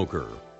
[0.00, 0.53] Smoker.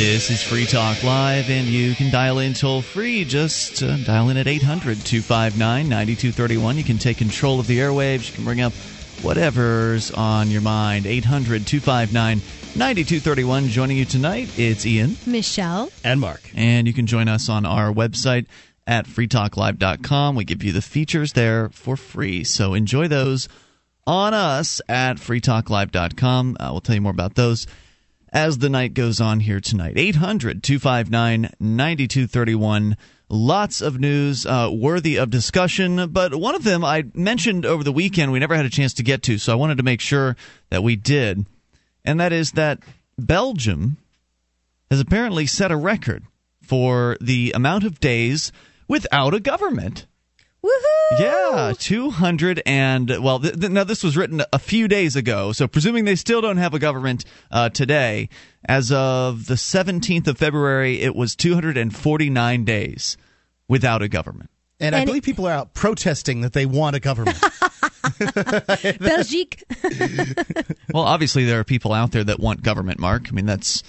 [0.00, 3.22] This is Free Talk Live, and you can dial in toll free.
[3.22, 5.58] Just uh, dial in at 800 259
[5.90, 6.78] 9231.
[6.78, 8.30] You can take control of the airwaves.
[8.30, 8.72] You can bring up
[9.20, 11.04] whatever's on your mind.
[11.04, 13.68] 800 259 9231.
[13.68, 15.18] Joining you tonight, it's Ian.
[15.26, 15.90] Michelle.
[16.02, 16.50] And Mark.
[16.54, 18.46] And you can join us on our website
[18.86, 20.34] at freetalklive.com.
[20.34, 22.42] We give you the features there for free.
[22.44, 23.50] So enjoy those
[24.06, 26.56] on us at freetalklive.com.
[26.58, 27.66] Uh, we'll tell you more about those
[28.32, 29.94] as the night goes on here tonight.
[29.96, 32.96] 800 259 9231.
[33.28, 37.92] Lots of news uh, worthy of discussion, but one of them I mentioned over the
[37.92, 40.36] weekend we never had a chance to get to, so I wanted to make sure
[40.70, 41.46] that we did.
[42.04, 42.80] And that is that
[43.16, 43.98] Belgium
[44.90, 46.24] has apparently set a record
[46.60, 48.50] for the amount of days
[48.88, 50.06] without a government.
[50.64, 51.18] Woohoo!
[51.18, 55.66] Yeah, 200 and well, th- th- now this was written a few days ago, so
[55.66, 58.28] presuming they still don't have a government uh, today,
[58.68, 63.16] as of the 17th of February, it was 249 days
[63.68, 64.50] without a government.
[64.78, 67.38] And, I And- believe people are out protesting that they want a government.
[68.98, 69.62] Belgique.
[70.92, 73.28] Well, obviously there are people out there that want government, Mark.
[73.28, 73.82] I mean, that's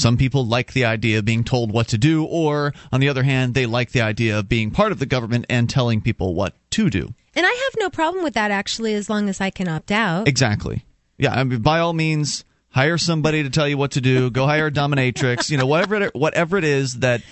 [0.00, 3.22] some people like the idea of being told what to do, or on the other
[3.22, 6.54] hand, they like the idea of being part of the government and telling people what
[6.70, 7.12] to do.
[7.34, 10.26] and I have no problem with that actually, as long as I can opt out.
[10.26, 10.84] Exactly.
[11.18, 14.30] Yeah, I mean, by all means, hire somebody to tell you what to do.
[14.30, 15.50] Go hire a dominatrix.
[15.50, 17.22] You know, whatever it, whatever it is that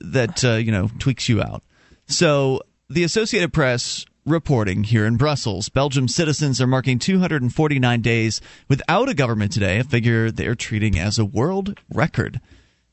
[0.00, 1.62] that uh, you know tweaks you out.
[2.06, 9.08] So the Associated Press reporting here in Brussels, Belgium citizens are marking 249 days without
[9.08, 12.40] a government today, a figure they're treating as a world record.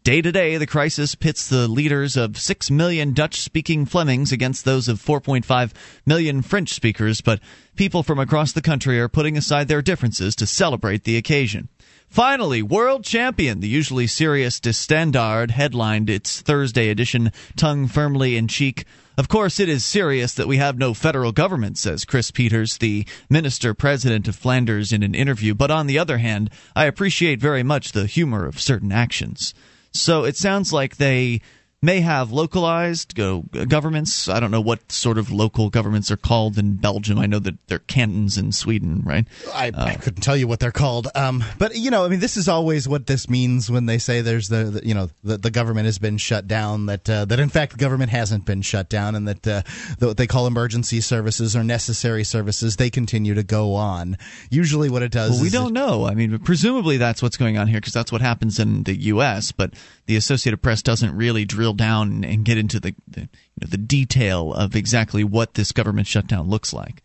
[0.03, 4.63] Day to day, the crisis pits the leaders of 6 million Dutch speaking Flemings against
[4.63, 5.71] those of 4.5
[6.05, 7.41] million French speakers, but
[7.75, 11.67] people from across the country are putting aside their differences to celebrate the occasion.
[12.07, 18.47] Finally, World Champion, the usually serious De Standaard, headlined its Thursday edition, tongue firmly in
[18.47, 18.85] cheek.
[19.19, 23.05] Of course, it is serious that we have no federal government, says Kris Peeters, the
[23.29, 25.53] minister president of Flanders, in an interview.
[25.53, 29.53] But on the other hand, I appreciate very much the humor of certain actions.
[29.91, 31.41] So it sounds like they
[31.81, 34.27] may have localized go, governments.
[34.27, 37.17] I don't know what sort of local governments are called in Belgium.
[37.17, 39.25] I know that they're cantons in Sweden, right?
[39.53, 41.07] I, I couldn't tell you what they're called.
[41.15, 44.21] Um, but you know, I mean, this is always what this means when they say
[44.21, 46.87] there's the, the you know the, the government has been shut down.
[46.87, 49.61] That uh, that in fact the government hasn't been shut down, and that uh,
[49.99, 54.17] the, what they call emergency services or necessary services they continue to go on.
[54.49, 55.31] Usually, what it does.
[55.31, 56.05] Well, we don't it- know.
[56.05, 59.53] I mean, presumably that's what's going on here because that's what happens in the U.S.
[59.53, 59.73] But
[60.07, 63.27] the Associated Press doesn't really drill down and, and get into the the, you
[63.61, 67.03] know, the detail of exactly what this government shutdown looks like.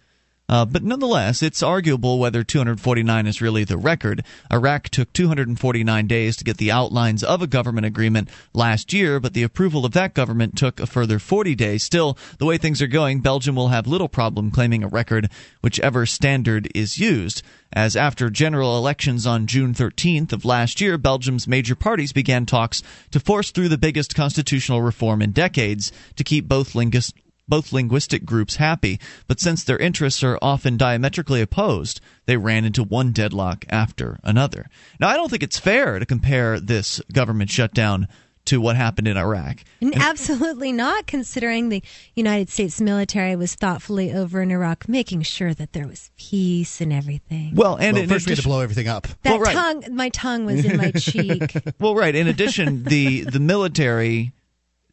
[0.54, 4.24] Uh, but nonetheless, it's arguable whether 249 is really the record.
[4.52, 9.34] Iraq took 249 days to get the outlines of a government agreement last year, but
[9.34, 11.82] the approval of that government took a further 40 days.
[11.82, 15.28] Still, the way things are going, Belgium will have little problem claiming a record,
[15.60, 17.42] whichever standard is used.
[17.72, 22.80] As after general elections on June 13th of last year, Belgium's major parties began talks
[23.10, 27.12] to force through the biggest constitutional reform in decades to keep both linguists
[27.48, 32.82] both linguistic groups happy, but since their interests are often diametrically opposed, they ran into
[32.82, 34.66] one deadlock after another.
[34.98, 38.08] Now, I don't think it's fair to compare this government shutdown
[38.46, 39.64] to what happened in Iraq.
[39.80, 41.82] And absolutely not, considering the
[42.14, 46.92] United States military was thoughtfully over in Iraq, making sure that there was peace and
[46.92, 47.54] everything.
[47.54, 49.06] Well, and Well, in first we had to blow everything up.
[49.22, 49.54] that well, right.
[49.54, 51.54] tongue, my tongue was in my cheek.
[51.80, 52.14] Well, right.
[52.14, 54.32] In addition, the the military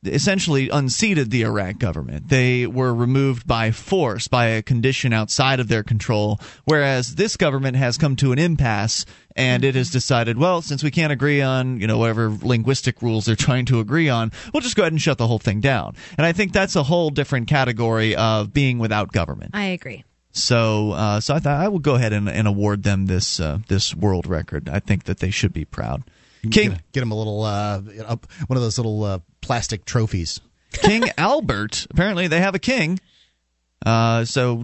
[0.03, 2.29] essentially unseated the Iraq government.
[2.29, 6.39] They were removed by force, by a condition outside of their control.
[6.65, 9.05] Whereas this government has come to an impasse,
[9.35, 13.25] and it has decided, well, since we can't agree on you know whatever linguistic rules
[13.25, 15.95] they're trying to agree on, we'll just go ahead and shut the whole thing down.
[16.17, 19.51] And I think that's a whole different category of being without government.
[19.53, 20.03] I agree.
[20.33, 23.59] So, uh, so I thought I will go ahead and, and award them this uh,
[23.67, 24.69] this world record.
[24.69, 26.03] I think that they should be proud.
[26.49, 29.19] King Get, get him a little uh, you one of those little uh,
[29.51, 30.39] plastic trophies.
[30.71, 31.85] King Albert.
[31.91, 32.97] Apparently, they have a king.
[33.85, 34.63] Uh, so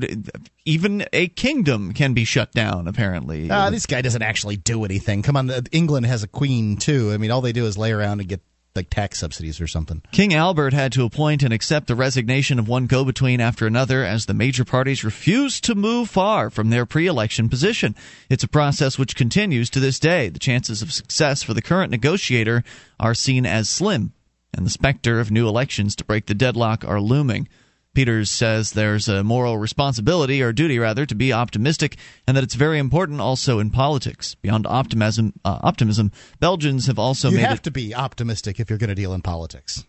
[0.64, 2.88] even a kingdom can be shut down.
[2.88, 5.24] Apparently, Uh, this guy doesn't actually do anything.
[5.24, 7.12] Come on, uh, England has a queen too.
[7.12, 8.40] I mean, all they do is lay around and get
[8.78, 10.02] like tax subsidies or something.
[10.14, 14.06] King Albert had to appoint and accept the resignation of one go between after another
[14.06, 17.94] as the major parties refused to move far from their pre election position.
[18.30, 20.30] It's a process which continues to this day.
[20.30, 22.64] The chances of success for the current negotiator
[23.00, 24.14] are seen as slim,
[24.54, 27.48] and the specter of new elections to break the deadlock are looming.
[27.94, 31.98] Peeters says there's a moral responsibility, or duty rather, to be optimistic,
[32.28, 34.36] and that it's very important also in politics.
[34.36, 37.64] Beyond optimism, uh, optimism, Belgians have also you made have it.
[37.64, 39.84] to be optimistic if you're going to deal in politics.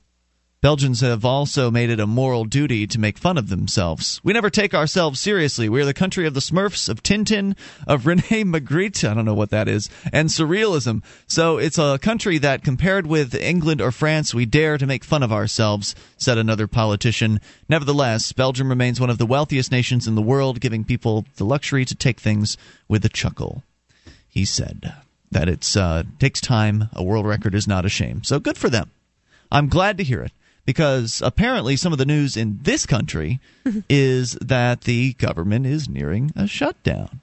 [0.61, 4.21] Belgians have also made it a moral duty to make fun of themselves.
[4.25, 5.69] We never take ourselves seriously.
[5.69, 7.57] We are the country of the Smurfs, of Tintin,
[7.87, 11.05] of Rene Magritte, I don't know what that is, and surrealism.
[11.29, 15.23] So it's a country that, compared with England or France, we dare to make fun
[15.23, 17.41] of ourselves, said another politician.
[17.69, 21.85] Nevertheless, Belgium remains one of the wealthiest nations in the world, giving people the luxury
[21.85, 22.57] to take things
[22.89, 23.63] with a chuckle.
[24.29, 24.93] He said
[25.31, 26.89] that it uh, takes time.
[26.95, 28.25] A world record is not a shame.
[28.25, 28.91] So good for them.
[29.53, 30.33] I'm glad to hear it
[30.69, 33.41] because apparently some of the news in this country
[33.89, 37.23] is that the government is nearing a shutdown.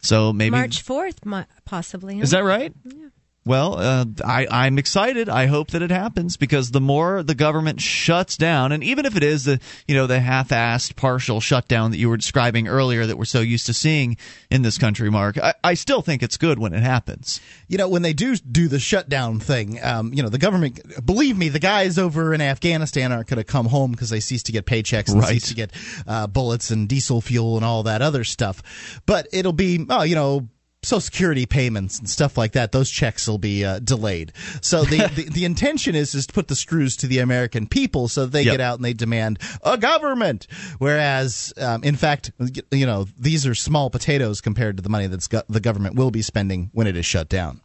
[0.00, 2.18] So maybe March 4th, possibly.
[2.18, 2.72] Is that right?
[2.86, 3.07] Yeah.
[3.48, 5.30] Well, uh, I, I'm excited.
[5.30, 9.16] I hope that it happens because the more the government shuts down, and even if
[9.16, 13.16] it is the you know the half-assed partial shutdown that you were describing earlier that
[13.16, 14.18] we're so used to seeing
[14.50, 17.40] in this country, Mark, I, I still think it's good when it happens.
[17.68, 21.06] You know, when they do do the shutdown thing, um, you know, the government.
[21.06, 24.42] Believe me, the guys over in Afghanistan aren't going to come home because they cease
[24.42, 25.30] to get paychecks and right.
[25.30, 25.72] cease to get
[26.06, 29.00] uh, bullets and diesel fuel and all that other stuff.
[29.06, 30.48] But it'll be, oh, you know
[30.82, 34.32] Social Security payments and stuff like that, those checks will be uh, delayed.
[34.60, 38.06] So the, the, the intention is is to put the screws to the American people
[38.08, 38.54] so they yep.
[38.54, 40.46] get out and they demand a government.
[40.78, 42.30] Whereas, um, in fact,
[42.70, 46.12] you know these are small potatoes compared to the money that go- the government will
[46.12, 47.60] be spending when it is shut down.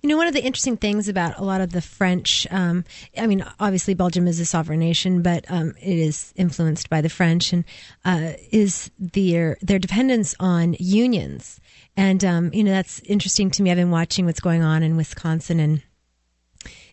[0.00, 2.84] You know, one of the interesting things about a lot of the French, um,
[3.16, 7.08] I mean, obviously Belgium is a sovereign nation, but um, it is influenced by the
[7.08, 7.64] French, and
[8.04, 11.60] uh, is their their dependence on unions.
[11.98, 13.72] And um, you know that's interesting to me.
[13.72, 15.82] I've been watching what's going on in Wisconsin and.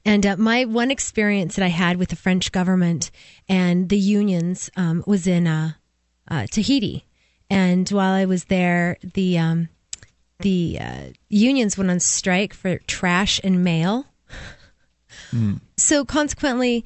[0.08, 3.10] And uh, my one experience that I had with the French government
[3.50, 5.72] and the unions um, was in uh,
[6.28, 7.08] uh, Tahiti.
[7.50, 9.70] And while I was there, the um,
[10.40, 14.06] the uh, unions went on strike for trash and mail.
[15.32, 15.60] Mm.
[15.78, 16.86] So consequently,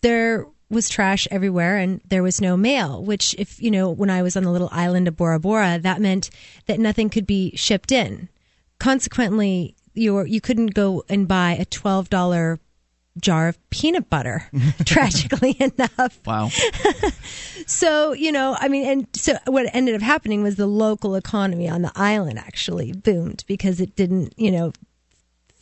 [0.00, 4.22] there was trash everywhere and there was no mail, which if, you know, when I
[4.22, 6.30] was on the little island of Bora Bora, that meant
[6.66, 8.28] that nothing could be shipped in.
[8.78, 12.58] Consequently, you you couldn't go and buy a $12
[13.20, 14.48] jar of peanut butter,
[14.84, 16.18] tragically enough.
[16.26, 16.48] Wow.
[17.66, 21.68] so, you know, I mean, and so what ended up happening was the local economy
[21.68, 24.72] on the island actually boomed because it didn't, you know,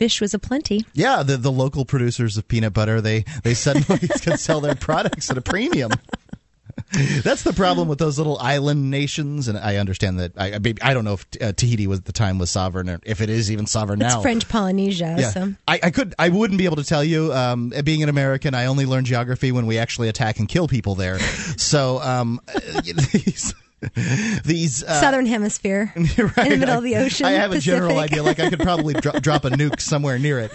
[0.01, 0.85] fish was aplenty.
[0.95, 5.31] Yeah, the the local producers of peanut butter, they they suddenly can sell their products
[5.31, 5.93] at a premium.
[7.23, 10.33] That's the problem with those little island nations, and I understand that.
[10.39, 13.21] I I don't know if uh, Tahiti was at the time was sovereign, or if
[13.21, 14.23] it is even sovereign it's now.
[14.23, 15.17] French Polynesia.
[15.19, 15.31] Yeah.
[15.31, 15.55] So.
[15.69, 17.33] I, I could I wouldn't be able to tell you.
[17.35, 20.95] Um, being an American, I only learn geography when we actually attack and kill people
[20.95, 21.19] there.
[21.19, 22.41] so um,
[24.45, 26.07] these uh, southern hemisphere right,
[26.39, 27.27] in the middle of the ocean.
[27.27, 27.75] I, I have Pacific.
[27.75, 28.23] a general idea.
[28.23, 30.53] Like I could probably dro- drop a nuke somewhere near it.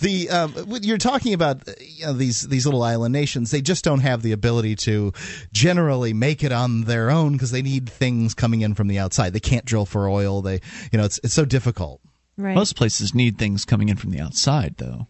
[0.00, 3.50] The um, you're talking about you know, these these little island nations.
[3.50, 5.12] They just don't have the ability to
[5.52, 9.32] generally make it on their own because they need things coming in from the outside.
[9.32, 10.42] They can't drill for oil.
[10.42, 10.60] They
[10.92, 12.00] you know it's it's so difficult.
[12.36, 12.54] Right.
[12.54, 15.06] Most places need things coming in from the outside, though.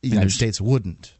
[0.00, 1.12] The United States wouldn't.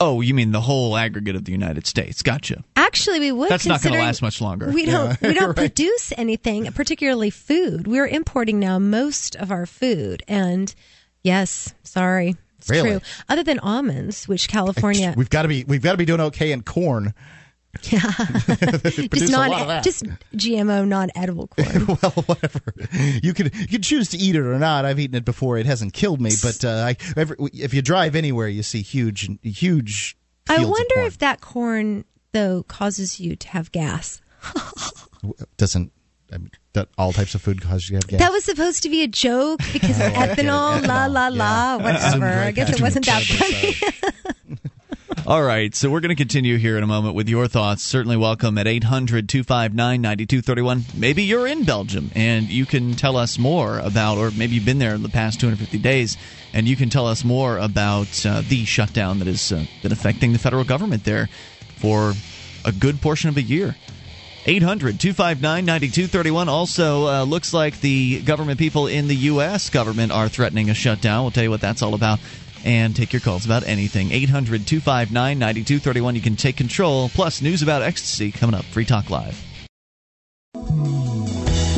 [0.00, 2.20] Oh, you mean the whole aggregate of the United States?
[2.22, 2.64] Gotcha.
[2.76, 3.48] Actually, we would.
[3.48, 4.70] That's not going to last much longer.
[4.70, 5.16] We don't.
[5.22, 5.56] Yeah, we don't right.
[5.56, 7.86] produce anything, particularly food.
[7.86, 10.74] We're importing now most of our food, and
[11.22, 12.90] yes, sorry, it's Really?
[12.90, 13.00] true.
[13.28, 16.50] Other than almonds, which California, We've got to be we've got to be doing okay
[16.52, 17.14] in corn.
[17.84, 18.00] Yeah,
[19.12, 20.04] just a lot of non, just
[20.34, 21.86] GMO, non-edible corn.
[22.02, 22.60] well, whatever.
[23.22, 24.84] You could you could choose to eat it or not.
[24.84, 25.58] I've eaten it before.
[25.58, 29.28] It hasn't killed me, but uh, I, every, if you drive anywhere, you see huge
[29.42, 30.16] huge.
[30.48, 34.20] I wonder if that corn though causes you to have gas.
[35.56, 35.92] doesn't
[36.32, 38.20] I mean, that all types of food cause you to have gas.
[38.20, 41.76] That was supposed to be a joke because Oh, ethanol, la la Ethanol, la, yeah.
[41.76, 42.26] whatever.
[42.26, 44.33] I guess it wasn't that funny.
[45.26, 47.82] All right, so we're going to continue here in a moment with your thoughts.
[47.82, 50.84] Certainly welcome at 800 259 9231.
[50.94, 54.80] Maybe you're in Belgium and you can tell us more about, or maybe you've been
[54.80, 56.18] there in the past 250 days
[56.52, 60.34] and you can tell us more about uh, the shutdown that has uh, been affecting
[60.34, 61.30] the federal government there
[61.76, 62.12] for
[62.66, 63.76] a good portion of a year.
[64.44, 66.50] 800 259 9231.
[66.50, 69.70] Also, uh, looks like the government people in the U.S.
[69.70, 71.24] government are threatening a shutdown.
[71.24, 72.20] We'll tell you what that's all about
[72.64, 74.10] and take your calls about anything.
[74.10, 76.14] 800 259 9231.
[76.14, 77.08] You can take control.
[77.10, 78.64] Plus, news about ecstasy coming up.
[78.64, 79.42] Free Talk Live.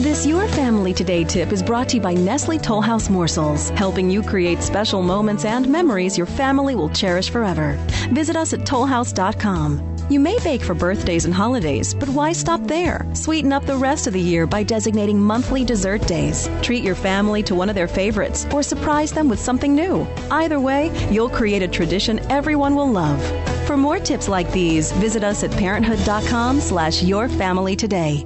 [0.00, 4.23] This Your Family Today tip is brought to you by Nestle Tollhouse Morsels, helping you
[4.23, 7.76] create special moments and memories your family will cherish forever.
[8.12, 9.96] Visit us at tollhouse.com.
[10.09, 13.05] You may bake for birthdays and holidays, but why stop there?
[13.13, 16.49] Sweeten up the rest of the year by designating monthly dessert days.
[16.63, 20.07] Treat your family to one of their favorites or surprise them with something new.
[20.31, 23.21] Either way, you'll create a tradition everyone will love.
[23.67, 28.25] For more tips like these, visit us at parenthood.com slash your family today.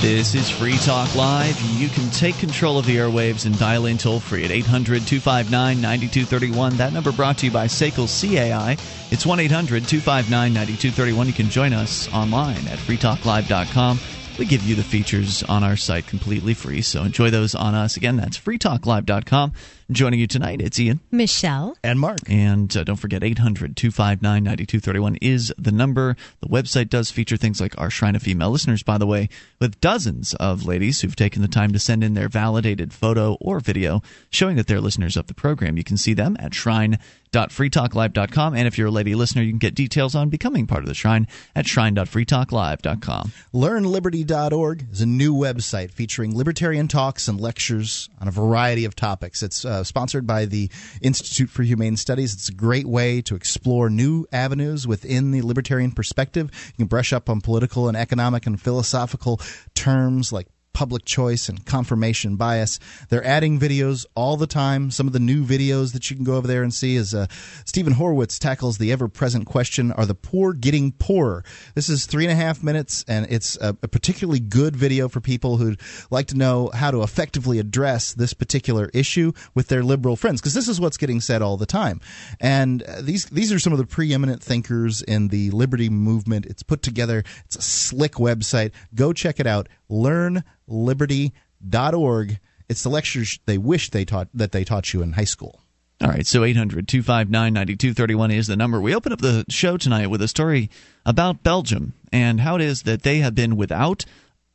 [0.00, 1.60] This is Free Talk Live.
[1.76, 5.80] You can take control of the airwaves and dial in toll free at 800 259
[5.80, 6.76] 9231.
[6.76, 8.76] That number brought to you by SACL CAI.
[9.10, 11.26] It's 1 800 259 9231.
[11.26, 13.98] You can join us online at freetalklive.com.
[14.38, 17.96] We give you the features on our site completely free, so enjoy those on us.
[17.96, 19.52] Again, that's freetalklive.com.
[19.90, 21.00] Joining you tonight, it's Ian.
[21.10, 21.74] Michelle.
[21.82, 22.18] And Mark.
[22.28, 26.14] And uh, don't forget, 800 259 9231 is the number.
[26.40, 29.30] The website does feature things like our Shrine of Female Listeners, by the way,
[29.60, 33.60] with dozens of ladies who've taken the time to send in their validated photo or
[33.60, 35.78] video showing that they're listeners of the program.
[35.78, 38.54] You can see them at shrine.freetalklive.com.
[38.54, 40.94] And if you're a lady listener, you can get details on becoming part of the
[40.94, 41.26] Shrine
[41.56, 43.32] at shrine.freetalklive.com.
[43.54, 49.42] LearnLiberty.org is a new website featuring libertarian talks and lectures on a variety of topics.
[49.42, 50.68] It's uh, Uh, sponsored by the
[51.00, 52.34] Institute for Humane Studies.
[52.34, 56.50] It's a great way to explore new avenues within the libertarian perspective.
[56.76, 59.40] You can brush up on political and economic and philosophical
[59.74, 62.78] terms like public choice and confirmation bias.
[63.08, 64.90] They're adding videos all the time.
[64.90, 67.26] Some of the new videos that you can go over there and see is uh,
[67.64, 71.44] Steven Horwitz tackles the ever present question Are the poor getting poorer?
[71.74, 75.20] This is three and a half minutes, and it's a, a particularly good video for
[75.20, 80.16] people who'd like to know how to effectively address this particular issue with their liberal
[80.16, 82.00] friends, because this is what's getting said all the time.
[82.40, 86.46] And uh, these, these are some of the preeminent thinkers in the liberty movement.
[86.46, 88.72] It's put together, it's a slick website.
[88.94, 89.68] Go check it out.
[89.88, 92.38] Learn liberty.org.
[92.68, 95.60] It's the lectures they wish they taught that they taught you in high school.
[96.00, 98.80] All right, so 800 259 9231 is the number.
[98.80, 100.70] We open up the show tonight with a story
[101.04, 104.04] about Belgium and how it is that they have been without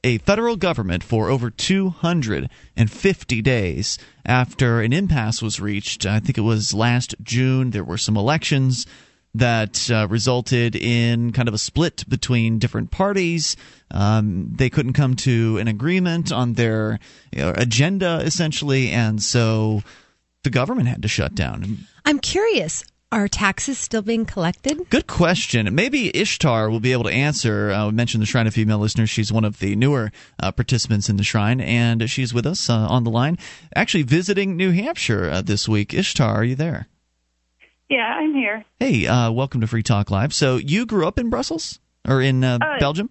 [0.05, 6.05] a federal government for over 250 days after an impasse was reached.
[6.05, 7.71] I think it was last June.
[7.71, 8.85] There were some elections
[9.35, 13.55] that uh, resulted in kind of a split between different parties.
[13.91, 16.99] Um, they couldn't come to an agreement on their
[17.31, 19.81] you know, agenda, essentially, and so
[20.43, 21.79] the government had to shut down.
[22.05, 22.83] I'm curious.
[23.11, 24.89] Are taxes still being collected?
[24.89, 25.75] Good question.
[25.75, 27.71] Maybe Ishtar will be able to answer.
[27.71, 29.11] Uh, mentioned the Shrine of Female Listeners.
[29.11, 32.73] She's one of the newer uh, participants in the Shrine, and she's with us uh,
[32.73, 33.37] on the line,
[33.75, 35.93] actually visiting New Hampshire uh, this week.
[35.93, 36.87] Ishtar, are you there?
[37.89, 38.63] Yeah, I'm here.
[38.79, 40.33] Hey, uh, welcome to Free Talk Live.
[40.33, 43.09] So you grew up in Brussels or in uh, Uh, Belgium?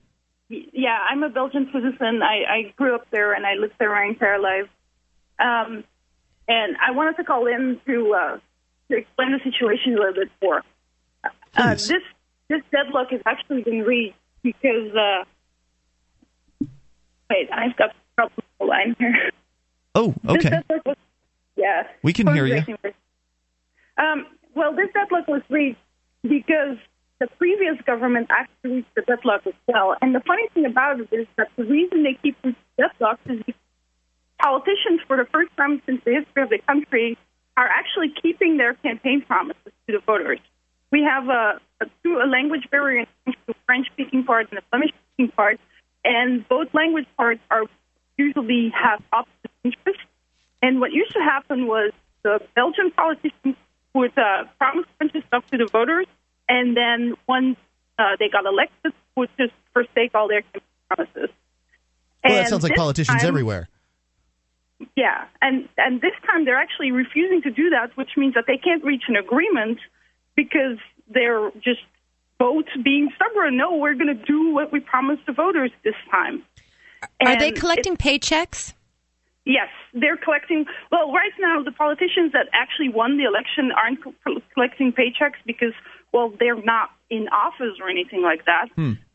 [0.49, 2.23] Yeah, I'm a Belgian citizen.
[2.23, 4.69] I, I grew up there and I lived there my entire life.
[5.39, 5.85] Um,
[6.49, 8.39] and I wanted to call in to uh,
[8.91, 10.63] to explain the situation a little bit more.
[11.57, 12.03] Uh, this
[12.49, 15.25] this deadlock has actually been reached because uh,
[17.31, 19.31] wait, I've got problems with the line here.
[19.95, 20.61] Oh, okay.
[20.85, 20.97] was,
[21.57, 22.63] yeah, We can hear you.
[23.97, 25.79] Um, well, this deadlock was reached
[26.23, 26.79] because
[27.19, 29.97] the previous government actually reached the deadlock as well.
[30.01, 33.43] And the funny thing about it is that the reason they keep reaching deadlocks is
[33.47, 33.61] because
[34.41, 37.17] politicians, for the first time since the history of the country,
[37.57, 40.41] are actually keeping their campaign promises to the voters.
[40.91, 45.61] We have a, a, a language barrier in the French-speaking part and the Flemish-speaking part,
[46.05, 47.65] and both language parts are
[48.17, 50.03] usually have opposite interests.
[50.61, 51.93] And what used to happen was
[52.23, 53.57] the Belgian politicians
[53.95, 56.07] would uh, promise a bunch of stuff to the voters,
[56.49, 57.57] and then once
[57.99, 60.43] uh, they got elected, would just forsake all their
[60.89, 61.31] promises.
[62.25, 63.69] Well, that sounds like politicians time- everywhere.
[64.97, 68.57] yeah, and and this time they're actually refusing to do that, which means that they
[68.59, 69.79] can't reach an agreement
[70.35, 71.81] because they're just
[72.39, 73.57] both being stubborn.
[73.57, 76.43] No, we're going to do what we promised the voters this time.
[77.21, 78.75] Are they collecting paychecks?
[79.45, 80.67] Yes, they're collecting.
[80.93, 83.99] Well, right now, the politicians that actually won the election aren't
[84.55, 85.73] collecting paychecks because,
[86.13, 88.69] well, they're not in office or anything like that.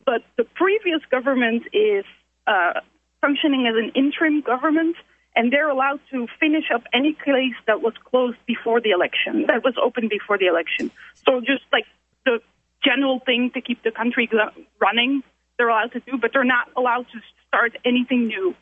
[0.04, 2.04] But the previous government is
[2.46, 2.80] uh,
[3.20, 4.96] functioning as an interim government,
[5.34, 9.64] and they're allowed to finish up any case that was closed before the election, that
[9.64, 10.90] was open before the election.
[11.26, 11.84] So just like
[12.24, 12.40] the
[12.84, 14.28] general thing to keep the country
[14.80, 15.22] running,
[15.56, 18.54] they're allowed to do, but they're not allowed to start anything new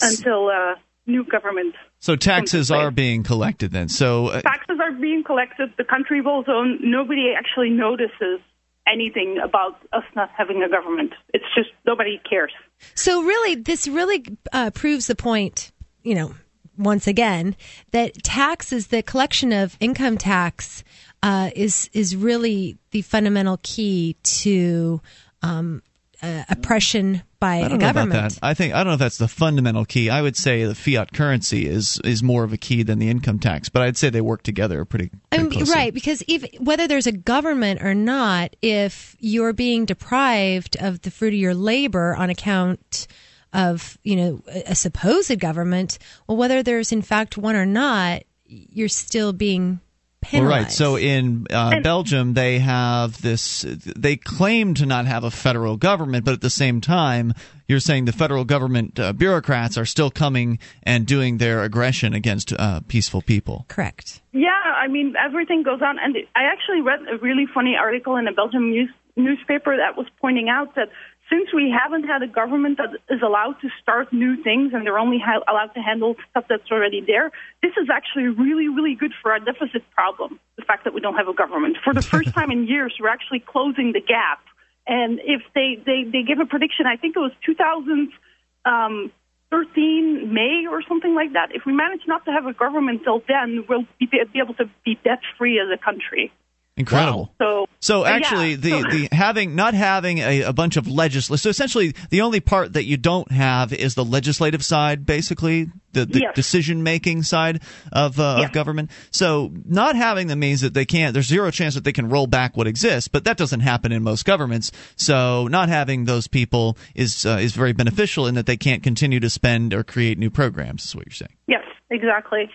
[0.00, 0.74] until uh,
[1.08, 1.74] new government.
[1.98, 3.88] So taxes are being collected then.
[3.88, 5.72] So uh, taxes are being collected.
[5.76, 6.78] The country will zone.
[6.82, 8.40] Nobody actually notices
[8.86, 11.12] anything about us not having a government.
[11.34, 12.52] It's just nobody cares.
[12.94, 15.72] So really, this really uh, proves the point.
[16.02, 16.34] You know,
[16.76, 17.56] once again,
[17.90, 20.84] that taxes, the collection of income tax,
[21.22, 25.00] uh, is is really the fundamental key to
[25.42, 25.82] um,
[26.22, 28.12] uh, oppression by I don't a government.
[28.12, 28.38] Know about that.
[28.42, 30.10] I think I don't know if that's the fundamental key.
[30.10, 33.38] I would say the fiat currency is is more of a key than the income
[33.38, 35.08] tax, but I'd say they work together pretty.
[35.08, 35.74] pretty I mean, closely.
[35.74, 41.10] right, because if whether there's a government or not, if you're being deprived of the
[41.10, 43.06] fruit of your labor on account
[43.52, 48.88] of you know a supposed government, well, whether there's in fact one or not, you're
[48.88, 49.80] still being
[50.20, 50.50] penalized.
[50.50, 50.72] Well, right.
[50.72, 53.62] So in uh, Belgium, they have this.
[53.62, 57.34] They claim to not have a federal government, but at the same time,
[57.66, 62.52] you're saying the federal government uh, bureaucrats are still coming and doing their aggression against
[62.52, 63.66] uh, peaceful people.
[63.68, 64.20] Correct.
[64.32, 68.26] Yeah, I mean everything goes on, and I actually read a really funny article in
[68.26, 70.88] a Belgian news, newspaper that was pointing out that
[71.30, 74.98] since we haven't had a government that is allowed to start new things and they're
[74.98, 77.30] only ha- allowed to handle stuff that's already there,
[77.62, 80.40] this is actually really, really good for our deficit problem.
[80.56, 81.76] The fact that we don't have a government.
[81.84, 84.40] For the first time in years, we're actually closing the gap.
[84.86, 90.80] And if they, they, they give a prediction, I think it was 2013 May or
[90.88, 91.54] something like that.
[91.54, 94.64] If we manage not to have a government till then, we'll be, be able to
[94.84, 96.32] be debt free as a country.
[96.78, 97.32] Incredible.
[97.38, 98.56] So, so actually, yeah.
[98.56, 98.70] the,
[99.10, 101.42] the having not having a, a bunch of legislators.
[101.42, 106.04] So essentially, the only part that you don't have is the legislative side, basically the,
[106.06, 106.34] the Yes.
[106.34, 108.44] decision making side of uh, Yeah.
[108.46, 108.90] of government.
[109.10, 111.12] So not having them means that they can't.
[111.14, 114.02] There's zero chance that they can roll back what exists, but that doesn't happen in
[114.02, 114.70] most governments.
[114.96, 119.20] So not having those people is uh, is very beneficial in that they can't continue
[119.20, 120.84] to spend or create new programs.
[120.84, 121.34] Is what you're saying.
[121.46, 122.50] Yes, exactly.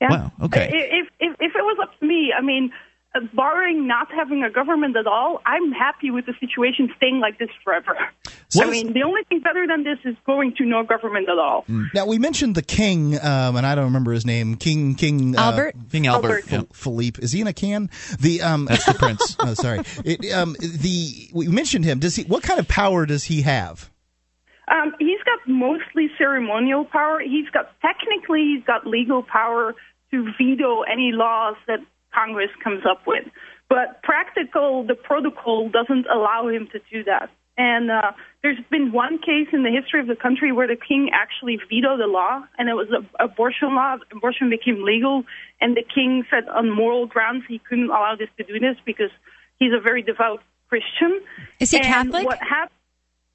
[0.00, 0.10] Yeah.
[0.10, 0.70] Wow, okay.
[0.72, 2.72] If, if if it was up to me, I mean,
[3.34, 7.48] barring not having a government at all, I'm happy with the situation staying like this
[7.64, 7.96] forever.
[8.54, 11.28] What I is- mean, the only thing better than this is going to no government
[11.28, 11.64] at all.
[11.94, 14.56] Now we mentioned the king, um, and I don't remember his name.
[14.56, 15.74] King King uh, Albert?
[15.90, 16.28] King Albert.
[16.28, 16.44] Albert.
[16.50, 16.62] yeah.
[16.72, 17.20] Philippe.
[17.22, 17.90] Is he in a can?
[18.20, 19.36] The um, That's the prince.
[19.40, 19.80] oh, sorry.
[20.04, 21.98] It, um, the we mentioned him.
[21.98, 22.24] Does he?
[22.24, 23.90] What kind of power does he have?
[24.68, 27.20] Um, he's got mostly ceremonial power.
[27.20, 29.74] He's got technically he's got legal power
[30.12, 31.80] to veto any laws that
[32.14, 33.24] Congress comes up with,
[33.68, 37.30] but practical the protocol doesn't allow him to do that.
[37.56, 41.10] And uh, there's been one case in the history of the country where the king
[41.12, 43.96] actually vetoed a law, and it was an abortion law.
[44.12, 45.24] Abortion became legal,
[45.60, 49.10] and the king said on moral grounds he couldn't allow this to do this because
[49.58, 51.20] he's a very devout Christian.
[51.58, 52.24] Is he And Catholic?
[52.24, 52.72] What hap-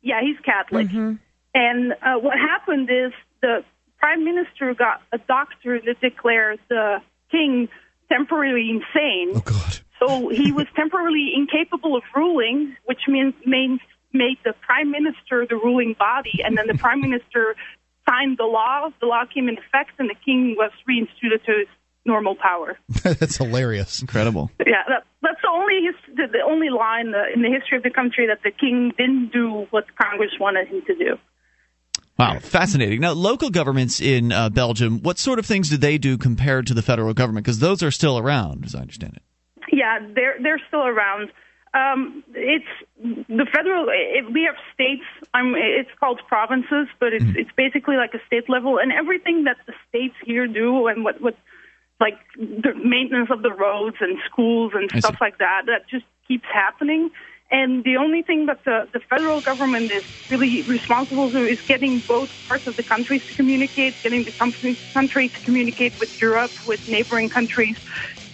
[0.02, 0.88] yeah, he's Catholic.
[0.88, 1.16] Mm-hmm.
[1.54, 3.12] And uh, what happened is
[3.42, 3.64] the
[4.00, 6.98] prime minister got a doctor that declared the
[7.32, 7.70] king
[8.10, 9.32] temporarily insane.
[9.36, 9.80] Oh God.
[10.00, 13.80] So he was temporarily incapable of ruling, which means means
[14.14, 17.56] made the prime minister the ruling body, and then the prime minister
[18.08, 18.90] signed the law.
[19.00, 21.68] The law came in effect, and the king was reinstituted to his
[22.06, 22.78] normal power.
[23.04, 24.02] That's hilarious.
[24.02, 24.52] Incredible.
[24.60, 27.50] Yeah, that, that's the only his, the, the only law in the uh, in the
[27.50, 31.18] history of the country that the king didn't do what Congress wanted him to do.
[32.18, 33.02] Wow, fascinating.
[33.02, 36.74] Now, local governments in uh, Belgium, what sort of things do they do compared to
[36.74, 37.46] the federal government?
[37.46, 39.24] Because those are still around, as I understand it.
[39.72, 41.32] Yeah, they're they're still around.
[41.74, 42.66] Um, it's
[43.04, 43.88] the federal.
[43.90, 45.04] It, we have states.
[45.34, 49.58] I'm, it's called provinces, but it's it's basically like a state level, and everything that
[49.68, 51.36] the states here do, and what what
[52.00, 56.46] like the maintenance of the roads and schools and stuff like that, that just keeps
[56.54, 57.10] happening.
[57.52, 62.04] And the only thing that the, the federal government is really responsible for is getting
[62.08, 66.54] both parts of the countries to communicate, getting the country, country to communicate with Europe,
[66.66, 67.76] with neighboring countries,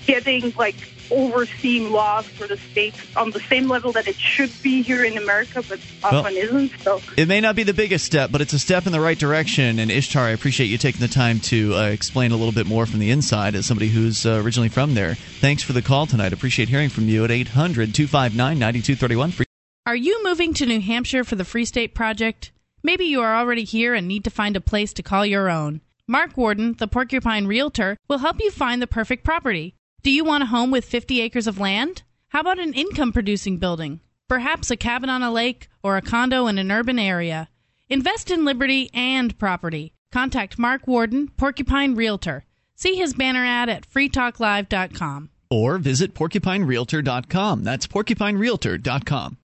[0.08, 0.78] getting like
[1.12, 5.18] overseeing laws for the states on the same level that it should be here in
[5.18, 6.72] America, but often isn't.
[6.80, 9.18] So It may not be the biggest step, but it's a step in the right
[9.18, 9.80] direction.
[9.80, 12.86] And Ishtar, I appreciate you taking the time to uh, explain a little bit more
[12.86, 15.16] from the inside as somebody who's uh, originally from there.
[15.16, 16.34] Thanks for the call tonight.
[16.34, 19.46] Appreciate hearing from you at 800 259 9231.
[19.86, 22.52] Are you moving to New Hampshire for the Free State Project?
[22.84, 25.82] Maybe you are already here and need to find a place to call your own.
[26.08, 29.76] Mark Warden, the Porcupine Realtor, will help you find the perfect property.
[30.04, 32.02] Do you want a home with 50 acres of land?
[32.30, 34.00] How about an income producing building?
[34.28, 37.50] Perhaps a cabin on a lake or a condo in an urban area.
[37.88, 39.94] Invest in liberty and property.
[40.12, 42.46] Contact Mark Warden, Porcupine Realtor.
[42.76, 45.30] See his banner ad at freetalklive.com.
[45.52, 47.64] Or visit porcupinerealtor.com.
[47.64, 49.38] That's porcupinerealtor.com.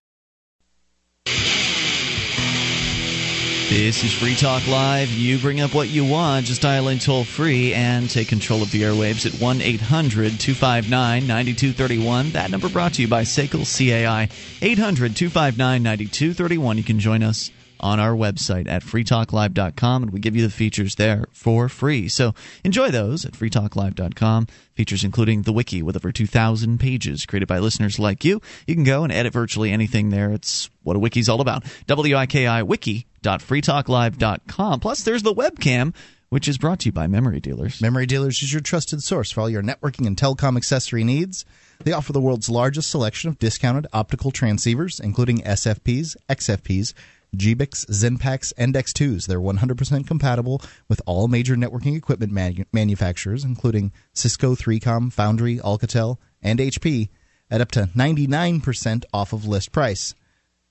[3.69, 5.09] This is Free Talk Live.
[5.09, 6.45] You bring up what you want.
[6.45, 11.27] Just dial in toll free and take control of the airwaves at 1 800 259
[11.27, 12.29] 9231.
[12.31, 14.29] That number brought to you by SACL CAI.
[14.61, 16.77] 800 259 9231.
[16.77, 17.51] You can join us
[17.81, 22.07] on our website at freetalklive.com and we give you the features there for free.
[22.07, 24.47] So enjoy those at freetalklive.com.
[24.75, 28.41] Features including the wiki with over 2,000 pages created by listeners like you.
[28.65, 30.31] You can go and edit virtually anything there.
[30.31, 31.65] It's what a wiki's all about.
[31.87, 34.79] W I K I W-I-K-I wiki.freetalklive.com.
[34.79, 35.93] Plus there's the webcam
[36.29, 37.81] which is brought to you by Memory Dealers.
[37.81, 41.45] Memory Dealers is your trusted source for all your networking and telecom accessory needs.
[41.83, 46.93] They offer the world's largest selection of discounted optical transceivers, including SFPs, XFPs,
[47.35, 49.27] GBICs, XENPAKs, and X2s.
[49.27, 56.17] They're 100% compatible with all major networking equipment manu- manufacturers, including Cisco, 3Com, Foundry, Alcatel,
[56.41, 57.09] and HP,
[57.49, 60.13] at up to 99% off of list price.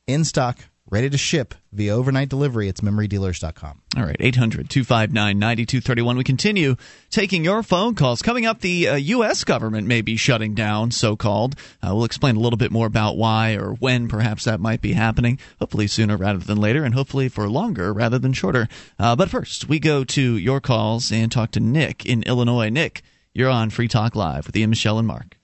[0.06, 0.59] In stock,
[0.90, 2.68] ready to ship via overnight delivery.
[2.68, 3.83] It's memorydealers.com.
[3.96, 6.16] All right, 800 259 9231.
[6.16, 6.77] We continue
[7.11, 8.22] taking your phone calls.
[8.22, 9.44] Coming up, the uh, U.S.
[9.44, 11.57] government may be shutting down, so called.
[11.83, 14.92] Uh, we'll explain a little bit more about why or when perhaps that might be
[14.92, 15.38] happening.
[15.59, 18.68] Hopefully sooner rather than later, and hopefully for longer rather than shorter.
[18.99, 22.68] Uh, but first, we go to your calls and talk to Nick in Illinois.
[22.68, 25.37] Nick, you're on Free Talk Live with Ian, Michelle, and Mark.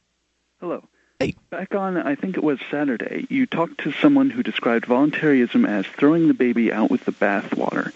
[0.61, 0.89] Hello.
[1.23, 1.37] Hey.
[1.51, 5.87] Back on, I think it was Saturday, you talked to someone who described voluntarism as
[5.87, 7.93] throwing the baby out with the bathwater.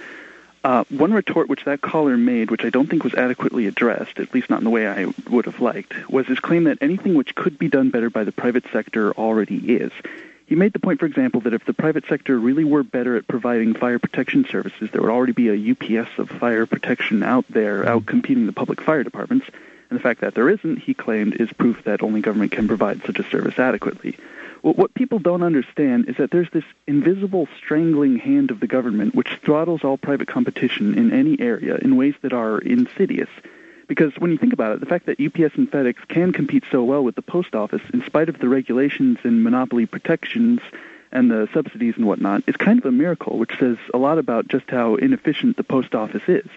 [0.62, 4.32] Uh, one retort which that caller made, which I don't think was adequately addressed, at
[4.32, 7.34] least not in the way I would have liked, was his claim that anything which
[7.34, 9.90] could be done better by the private sector already is.
[10.46, 13.26] He made the point, for example, that if the private sector really were better at
[13.26, 17.88] providing fire protection services, there would already be a UPS of fire protection out there,
[17.88, 19.46] out competing the public fire departments.
[19.88, 23.04] And the fact that there isn't, he claimed, is proof that only government can provide
[23.04, 24.16] such a service adequately.
[24.62, 29.38] What people don't understand is that there's this invisible strangling hand of the government which
[29.44, 33.28] throttles all private competition in any area in ways that are insidious.
[33.86, 36.82] Because when you think about it, the fact that UPS and FedEx can compete so
[36.82, 40.60] well with the post office in spite of the regulations and monopoly protections
[41.12, 44.48] and the subsidies and whatnot is kind of a miracle, which says a lot about
[44.48, 46.48] just how inefficient the post office is.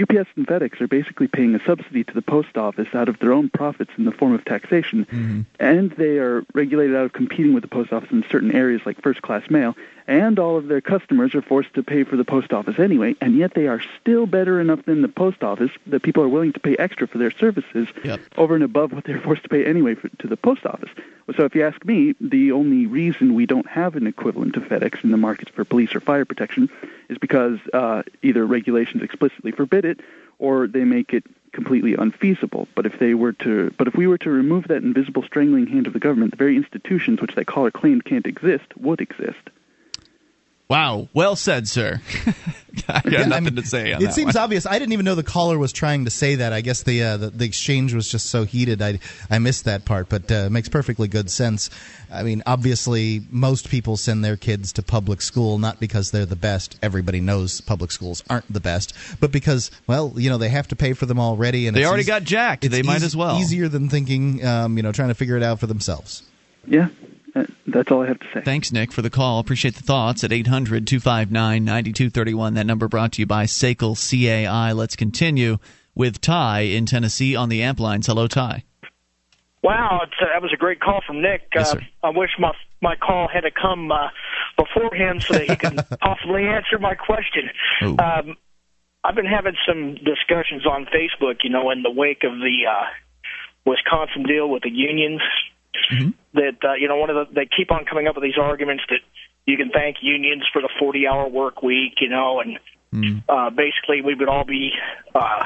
[0.00, 3.32] UPS and FedEx are basically paying a subsidy to the post office out of their
[3.32, 5.40] own profits in the form of taxation, Mm-hmm.
[5.60, 9.00] and they are regulated out of competing with the post office in certain areas like
[9.02, 9.76] first class mail,
[10.08, 13.36] and all of their customers are forced to pay for the post office anyway, and
[13.36, 16.60] yet they are still better enough than the post office that people are willing to
[16.60, 18.20] pay extra for their services Yep.
[18.36, 20.90] over and above what they're forced to pay anyway for, to the post office.
[21.36, 25.04] So if you ask me, the only reason we don't have an equivalent to FedEx
[25.04, 26.68] in the markets for police or fire protection
[27.08, 30.00] is because uh, either regulations explicitly forbid it
[30.38, 32.66] or they make it completely unfeasible.
[32.74, 35.86] But if they were to, but if we were to remove that invisible strangling hand
[35.86, 39.50] of the government, the very institutions which that caller claimed can't exist would exist.
[40.68, 41.08] Wow.
[41.12, 42.00] Well said, sir.
[42.88, 44.44] I got Yeah, I nothing mean, to say on It that seems one.
[44.44, 44.64] obvious.
[44.64, 46.54] I didn't even know the caller was trying to say that.
[46.54, 48.80] I guess the uh, the, the exchange was just so heated.
[48.80, 48.98] I
[49.30, 51.68] I missed that part, but uh, it makes perfectly good sense.
[52.10, 56.36] I mean, obviously, most people send their kids to public school not because they're the
[56.36, 56.78] best.
[56.82, 60.76] Everybody knows public schools aren't the best, but because well, you know, they have to
[60.76, 62.64] pay for them already, and They it's already eas- got jacked.
[62.64, 63.38] it's They might eas- as well.
[63.38, 66.22] Easier than thinking, um, you know, trying to figure it out for themselves.
[66.66, 66.88] Yeah,
[67.66, 68.42] that's all I have to say.
[68.42, 69.38] Thanks, Nick, for the call.
[69.38, 72.54] Appreciate the thoughts at 800 259 9231.
[72.54, 74.72] That number brought to you by SACL CAI.
[74.72, 75.58] Let's continue
[75.94, 78.06] with Ty in Tennessee on the amp lines.
[78.06, 78.64] Hello, Ty.
[79.62, 81.42] Wow, it's, uh, that was a great call from Nick.
[81.54, 81.86] Yes, uh, sir.
[82.02, 84.08] I wish my my call had to come uh,
[84.56, 87.48] before him so that he could possibly answer my question.
[87.80, 88.36] Um,
[89.04, 92.86] I've been having some discussions on Facebook, you know, in the wake of the uh,
[93.64, 95.20] Wisconsin deal with the unions.
[96.34, 98.84] That uh, you know, one of the they keep on coming up with these arguments
[98.88, 99.00] that
[99.46, 102.58] you can thank unions for the 40-hour work week, you know, and
[103.28, 104.70] uh, basically we would all be
[105.14, 105.44] uh,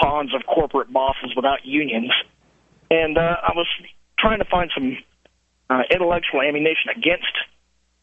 [0.00, 2.12] pawns of corporate bosses without unions.
[2.90, 3.66] And uh, I was
[4.18, 4.96] trying to find some
[5.68, 7.32] uh, intellectual ammunition against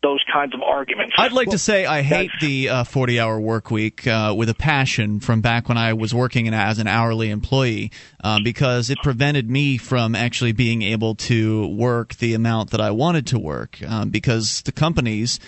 [0.05, 1.15] those kinds of arguments.
[1.17, 4.53] I'd like to say I hate the uh, 40 hour work week uh, with a
[4.53, 7.91] passion from back when I was working in, as an hourly employee
[8.23, 12.91] um, because it prevented me from actually being able to work the amount that I
[12.91, 15.39] wanted to work um, because the companies.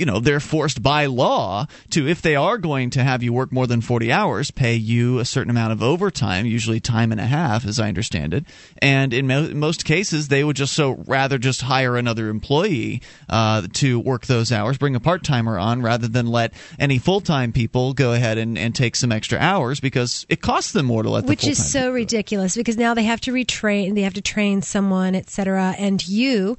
[0.00, 3.52] You know, they're forced by law to, if they are going to have you work
[3.52, 7.26] more than 40 hours, pay you a certain amount of overtime, usually time and a
[7.26, 8.46] half, as I understand it.
[8.80, 13.66] And in mo- most cases, they would just so rather just hire another employee uh,
[13.74, 17.52] to work those hours, bring a part timer on, rather than let any full time
[17.52, 21.10] people go ahead and, and take some extra hours because it costs them more to
[21.10, 24.62] let which is so ridiculous because now they have to retrain they have to train
[24.62, 26.56] someone etc and you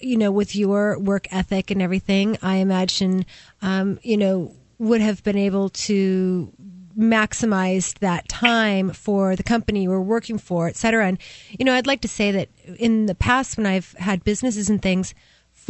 [0.00, 3.24] you know with your work ethic and everything i imagine
[3.62, 6.52] um, you know would have been able to
[6.98, 11.06] maximize that time for the company you were working for, et cetera.
[11.06, 11.18] And,
[11.58, 14.80] you know, I'd like to say that in the past when I've had businesses and
[14.80, 15.14] things,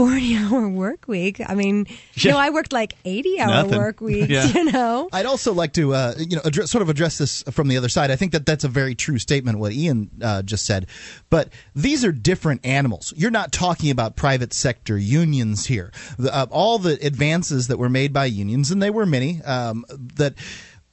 [0.01, 1.43] 40 hour work week.
[1.47, 3.79] I mean, you know, I worked like 80 hour Nothing.
[3.79, 4.47] work weeks, Yeah.
[4.47, 5.11] you know?
[5.13, 7.91] I'd also like to, uh, you know, address, sort of address this from the other
[7.91, 8.11] side.
[8.11, 10.87] I think that that's a very true statement what Ian uh, just said.
[11.29, 13.13] But these are different animals.
[13.15, 15.93] You're not talking about private sector unions here.
[16.19, 19.85] The, uh, all the advances that were made by unions, and they were many, um,
[20.15, 20.33] that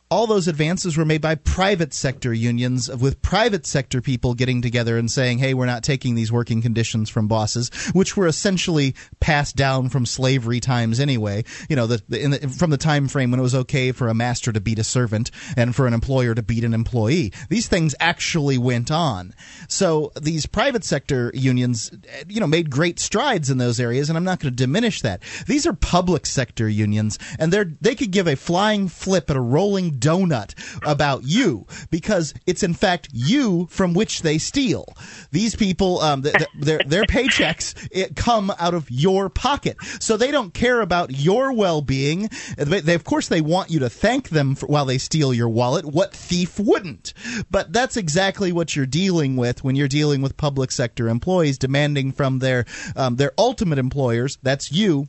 [0.09, 4.97] all those advances were made by private sector unions with private sector people getting together
[4.97, 9.55] and saying, "Hey, we're not taking these working conditions from bosses," which were essentially passed
[9.55, 11.43] down from slavery times anyway.
[11.69, 14.53] You know, the, the, from the time frame when it was okay for a master
[14.53, 17.33] to beat a servant and for an employer to beat an employee.
[17.49, 19.33] These things actually went on.
[19.67, 21.91] So these private sector unions,
[22.27, 25.21] you know, made great strides in those areas, and I'm not going to diminish that.
[25.47, 29.41] These are public sector unions, and they're they could give a flying flip at a
[29.41, 34.85] rolling donut about you because it's in fact you from which they steal.
[35.31, 40.31] These people, um, th- th- their their paychecks come out of your pocket, so they
[40.31, 42.29] don't care about your well being.
[42.57, 45.49] They, they- of course they want you to thank them for, while they steal your
[45.49, 45.85] wallet.
[45.85, 47.13] What thief wouldn't?
[47.51, 52.11] But that's exactly what you're dealing with when you're dealing with public sector employees demanding
[52.11, 54.37] from their um, their ultimate employers.
[54.43, 55.07] That's you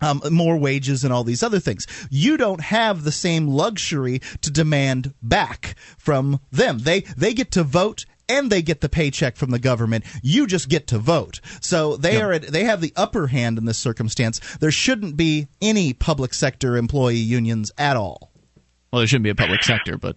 [0.00, 1.86] um, more wages and all these other things.
[2.10, 6.78] You don't have the same luxury to demand back from them.
[6.78, 10.04] They they get to vote and they get the paycheck from the government.
[10.22, 11.40] You just get to vote.
[11.60, 14.40] So they are at, they have the upper hand in this circumstance.
[14.58, 18.32] There shouldn't be any public sector employee unions at all.
[18.92, 20.16] Well, there shouldn't be a public sector, but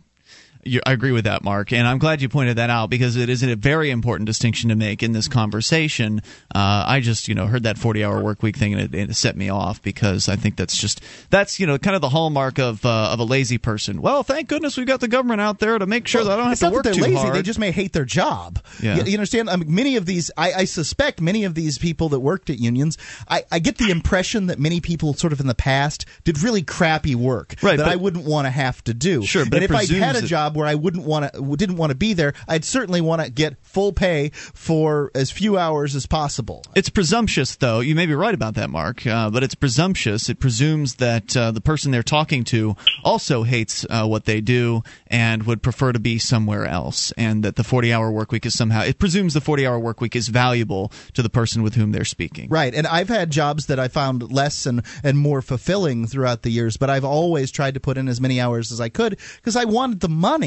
[0.65, 1.71] I agree with that, Mark.
[1.71, 4.75] And I'm glad you pointed that out because it is a very important distinction to
[4.75, 6.21] make in this conversation.
[6.53, 9.15] Uh, I just, you know, heard that 40 hour work week thing and it, it
[9.15, 12.59] set me off because I think that's just, that's, you know, kind of the hallmark
[12.59, 14.01] of, uh, of a lazy person.
[14.01, 16.45] Well, thank goodness we've got the government out there to make sure that I don't
[16.45, 17.35] have it's to not work that they're too lazy; hard.
[17.35, 18.59] they just may hate their job.
[18.81, 18.97] Yeah.
[18.97, 19.49] You, you understand?
[19.49, 22.59] I mean, many of these, I, I suspect, many of these people that worked at
[22.59, 22.97] unions,
[23.29, 26.63] I, I get the impression that many people, sort of in the past, did really
[26.63, 29.23] crappy work Right, that but- I wouldn't want to have to do.
[29.23, 31.77] Sure, but and if I had a that- job where I wouldn't want to, didn't
[31.77, 35.95] want to be there, I'd certainly want to get full pay for as few hours
[35.95, 36.63] as possible.
[36.75, 37.79] It's presumptuous, though.
[37.79, 40.29] You may be right about that, Mark, uh, but it's presumptuous.
[40.29, 44.83] It presumes that uh, the person they're talking to also hates uh, what they do
[45.07, 48.57] and would prefer to be somewhere else, and that the 40 hour work week is
[48.57, 51.91] somehow, it presumes the 40 hour work week is valuable to the person with whom
[51.91, 52.49] they're speaking.
[52.49, 56.49] Right, and I've had jobs that I found less and, and more fulfilling throughout the
[56.49, 59.55] years, but I've always tried to put in as many hours as I could because
[59.55, 60.38] I wanted the money.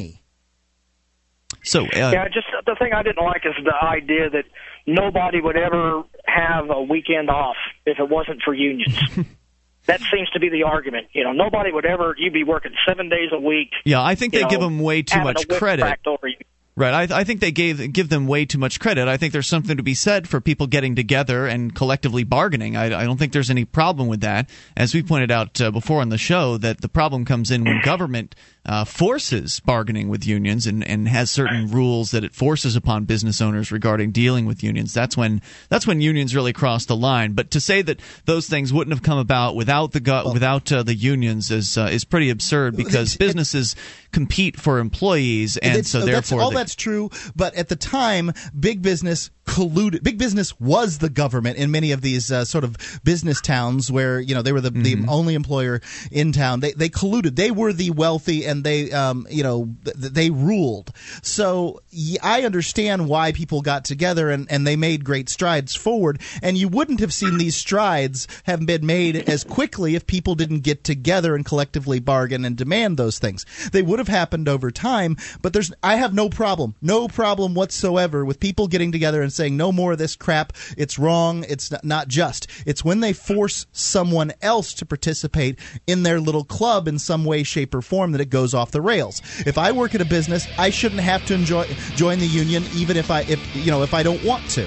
[1.62, 4.44] So, uh, Yeah, just the thing I didn't like is the idea that
[4.86, 8.98] nobody would ever have a weekend off if it wasn't for unions.
[9.86, 11.08] that seems to be the argument.
[11.12, 12.14] You know, nobody would ever.
[12.18, 13.70] You'd be working seven days a week.
[13.84, 15.82] yeah, I think they know, give them way too much credit.
[15.82, 16.36] cracked over you.
[16.74, 17.10] Right.
[17.10, 19.06] I, I think they gave give them way too much credit.
[19.06, 22.76] I think there's something to be said for people getting together and collectively bargaining.
[22.76, 24.48] I, I don't think there's any problem with that.
[24.74, 27.82] As we pointed out uh, before on the show, that the problem comes in when
[27.82, 33.04] government uh, forces bargaining with unions and, and has certain rules that it forces upon
[33.04, 34.94] business owners regarding dealing with unions.
[34.94, 37.32] That's when that's when unions really cross the line.
[37.32, 40.84] But to say that those things wouldn't have come about without the go- without uh,
[40.84, 43.74] the unions is uh, is pretty absurd because businesses
[44.12, 47.10] compete for employees and It's- so that's, therefore all they- that's true.
[47.34, 50.04] But at the time, big business colluded.
[50.04, 54.20] Big business was the government in many of these uh, sort of business towns where
[54.20, 55.02] you know they were the, Mm-hmm.
[55.04, 55.80] the only employer
[56.12, 56.60] in town.
[56.60, 57.34] They they colluded.
[57.36, 60.92] They were the wealthy, and they um, you know th- they ruled.
[61.22, 61.80] So
[62.22, 66.20] I understand why people got together and and they made great strides forward.
[66.42, 70.60] And you wouldn't have seen these strides have been made as quickly if people didn't
[70.60, 73.44] get together and collectively bargain and demand those things.
[73.72, 75.16] They would have happened over time.
[75.40, 79.56] But there's I have no problem, no problem whatsoever with people getting together and saying
[79.56, 80.52] no more of this crap.
[80.76, 81.44] It's wrong.
[81.48, 82.46] It's not, just.
[82.66, 87.42] It's when they force someone else to participate in their little club in some way,
[87.42, 89.22] shape, or form that it goes off the rails.
[89.46, 92.96] If I work at a business, I shouldn't have to enjoy join the union, even
[92.96, 94.66] if I if you know if I don't want to.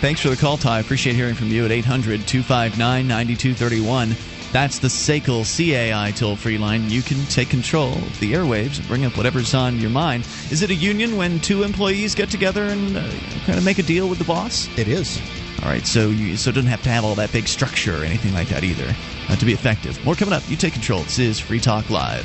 [0.00, 0.80] Thanks for the call, Ty.
[0.80, 4.14] Appreciate hearing from you at 800 259 9231.
[4.50, 6.88] That's the SACL CAI toll free line.
[6.88, 10.26] You can take control of the airwaves and bring up whatever's on your mind.
[10.50, 13.02] Is it a union when two employees get together and uh,
[13.44, 14.66] kind of make a deal with the boss?
[14.78, 15.20] It is.
[15.62, 18.04] All right, so you so it doesn't have to have all that big structure or
[18.04, 18.94] anything like that either
[19.28, 20.02] uh, to be effective.
[20.04, 20.48] More coming up.
[20.48, 21.02] You take control.
[21.02, 22.24] This is Free Talk Live.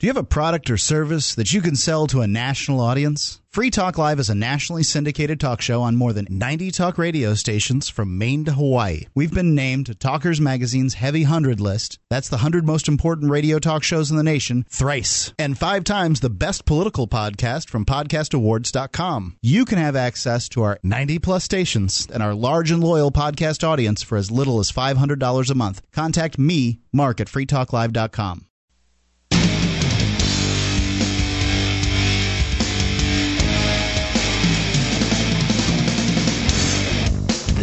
[0.00, 3.40] Do you have a product or service that you can sell to a national audience?
[3.50, 7.34] Free Talk Live is a nationally syndicated talk show on more than 90 talk radio
[7.34, 9.06] stations from Maine to Hawaii.
[9.16, 11.98] We've been named to Talkers Magazine's Heavy 100 list.
[12.10, 15.34] That's the 100 most important radio talk shows in the nation, thrice.
[15.36, 19.38] And five times the best political podcast from podcastawards.com.
[19.42, 23.66] You can have access to our 90 plus stations and our large and loyal podcast
[23.66, 25.82] audience for as little as $500 a month.
[25.90, 28.47] Contact me, Mark, at freetalklive.com.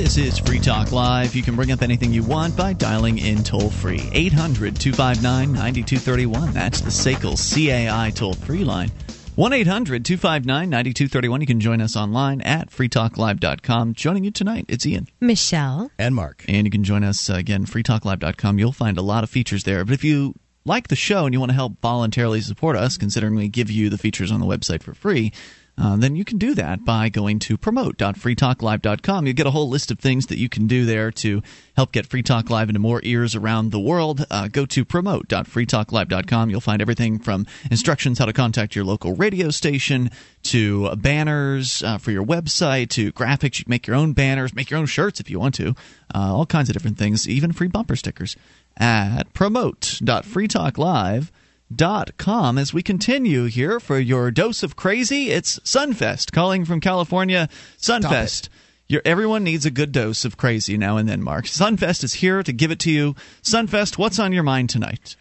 [0.06, 1.34] This is Free Talk Live.
[1.34, 4.08] You can bring up anything you want by dialing in toll free.
[4.12, 6.54] 800 259 9231.
[6.54, 8.92] That's the SACL CAI toll free line.
[9.34, 11.42] 1 800 259 9231.
[11.42, 13.96] You can join us online at freetalklive.com.
[13.96, 15.08] Joining you tonight, it's Ian.
[15.20, 15.90] Michelle.
[15.98, 16.46] And Mark.
[16.48, 18.60] And you can join us again, freetalklive.com.
[18.60, 19.84] You'll find a lot of features there.
[19.86, 23.34] But if you like the show and you want to help voluntarily support us, considering
[23.34, 25.34] we give you the features on the website for free,
[25.78, 29.28] uh, then you can do that by going to promote.freetalklive.com.
[29.28, 31.44] You get a whole list of things that you can do there to
[31.76, 34.26] help get Free Talk Live into more ears around the world.
[34.32, 36.50] Uh, go to promote.freetalklive.com.
[36.50, 40.12] You'll find everything from instructions how to contact your local radio station
[40.44, 43.60] to banners uh, for your website to graphics.
[43.60, 45.76] You can make your own banners, make your own shirts if you want to,
[46.14, 48.38] uh, all kinds of different things, even free bumper stickers
[48.78, 51.30] at promote.freetalklive.com
[51.74, 55.32] dot com as we continue here for your dose of crazy.
[55.32, 57.50] It's sunfest calling from california.
[57.78, 58.50] Sunfest.
[58.88, 61.46] Your, everyone needs a good dose of crazy now and then mark.
[61.46, 63.16] Sunfest is here to give it to you.
[63.42, 65.16] Sunfest what's on your mind tonight?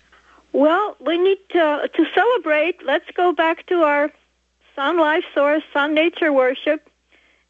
[0.52, 2.85] Well, we need to to celebrate.
[2.85, 4.12] Let's go back to our
[4.76, 6.88] sun life source, sun nature worship,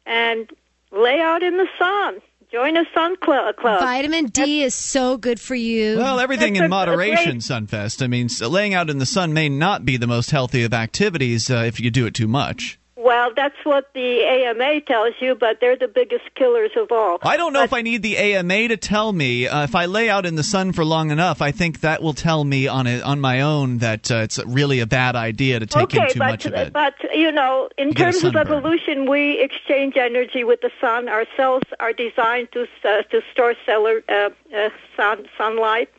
[0.05, 0.49] and
[0.91, 2.21] lay out in the sun.
[2.55, 3.81] Join a sun cl- club.
[3.81, 5.97] Vitamin D is so good for you.
[5.97, 9.05] well everything That's in a- a moderation great- sunfest i mean laying out in the
[9.05, 12.29] sun may not be the most healthy of activities uh, if you do it too
[12.29, 17.19] much Well, that's what the AMA tells you, but they're the biggest killers of all.
[17.21, 19.47] I don't know if I need the AMA to tell me.
[19.47, 22.15] Uh, if I lay out in the sun for long enough, I think that will
[22.15, 25.67] tell me on it on my own that uh, it's really a bad idea to
[25.67, 26.73] take okay, in too but much of it.
[26.73, 31.07] but you know, in a terms of evolution, we exchange energy with the sun.
[31.07, 35.91] Our cells are designed to uh, to store solar uh, uh, sun sunlight.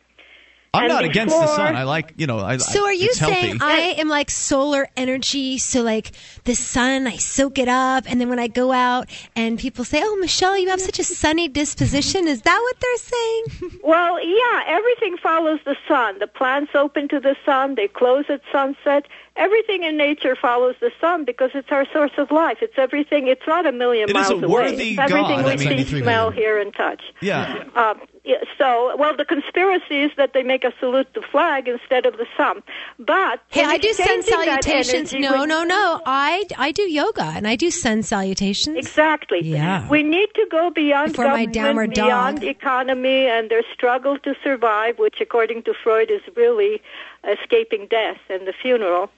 [0.76, 1.74] I'm and not against the sun.
[1.76, 2.38] I like you know.
[2.38, 3.34] I, So are you it's healthy.
[3.34, 5.58] saying I am like solar energy?
[5.58, 6.12] So like
[6.44, 10.00] the sun, I soak it up, and then when I go out and people say,
[10.04, 13.44] "Oh, Michelle, you have such a sunny disposition," is that what they're saying?
[13.86, 16.18] Well, yeah, everything follows the sun.
[16.18, 19.06] The plants open to the sun, they close at sunset.
[19.36, 22.58] Everything in nature follows the sun because it's our source of life.
[22.62, 23.28] It's everything.
[23.28, 24.46] It's not a million It is miles a away.
[24.46, 25.44] worthy It's everything God.
[25.60, 26.32] we That's see, smell, million.
[26.32, 27.02] hear, and touch.
[27.20, 27.64] Yeah.
[27.76, 28.15] Um, yeah,
[28.58, 32.26] so, well, the conspiracy is that they make us salute the flag instead of the
[32.36, 32.62] sun.
[32.98, 35.12] But Hey, I do sun salutations.
[35.12, 36.00] No, with- no, no.
[36.06, 38.76] I I do yoga and I do sun salutations.
[38.76, 39.40] Exactly.
[39.42, 39.88] Yeah.
[39.88, 42.06] We need to go beyond Before my government, downward dog.
[42.06, 46.82] beyond economy and their struggle to survive, which according to Freud is really
[47.24, 49.10] escaping death and the funeral,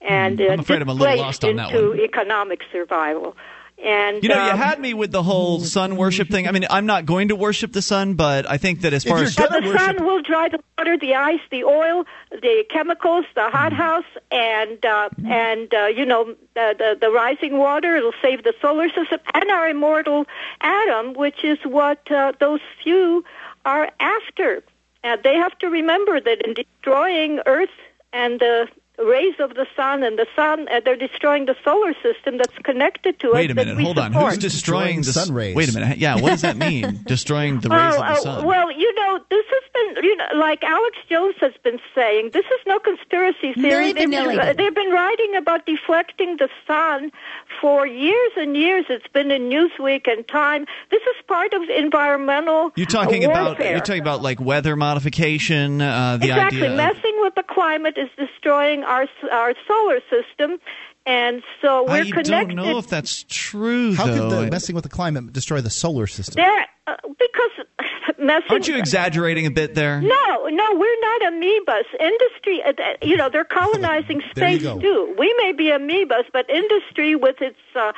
[0.00, 0.50] and Hmm.
[0.52, 2.00] I'm uh, afraid I'm a little lost on that into one.
[2.00, 3.36] economic survival.
[3.82, 6.48] And You know, you um, had me with the whole sun worship thing.
[6.48, 9.18] I mean, I'm not going to worship the sun, but I think that as far
[9.18, 12.64] as But gonna the worship- sun will dry the water, the ice, the oil, the
[12.70, 17.96] chemicals, the hothouse, and uh, and uh, you know the, the the rising water.
[17.96, 20.26] It'll save the solar system and our immortal
[20.62, 23.24] atom, which is what uh, those few
[23.66, 24.62] are after.
[25.04, 27.68] Uh, they have to remember that in destroying Earth
[28.12, 32.38] and the rays of the sun and the sun, uh, they're destroying the solar system
[32.38, 33.34] that's connected to it.
[33.34, 33.52] wait us.
[33.52, 34.12] a that minute, we hold on.
[34.12, 35.54] Who's destroying, Destroying the sun rays.
[35.56, 35.98] Wait a minute.
[35.98, 37.00] Yeah, what does that mean?
[37.06, 38.44] destroying the rays Oh, of the uh, sun.
[38.46, 39.62] well, you know, this has
[39.94, 43.92] been, you know, like Alex Jones has been saying, this is no conspiracy theory.
[43.92, 47.12] Milli They've been, uh, they've been writing about deflecting the sun
[47.60, 48.86] for years and years.
[48.88, 50.66] It's been in Newsweek and Time.
[50.90, 55.80] This is part of environmental you're talking uh, about you're talking about like weather modification.
[55.80, 56.58] Uh, the exactly.
[56.62, 56.70] idea.
[56.70, 60.58] of- Messing with the climate is destroying our our solar system,
[61.04, 62.30] and so we're I connected.
[62.30, 63.94] don't know if that's true.
[63.94, 64.28] How though.
[64.28, 66.34] could the messing with the climate destroy the solar system?
[66.36, 67.50] there, uh, because
[68.18, 68.50] messing.
[68.50, 70.00] Aren't you exaggerating a bit there?
[70.00, 71.84] No, no, we're not amoebas.
[72.00, 75.14] Industry, uh, uh, you know, they're colonizing space too.
[75.18, 77.92] We may be amoebas, but industry, with its uh,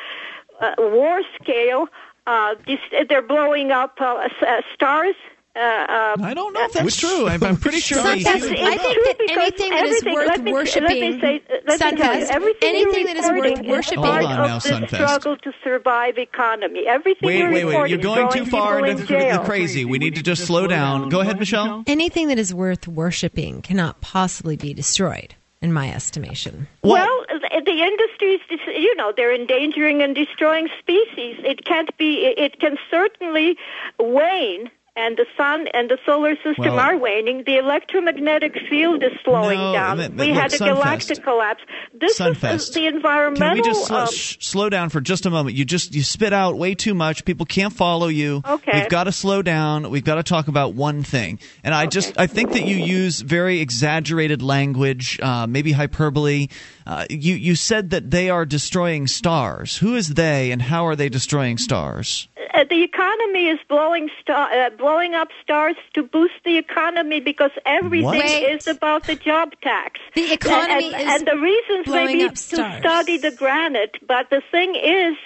[0.60, 1.88] uh, war scale,
[2.26, 2.54] uh,
[3.08, 5.14] they're blowing up uh, uh, stars.
[5.56, 7.26] Uh, uh, I don't know if that's true.
[7.26, 7.98] I'm, I'm pretty sure.
[7.98, 11.42] Sunfest, That's- I think that anything that is worth let me- let me worshiping, say-
[11.66, 14.46] let me you, Sunfest, anything that is worth reporting is worshiping- part Hold on of
[14.48, 14.94] now, the Sunfest.
[14.94, 16.84] struggle to survive economy.
[16.86, 17.70] Everything Wait, you're wait, wait!
[17.72, 19.44] reporting You're is going too far people into in the jail.
[19.44, 19.84] crazy.
[19.84, 21.08] We need to just slow down.
[21.08, 21.82] Go ahead, Michelle.
[21.88, 25.34] anything that is worth worshiping cannot possibly be destroyed.
[25.60, 26.68] in my estimation.
[26.84, 28.38] Well, the, the industries,
[28.76, 31.34] you know, they're endangering and destroying species.
[31.44, 32.26] It can't be.
[32.26, 33.56] It can certainly
[33.98, 37.44] wane and the sun and the solar system Well- are waning.
[37.46, 39.98] The electromagnetic field is slowing No, down.
[40.16, 40.74] we look, had a Sunfest.
[40.74, 41.62] galactic collapse.
[41.98, 42.54] This Sunfest.
[42.54, 43.48] is the environmental.
[43.48, 45.56] Can we just slow, um, sh- slow down for just a moment?
[45.56, 47.24] You just you spit out way too much.
[47.24, 48.42] People can't follow you.
[48.48, 48.80] Okay.
[48.80, 49.88] We've got to slow down.
[49.90, 51.38] We've got to talk about one thing.
[51.64, 56.48] And I just I think that you use very exaggerated language, uh, maybe hyperbole.
[56.86, 59.76] Uh, you you said that they are destroying stars.
[59.78, 62.28] Who is they, and how are they destroying stars?
[62.58, 67.50] Uh, the economy is blowing star, uh, blowing up stars to boost the economy because
[67.64, 68.24] everything What?
[68.24, 68.54] Wait.
[68.54, 70.00] is about the job tax.
[70.14, 74.42] The economy and, is and the reasons may be to study the granite, but the
[74.50, 75.16] thing is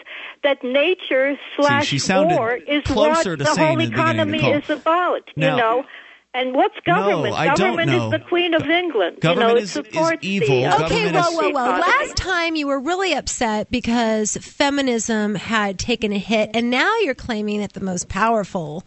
[0.43, 4.35] that nature slash she sounded war is what the whole in the beginning of the
[4.35, 5.31] economy is about.
[5.37, 5.85] Now- you know.
[6.35, 7.35] And what's government?
[7.35, 8.07] I don't government know.
[8.07, 9.21] is the queen of England.
[9.21, 10.63] Government you know, it is- is supports evil.
[10.63, 11.79] The, Okay, Government whoa, is- whoa, whoa.
[11.79, 17.15] Last time you were really upset because feminism had taken a hit, and now you're
[17.15, 18.85] claiming that the most powerful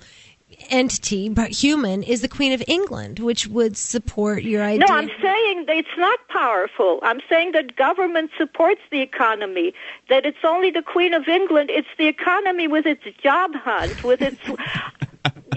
[0.70, 4.88] entity, but human, is the Queen of England, which would support your idea.
[4.88, 7.00] No, I'm saying that it's not powerful.
[7.04, 9.74] I'm saying that government supports the economy.
[10.10, 11.70] That it's only the Queen of England.
[11.70, 14.39] It's the economy with its job hunt, with its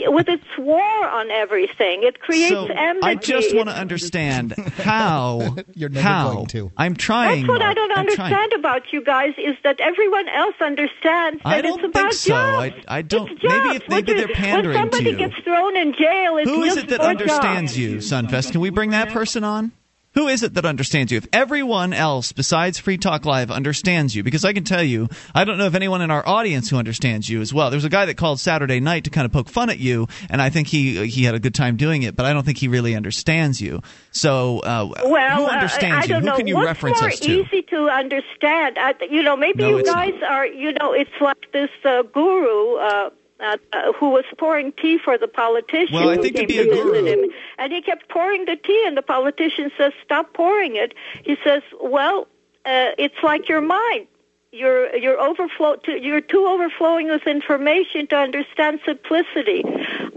[0.07, 2.03] with its war on everything.
[2.03, 3.07] It creates so enmity.
[3.07, 5.57] I just want to understand how.
[5.75, 6.33] You're never how.
[6.35, 6.73] going to.
[6.77, 7.43] I'm trying.
[7.47, 8.33] That's what I don't I'm trying.
[8.33, 12.13] understand about you guys is that everyone else understands that I don't it's about think
[12.15, 12.29] so.
[12.31, 12.75] jobs.
[12.89, 13.77] I- I don't- It's maybe jobs.
[13.77, 15.17] if- maybe When they're you- pandering when to somebody you.
[15.29, 17.79] gets thrown in jail, it's Who is it that understands jobs.
[17.79, 18.53] you, Sunfest?
[18.53, 19.73] Can we bring that person on?
[20.19, 21.19] Who is it that understands you?
[21.19, 25.45] If everyone else besides Free Talk Live understands you, because I can tell you, I
[25.45, 27.71] don't know if anyone in our audience who understands you as well.
[27.71, 30.43] There's a guy that called Saturday night to kind of poke fun at you, and
[30.43, 32.67] I think he he had a good time doing it, but I don't think he
[32.67, 33.81] really understands you.
[34.11, 36.27] So, uh, Well, who uh, understands I don't you?
[36.27, 36.33] know.
[36.33, 37.31] Who can you What's reference more us to?
[37.31, 38.77] easy to understand?
[38.77, 40.49] I, you know, maybe No, you guys are.
[40.49, 42.75] You know, it's like this uh, guru.
[42.75, 43.11] Uh,
[43.41, 46.59] uh, uh, who was pouring tea for the politician Well, I think to came be
[46.59, 50.77] a guru- him, and he kept pouring the tea, and the politician says, "Stop pouring
[50.77, 52.27] it." He says, "Well,
[52.67, 54.07] uh, it's like your mind.
[54.51, 55.77] You're you're overflow.
[55.77, 59.63] To, you're too overflowing with information to understand simplicity."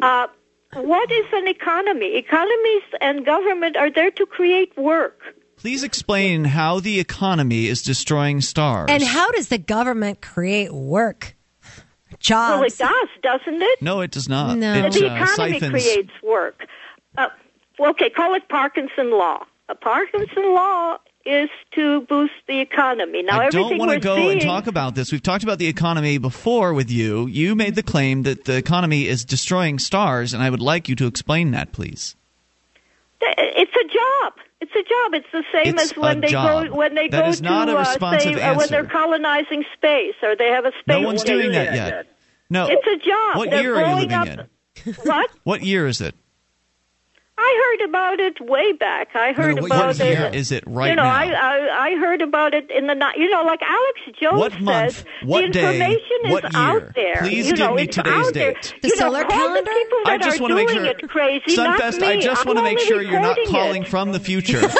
[0.01, 0.27] Uh,
[0.73, 2.15] what is an economy?
[2.15, 5.19] Economies and government are there to create work.
[5.57, 8.87] Please explain how the economy is destroying stars.
[8.89, 11.35] and how does the government create work?
[12.21, 12.59] Jobs.
[12.59, 13.81] Well, it does, doesn't it?
[13.81, 14.57] No, it does not.
[14.57, 14.73] No.
[14.73, 16.67] It, the uh, economy siphons- creates work.
[17.17, 17.27] Uh,
[17.79, 19.45] okay, call it Parkinson law.
[19.69, 23.23] A Parkinson law is to boost the economy.
[23.23, 25.11] Now, I everything don't want to we're go seeing, and talk about this.
[25.11, 27.27] We've talked about the economy before with you.
[27.27, 30.95] You made the claim that the economy is destroying stars, and I would like you
[30.95, 32.15] to explain that, please.
[33.21, 34.33] it's a job.
[34.61, 35.13] It's a job.
[35.15, 36.67] It's the same It's as when they job.
[36.67, 40.47] go when they That go to uh, say uh, when they're colonizing space or they
[40.49, 42.07] have a space No one's doing that yet.
[42.49, 42.67] No.
[42.69, 43.37] It's a job.
[43.37, 44.47] What They're year are you living up- in?
[45.03, 45.29] What?
[45.43, 46.15] What year is it?
[47.43, 49.09] I heard about it way back.
[49.15, 50.19] I heard what about year it.
[50.19, 51.09] Year is it right you know, now?
[51.13, 54.51] I, I I heard about it in the ni- you know, like Alex Jones What
[54.53, 55.05] says, month?
[55.23, 55.73] What the day?
[55.73, 56.51] information is What year?
[56.55, 57.17] out there.
[57.17, 58.53] Please you give know, me it's today's out there.
[58.53, 58.73] date.
[58.81, 59.61] The you solar call calendar?
[59.63, 60.85] The people I just want to make sure.
[60.85, 62.07] it crazy, not Sunfest, me.
[62.07, 63.87] I just want to make sure you're not calling it.
[63.89, 64.61] from the future.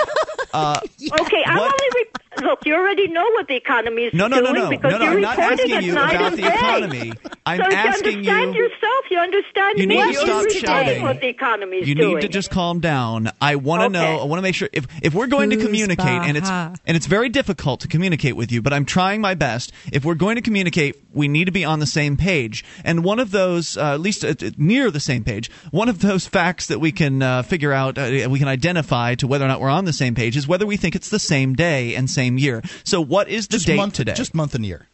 [0.53, 0.81] Uh,
[1.21, 1.87] Okay, I'm What- only.
[1.95, 4.91] Re- Look, you already know what the economy is no, no, no, doing no, because
[4.93, 5.03] no, no.
[5.03, 6.53] you're I'm not reporting asking it you night about and the day.
[6.55, 7.13] economy.
[7.45, 8.63] I'm so asking you understand you.
[8.63, 9.05] yourself.
[9.11, 9.95] You understand You me.
[9.95, 11.01] need to You're stop understanding shouting.
[11.03, 12.15] what the economy is You doing.
[12.15, 13.31] need to just calm down.
[13.41, 13.93] I want to Okay.
[14.15, 14.21] know.
[14.21, 17.05] I want to make sure if if we're going to communicate, and it's and it's
[17.07, 19.73] very difficult to communicate with you, but I'm trying my best.
[19.91, 22.63] If we're going to communicate, we need to be on the same page.
[22.85, 26.27] And one of those, uh, at least uh, near the same page, one of those
[26.27, 29.59] facts that we can uh, figure out, uh, we can identify to whether or not
[29.59, 32.20] we're on the same page is whether we think it's the same day and same
[32.29, 32.61] year.
[32.83, 34.13] So, what is the Just date month, today?
[34.13, 34.87] just month and year.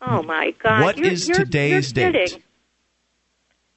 [0.00, 0.82] Oh my God!
[0.82, 2.42] What you're, is you're, today's you're date?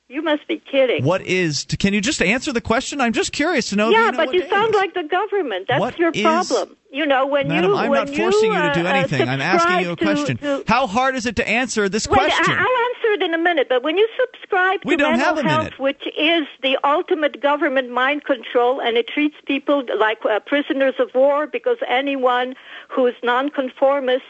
[0.10, 1.03] You must be kidding.
[1.03, 1.66] What is?
[1.80, 3.01] Can you just answer the question?
[3.01, 3.89] I'm just curious to know.
[3.89, 4.76] yeah, you know but you sound is.
[4.76, 5.68] like the government.
[5.68, 6.78] That's What your is- problem.
[6.89, 9.28] You know when Madam, you I'm when not forcing you, uh, to do uh, anything.
[9.28, 10.38] I'm asking you a question.
[10.38, 12.45] To, to, How hard is it to answer this Wait, question?
[12.47, 13.68] I, will answer it in a minute.
[13.68, 15.80] But when you subscribe to We don't mental have a health, minute.
[15.80, 21.14] which is the ultimate government mind control, and it treats people like uh, prisoners of
[21.14, 22.55] war because anyone
[22.88, 24.24] who's nonconformist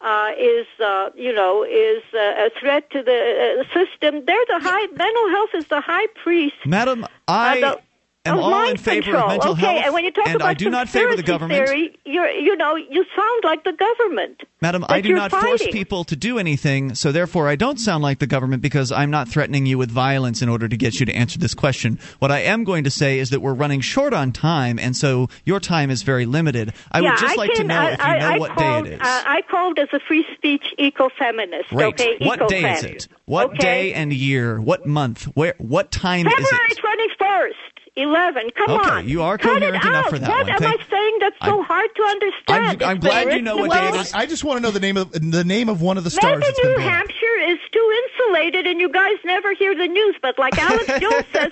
[0.00, 4.24] uh, is, uh, you know, is uh, a threat to the uh, system.
[4.24, 6.56] They're the high mental health is the high priest.
[6.64, 7.80] Madam, I Uh, the-
[8.26, 9.22] am of all in favor control.
[9.22, 11.22] of mental okay, health, and when you talk and about I do not favor the
[11.22, 11.66] government.
[11.66, 14.42] theory, you're, you know, you sound like the government.
[14.60, 18.18] Madam, I do not force people to do anything, so therefore I don't sound like
[18.18, 21.12] the government because I'm not threatening you with violence in order to get you to
[21.12, 21.98] answer this question.
[22.18, 25.28] What I am going to say is that we're running short on time, and so
[25.44, 26.74] your time is very limited.
[26.92, 28.50] I yeah, would just I like can, to know I, if you know I what
[28.50, 29.00] called, day it is.
[29.00, 31.70] Uh, I called as a free speech eco-feminist.
[31.70, 31.94] Great.
[31.94, 33.08] Okay, what day is it?
[33.24, 33.58] What okay?
[33.58, 34.60] day and year?
[34.60, 35.24] What month?
[35.24, 35.54] Where?
[35.56, 36.38] What time is it?
[36.38, 37.79] February twenty first.
[37.96, 38.50] Eleven.
[38.56, 39.08] Come Okay, on.
[39.08, 40.10] you are Cut it coherent enough out.
[40.10, 40.50] for that What one.
[40.50, 42.82] am Thank- I saying that's so I- hard to understand?
[42.82, 44.14] I'm- I'm glad you know what day it about.
[44.14, 46.40] I just want to know the name of the name of one of the stars.
[46.40, 46.78] Maybe New.
[46.78, 50.14] Hampshire is too insulated, and you guys never hear the news.
[50.22, 51.50] But like Alex Jones says,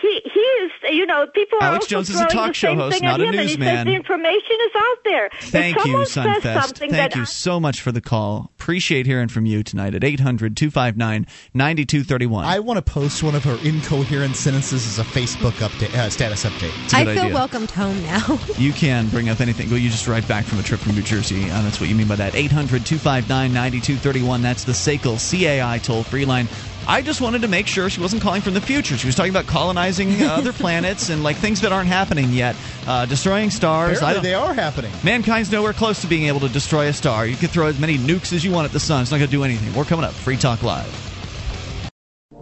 [0.00, 0.70] he he is.
[0.90, 3.20] You know, people are Alex also Jones is a talk the show same host, not
[3.20, 3.86] a him, and he newsman.
[3.86, 5.30] the information is out there.
[5.42, 6.78] Thank if you, Sunfest.
[6.78, 8.50] Thank that you so much for the call.
[8.58, 12.44] Appreciate hearing from you tonight at 800 259 9231.
[12.44, 16.44] I want to post one of her incoherent sentences as a Facebook update, uh, status
[16.44, 16.72] update.
[16.84, 17.34] It's a I good feel idea.
[17.34, 18.40] welcomed home now.
[18.60, 19.70] You can bring up anything.
[19.70, 21.50] Well, you just write back from a trip from New Jersey.
[21.50, 22.34] Uh, that's what you mean by that.
[22.34, 24.42] 800 259 9231.
[24.42, 26.48] That's the SACL CAI toll free line.
[26.86, 28.96] I just wanted to make sure she wasn't calling from the future.
[28.96, 32.56] She was talking about colonizing uh, other planets and like things that aren't happening yet,
[32.86, 33.98] uh, destroying stars.
[33.98, 34.92] I Apparently, they are happening.
[35.04, 37.26] Mankind's nowhere close to being able to destroy a star.
[37.26, 39.02] You can throw as many nukes as you want at the sun.
[39.02, 39.72] It's not going to do anything.
[39.74, 40.12] We're coming up.
[40.12, 41.06] Free Talk Live.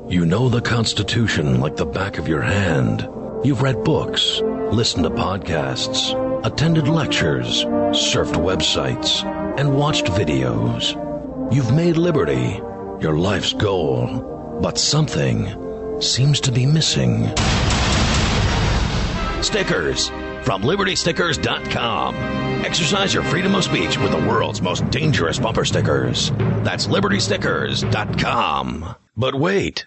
[0.08, 3.06] You know the Constitution like the back of your hand.
[3.44, 4.40] You've read books,
[4.72, 6.14] listened to podcasts,
[6.46, 9.22] attended lectures, surfed websites,
[9.58, 10.94] and watched videos.
[11.52, 12.60] You've made liberty
[13.00, 17.26] your life's goal, but something seems to be missing.
[19.42, 20.08] Stickers
[20.42, 22.14] from libertystickers.com.
[22.64, 26.30] Exercise your freedom of speech with the world's most dangerous bumper stickers.
[26.64, 28.94] That's libertystickers.com.
[29.16, 29.86] But wait.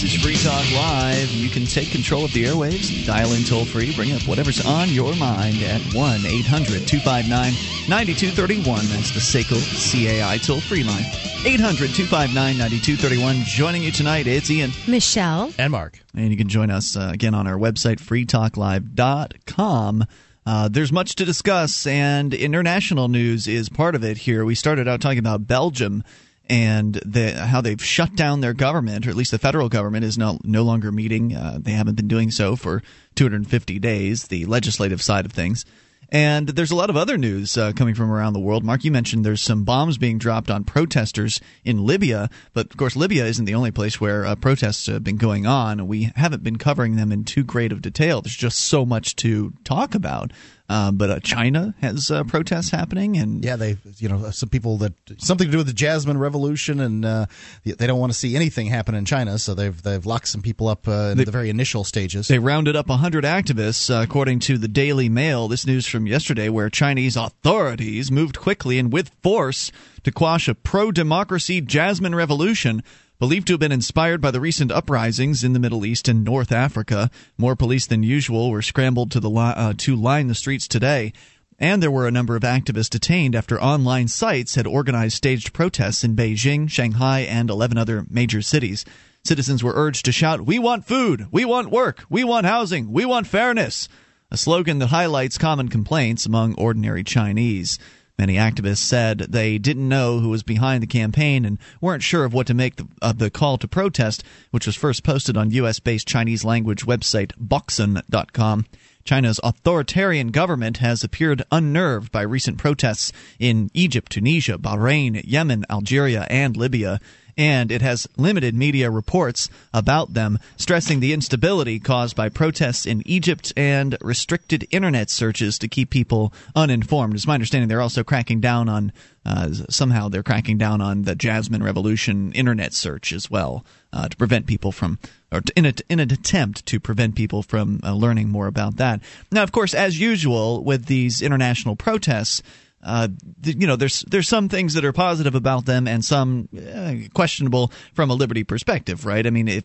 [0.00, 1.30] This is Free Talk Live.
[1.32, 4.88] You can take control of the airwaves, dial in toll free, bring up whatever's on
[4.88, 7.52] your mind at 1 800 259
[7.86, 8.86] 9231.
[8.86, 11.04] That's the SACL CAI toll free line.
[11.44, 13.42] 800 259 9231.
[13.44, 14.70] Joining you tonight, it's Ian.
[14.88, 15.52] Michelle.
[15.58, 16.00] And Mark.
[16.14, 20.06] And you can join us uh, again on our website, freetalklive.com.
[20.46, 24.46] Uh, there's much to discuss, and international news is part of it here.
[24.46, 26.02] We started out talking about Belgium
[26.50, 30.18] and the, how they've shut down their government, or at least the federal government is
[30.18, 31.34] no, no longer meeting.
[31.34, 32.82] Uh, they haven't been doing so for
[33.14, 35.64] 250 days, the legislative side of things.
[36.12, 38.64] And there's a lot of other news uh, coming from around the world.
[38.64, 42.96] Mark, you mentioned there's some bombs being dropped on protesters in Libya, but of course,
[42.96, 45.86] Libya isn't the only place where uh, protests have been going on.
[45.86, 48.22] We haven't been covering them in too great of detail.
[48.22, 50.32] There's just so much to talk about.
[50.70, 54.76] Um, but uh, China has uh, protests happening, and Yeah, they, you know, some people
[54.78, 57.26] that something to do with the Jasmine Revolution, and uh,
[57.64, 60.68] they don't want to see anything happen in China, so they've they've locked some people
[60.68, 62.28] up uh, in the very initial stages.
[62.28, 65.48] They rounded up 100 activists, uh, according to the Daily Mail.
[65.48, 69.72] This news from yesterday, where Chinese authorities moved quickly and with force
[70.04, 72.84] to quash a pro democracy Jasmine revolution.
[73.20, 76.50] Believed to have been inspired by the recent uprisings in the Middle East and North
[76.50, 80.66] Africa, more police than usual were scrambled to the li- uh, to line the streets
[80.66, 81.12] today.
[81.58, 86.02] And there were a number of activists detained after online sites had organized staged protests
[86.02, 88.86] in Beijing, Shanghai, and 11 other major cities.
[89.22, 91.26] Citizens were urged to shout, We want food!
[91.30, 92.04] We want work!
[92.08, 92.90] We want housing!
[92.90, 93.86] We want fairness!
[94.30, 97.78] A slogan that highlights common complaints among ordinary Chinese.
[98.20, 102.34] Many activists said they didn't know who was behind the campaign and weren't sure of
[102.34, 105.80] what to make of the call to protest, which was first posted on U.S.
[105.80, 108.66] based Chinese language website Boxun.com.
[109.04, 116.26] China's authoritarian government has appeared unnerved by recent protests in Egypt, Tunisia, Bahrain, Yemen, Algeria,
[116.28, 117.00] and Libya,
[117.40, 123.02] and it has limited media reports about them, stressing the instability caused by protests in
[123.06, 127.14] Egypt and restricted internet searches to keep people uninformed.
[127.14, 128.92] It's my understanding they're also cracking down on
[129.24, 134.16] uh, somehow they're cracking down on the Jasmine Revolution internet search as well uh, to
[134.18, 134.98] prevent people from,
[135.32, 139.00] or in, a, in an attempt to prevent people from uh, learning more about that.
[139.32, 142.42] Now, of course, as usual with these international protests,
[142.82, 143.08] uh,
[143.44, 147.72] you know, there's there's some things that are positive about them and some uh, questionable
[147.94, 149.26] from a liberty perspective, right?
[149.26, 149.62] I mean,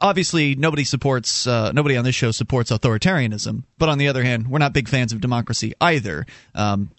[0.00, 4.48] obviously nobody supports uh, nobody on this show supports authoritarianism, but on the other hand,
[4.48, 6.26] we're not big fans of democracy either.
[6.54, 6.90] Um,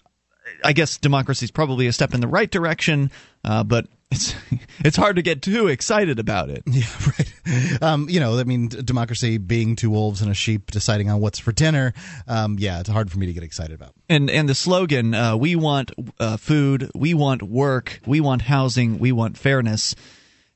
[0.64, 3.10] I guess democracy is probably a step in the right direction,
[3.44, 4.34] uh, but it's
[4.80, 6.62] it's hard to get too excited about it.
[6.66, 7.31] Yeah, right.
[7.80, 11.38] Um, you know, I mean, democracy being two wolves and a sheep deciding on what's
[11.38, 11.92] for dinner.
[12.28, 13.94] Um, yeah, it's hard for me to get excited about.
[14.08, 15.90] And and the slogan, uh, "We want
[16.20, 19.94] uh, food, we want work, we want housing, we want fairness."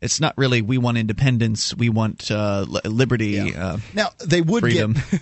[0.03, 3.55] It's not really we want independence, we want uh, li- liberty.
[3.55, 4.92] Uh, Now they would freedom.
[4.92, 5.03] get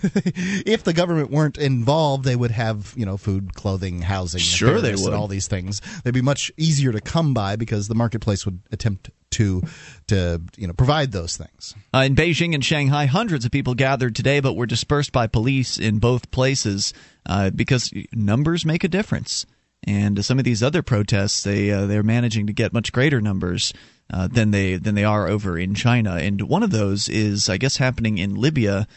[0.65, 4.91] if the government weren't involved, they would have you know food, clothing, housing, Sure they
[4.95, 5.05] would.
[5.05, 5.81] and all these things.
[6.03, 9.63] They'd be much easier to come by because the marketplace would attempt to
[10.07, 11.73] to you know provide those things.
[11.93, 15.77] Uh, in Beijing and Shanghai, hundreds of people gathered today, but were dispersed by police
[15.77, 16.93] in both places
[17.25, 19.45] uh, because numbers make a difference.
[19.87, 23.71] And some of these other protests, they uh, they're managing to get much greater numbers
[24.11, 26.15] uh, than they than they are over in China.
[26.15, 28.87] And one of those is, I guess, happening in Libya,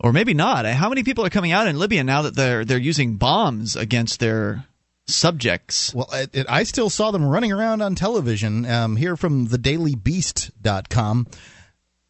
[0.00, 0.64] or maybe not.
[0.66, 4.20] How many people are coming out in Libya now that they're they're using bombs against
[4.20, 4.64] their
[5.06, 5.94] subjects?
[5.94, 8.64] Well, it, it, I still saw them running around on television.
[8.66, 11.26] Um, here from the thedailybeast.com.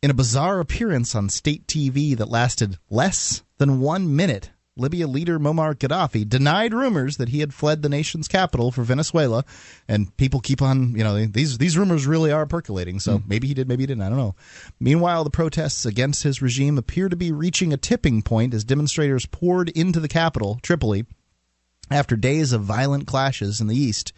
[0.01, 5.39] In a bizarre appearance on state TV that lasted less than one minute, Libya leader
[5.39, 9.45] Muammar Gaddafi denied rumors that he had fled the nation's capital for Venezuela,
[9.89, 13.01] and people keep on, you know, these these rumors really are percolating.
[13.01, 13.29] So hmm.
[13.29, 14.03] maybe he did, maybe he didn't.
[14.03, 14.35] I don't know.
[14.81, 19.27] Meanwhile, the protests against his regime appear to be reaching a tipping point as demonstrators
[19.27, 21.05] poured into the capital, Tripoli,
[21.91, 24.13] after days of violent clashes in the east.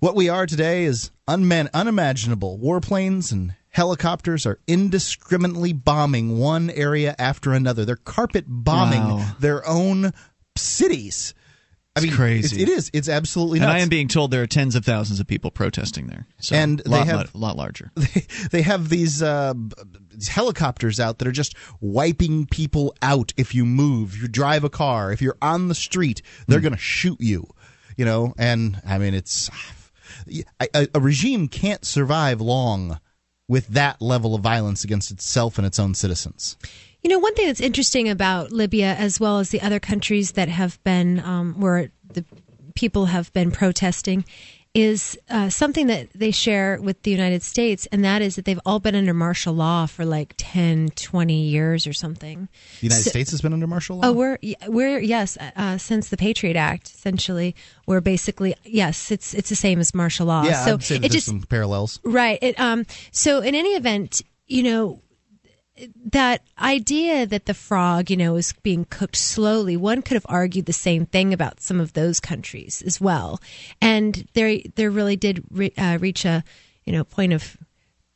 [0.00, 2.58] What we are today is unman- unimaginable.
[2.58, 7.84] Warplanes and helicopters are indiscriminately bombing one area after another.
[7.84, 9.36] They're carpet bombing Wow.
[9.40, 10.12] their own
[10.56, 11.34] cities.
[11.96, 12.62] I It's mean, crazy.
[12.62, 12.90] It, it is.
[12.92, 13.68] It's absolutely And.
[13.68, 16.26] I am being told there are tens of thousands of people protesting there.
[16.38, 17.90] So And a they lot, have- a lot larger.
[17.96, 19.54] they, they have these, uh,
[20.12, 24.62] these helicopters out that are just wiping people out if you move, if you drive
[24.62, 27.46] a car, if you're on the street, they're going to shoot you.
[27.96, 29.50] You know, and I mean, it's
[30.74, 32.98] a, a regime can't survive long
[33.50, 36.56] with that level of violence against itself and its own citizens.
[37.02, 40.48] You know, one thing that's interesting about Libya, as well as the other countries that
[40.48, 42.24] have been um, where the
[42.76, 44.24] people have been protesting,
[44.72, 48.60] is uh, something that they share with the United States, and that is that they've
[48.64, 52.48] all been under martial law for like 10, 20 years or something.
[52.80, 54.06] The United So- States has been under martial law.
[54.08, 57.56] Oh, we're we're yes, uh, since the Patriot Act, essentially,
[57.86, 60.44] we're basically yes, it's it's the same as martial law.
[60.44, 61.98] yeah, so I'd say that it there's just some parallels.
[62.04, 62.38] Right.
[62.40, 65.02] It, um, so in any event, you know,
[66.12, 70.66] that idea that the frog, you know, is being cooked slowly, one could have argued
[70.66, 73.40] the same thing about some of those countries as well.
[73.80, 76.44] And there, there really did re- uh, reach a,
[76.84, 77.56] you know, point of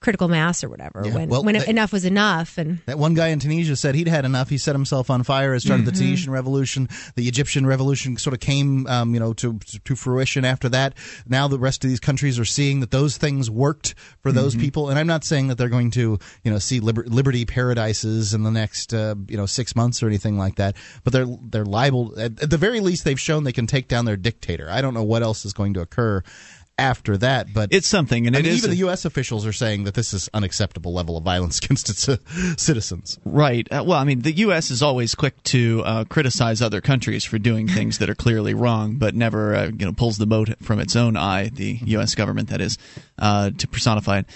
[0.05, 2.59] critical mass or whatever Yeah, when, well, when they- enough was enough.
[2.59, 4.51] And That one guy in Tunisia said he'd had enough.
[4.51, 5.55] He set himself on fire.
[5.55, 6.89] It started the Tunisian Revolution.
[7.17, 10.95] The Egyptian Revolution sort of came, um, you know, to to fruition after that.
[11.27, 14.91] Now the rest of these countries are seeing that those things worked for those people.
[14.91, 18.43] And I'm not saying that they're going to, you know, see liber- liberty paradises in
[18.43, 20.77] the next, uh, you know, six months or anything like that.
[21.03, 22.13] But they're they're liable.
[22.21, 24.69] At, at the very least, they've shown they can take down their dictator.
[24.71, 26.23] I don't know what else is going to occur
[26.79, 29.05] after that, but It's something, and I it mean, is even the U.S.
[29.05, 32.17] officials are saying that this is unacceptable level of violence against its uh,
[32.57, 33.19] citizens.
[33.25, 33.67] Right.
[33.71, 34.71] Uh, well, I mean, the U.S.
[34.71, 38.97] is always quick to uh, criticize other countries for doing things that are clearly wrong,
[38.97, 41.51] but never, uh, you know, pulls the boat from its own eye.
[41.53, 42.15] The U.S.
[42.15, 42.77] government, that is,
[43.19, 44.27] uh, to personify it.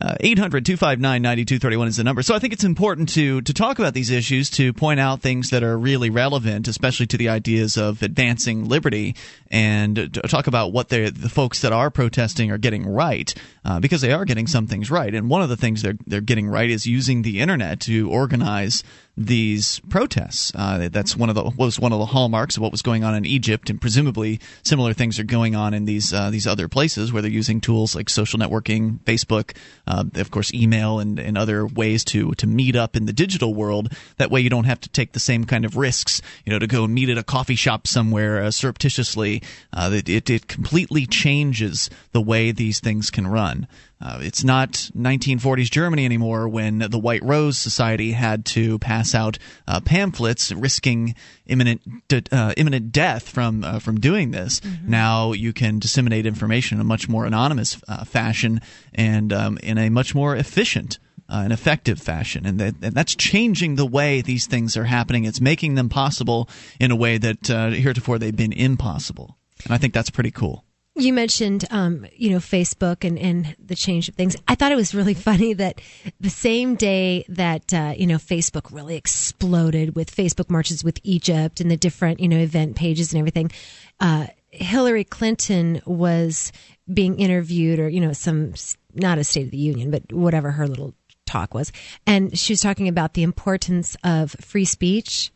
[0.00, 2.22] Ninety two thirty one is the number.
[2.22, 5.50] So I think it's important to to talk about these issues, to point out things
[5.50, 9.16] that are really relevant, especially to the ideas of advancing liberty,
[9.50, 13.34] and talk about what the folks that are protesting are getting right,
[13.64, 15.14] uh, because they are getting some things right.
[15.14, 18.84] And one of the things they're they're getting right is using the internet to organize
[19.18, 20.52] these protests.
[20.54, 23.14] Uh, that's one of the was one of the hallmarks of what was going on
[23.14, 27.12] in Egypt, and presumably similar things are going on in these uh, these other places
[27.12, 29.56] where they're using tools like social networking, Facebook,
[29.88, 33.54] uh, of course, email, and, and other ways to to meet up in the digital
[33.54, 33.92] world.
[34.18, 36.68] That way, you don't have to take the same kind of risks, you know, to
[36.68, 39.42] go meet at a coffee shop somewhere uh, surreptitiously.
[39.72, 43.66] Uh, it, it it completely changes the way these things can run.
[44.00, 49.38] Uh, it's not 1940s Germany anymore when the White Rose Society had to pass out
[49.66, 51.14] uh, pamphlets risking
[51.46, 54.60] imminent de- uh, imminent death from uh, from doing this.
[54.84, 58.60] Now you can disseminate information in a much more anonymous uh, fashion
[58.94, 60.98] and um, in a much more efficient.
[61.30, 65.26] Uh, and effective fashion, and, that, and that's changing the way these things are happening.
[65.26, 66.48] It's making them possible
[66.80, 69.36] in a way that uh, heretofore they've been impossible.
[69.64, 70.64] And I think that's pretty cool.
[70.98, 74.36] You mentioned, um, you know, Facebook and, and the change of things.
[74.48, 75.80] I thought it was really funny that
[76.20, 81.60] the same day that, uh, you know, Facebook really exploded with Facebook marches with Egypt
[81.60, 83.52] and the different, you know, event pages and everything,
[84.00, 86.50] uh, Hillary Clinton was
[86.92, 88.54] being interviewed or, you know, some,
[88.92, 90.94] not a State of the Union, but whatever her little
[91.26, 91.70] talk was.
[92.06, 95.30] And she was talking about the importance of free speech.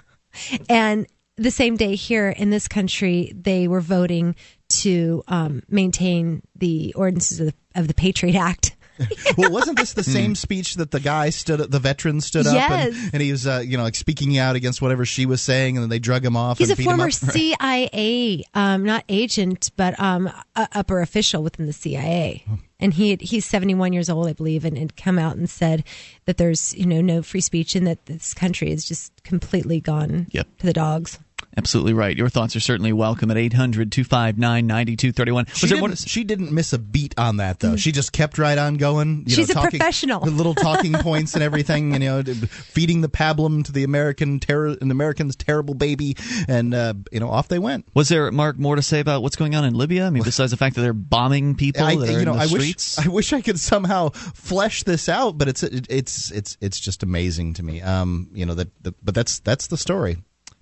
[0.68, 4.34] and the same day here in this country, they were voting
[4.68, 8.74] to um, maintain the ordinances of the, of the Patriot Act.
[9.38, 12.68] well, wasn't this the same speech that the guy stood, the veteran stood Yes.
[12.72, 15.40] up, and, and he was, uh, you know, like speaking out against whatever she was
[15.40, 16.58] saying, and then they drug him off.
[16.58, 17.12] He's and a beat him former up?
[17.12, 22.44] CIA, um, not agent, but um, a upper official within the CIA.
[22.80, 25.84] And he he's 71 years old, I believe, and had come out and said
[26.26, 30.26] that there's you know no free speech and that this country is just completely gone
[30.30, 30.46] Yep.
[30.58, 31.20] to the dogs.
[31.58, 32.16] Absolutely right.
[32.16, 35.46] Your thoughts are certainly welcome at 800 259 9231.
[35.46, 37.74] She didn't, miss a beat on that though.
[37.74, 39.24] She just kept right on going.
[39.26, 40.20] You She's know, a talking, professional.
[40.20, 44.38] The little talking points and everything, and you know, feeding the pablum to the American
[44.38, 47.86] terror, an American's terrible baby, and uh, you know, off they went.
[47.92, 50.06] Was there, Mark, more to say about what's going on in Libya?
[50.06, 52.38] I mean, besides the fact that they're bombing people I, that are you know, in
[52.38, 52.98] the I streets?
[52.98, 57.02] wish I wish I could somehow flesh this out, but it's it's it's it's just
[57.02, 57.82] amazing to me.
[57.82, 60.18] Um, you know that, that but that's that's the story.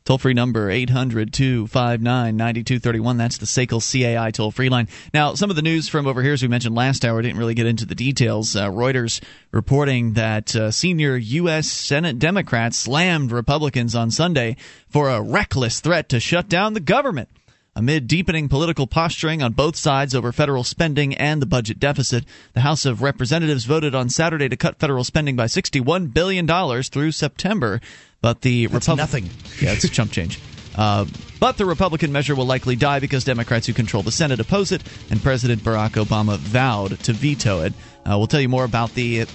[0.07, 3.17] Toll free number 800 259 9231.
[3.17, 4.87] That's the SACL CAI toll free line.
[5.13, 7.55] Now, some of the news from over here, as we mentioned last hour, didn't really
[7.55, 8.55] get into the details.
[8.55, 11.67] Uh, Reuters reporting that uh, senior U.S.
[11.69, 14.57] Senate Democrats slammed Republicans on Sunday
[14.89, 17.29] for a reckless threat to shut down the government.
[17.75, 22.61] Amid deepening political posturing on both sides over federal spending and the budget deficit, the
[22.61, 26.47] House of Representatives voted on Saturday to cut federal spending by $61 billion
[26.85, 27.81] through September.
[28.27, 29.31] But the That's Repub- nothing.
[29.61, 30.41] Yeah, it's chump change.
[30.75, 31.05] Uh,
[31.39, 34.83] but the Republican measure will likely die because Democrats who control the Senate oppose it,
[35.11, 37.73] and President Barack Obama vowed to veto it.
[38.05, 39.27] Uh, we'll tell you more about the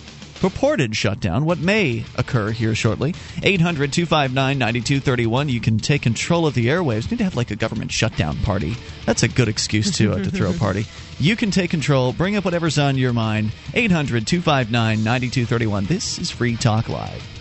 [0.42, 3.16] purported shutdown, what may occur here shortly.
[3.44, 5.48] 800 259 9231.
[5.48, 7.10] You can take control of the airwaves.
[7.10, 8.76] Need to have like a government shutdown party.
[9.06, 10.86] That's a good excuse to, uh, to throw a party.
[11.18, 13.54] You can take control, bring up whatever's on your mind.
[13.74, 15.86] 800 259 9231.
[15.86, 17.41] This is Free Talk Live.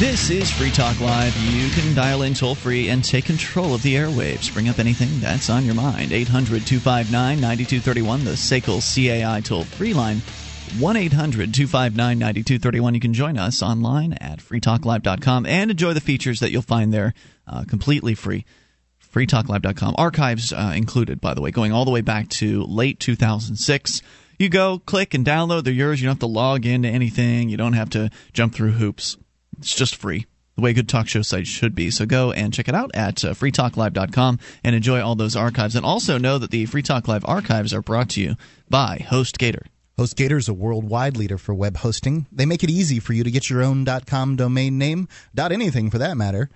[0.00, 1.36] This is Free Talk Live.
[1.36, 4.50] You can dial in toll free and take control of the airwaves.
[4.50, 6.10] Bring up anything that's on your mind.
[6.10, 10.22] 800 259 9231, the SACL CAI toll free line.
[10.78, 12.94] 1 800 259 9231.
[12.94, 17.12] You can join us online at freetalklive.com and enjoy the features that you'll find there
[17.46, 18.46] uh, completely free.
[19.12, 19.96] freetalklive.com.
[19.98, 24.00] Archives uh, included, by the way, going all the way back to late 2006.
[24.38, 25.64] You go, click, and download.
[25.64, 26.00] They're yours.
[26.00, 27.50] You don't have to log into anything.
[27.50, 29.18] You don't have to jump through hoops.
[29.58, 30.26] It's just free,
[30.56, 31.90] the way good talk show sites should be.
[31.90, 35.76] So go and check it out at uh, freetalklive.com and enjoy all those archives.
[35.76, 38.36] And also know that the Free Talk Live archives are brought to you
[38.68, 39.66] by HostGator.
[39.98, 42.26] HostGator is a worldwide leader for web hosting.
[42.32, 45.90] They make it easy for you to get your own .com domain name, Dot .anything
[45.90, 46.48] for that matter.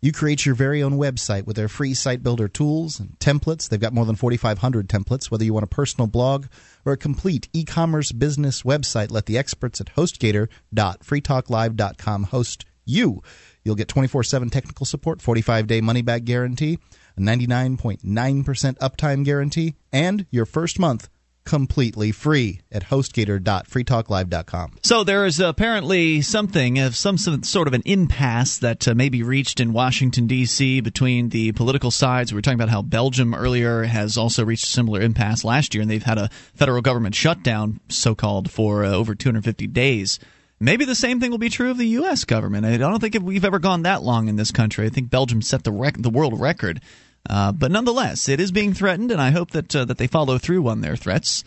[0.00, 3.68] You create your very own website with their free site builder tools and templates.
[3.68, 5.30] They've got more than 4,500 templates.
[5.30, 6.44] Whether you want a personal blog
[6.84, 13.22] or a complete e-commerce business website, let the experts at HostGator.freetalklive.com host you.
[13.64, 16.78] You'll get 24/7 technical support, 45-day money-back guarantee,
[17.16, 21.08] a 99.9% uptime guarantee, and your first month
[21.44, 24.72] completely free at hostgator.freetalklive.com.
[24.82, 29.22] So there is apparently something of some sort of an impasse that uh, may be
[29.22, 30.80] reached in Washington D.C.
[30.80, 32.32] between the political sides.
[32.32, 35.82] We were talking about how Belgium earlier has also reached a similar impasse last year,
[35.82, 40.18] and they've had a federal government shutdown, so-called, for uh, over 250 days.
[40.60, 42.24] Maybe the same thing will be true of the U.S.
[42.24, 42.64] government.
[42.64, 44.86] I don't think we've ever gone that long in this country.
[44.86, 46.80] I think Belgium set the rec- the world record.
[47.28, 50.38] Uh, but nonetheless, it is being threatened, and I hope that uh, that they follow
[50.38, 51.42] through on their threats.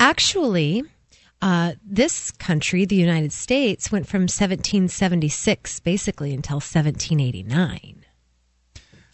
[0.00, 0.84] Actually,
[1.42, 8.04] uh, this country, the United States, went from 1776 basically until 1789.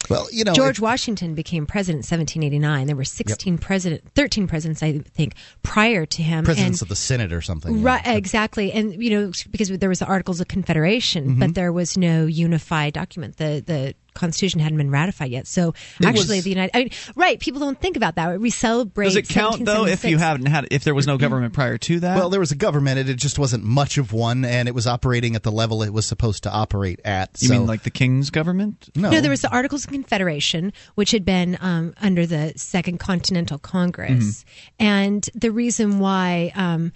[0.07, 2.85] Well, you know, George Washington became president in 1789.
[2.87, 6.45] There were 16 president, 13 presidents, I think, prior to him.
[6.45, 7.81] presidents and, of the Senate or something.
[7.81, 11.39] Right, exactly, and you know because there was the Articles of Confederation, Mm-hmm.
[11.39, 13.37] but there was no unified document.
[13.37, 15.45] The the Constitution hadn't been ratified yet.
[15.47, 17.39] So It actually, was- the United, I mean, right?
[17.39, 18.39] People don't think about that.
[18.39, 19.05] We celebrate.
[19.05, 20.21] Does it count though if you 1776.
[20.21, 22.17] haven't had if there was no government prior to that?
[22.17, 24.87] Well, there was a government, and it just wasn't much of one, and it was
[24.87, 27.41] operating at the level it was supposed to operate at.
[27.41, 28.89] you mean like the king's government?
[28.95, 29.09] no?
[29.11, 33.59] No, there was the Articles of Confederation, which had been um, under the Second Continental
[33.59, 34.45] Congress,
[34.79, 36.91] and the reason why um,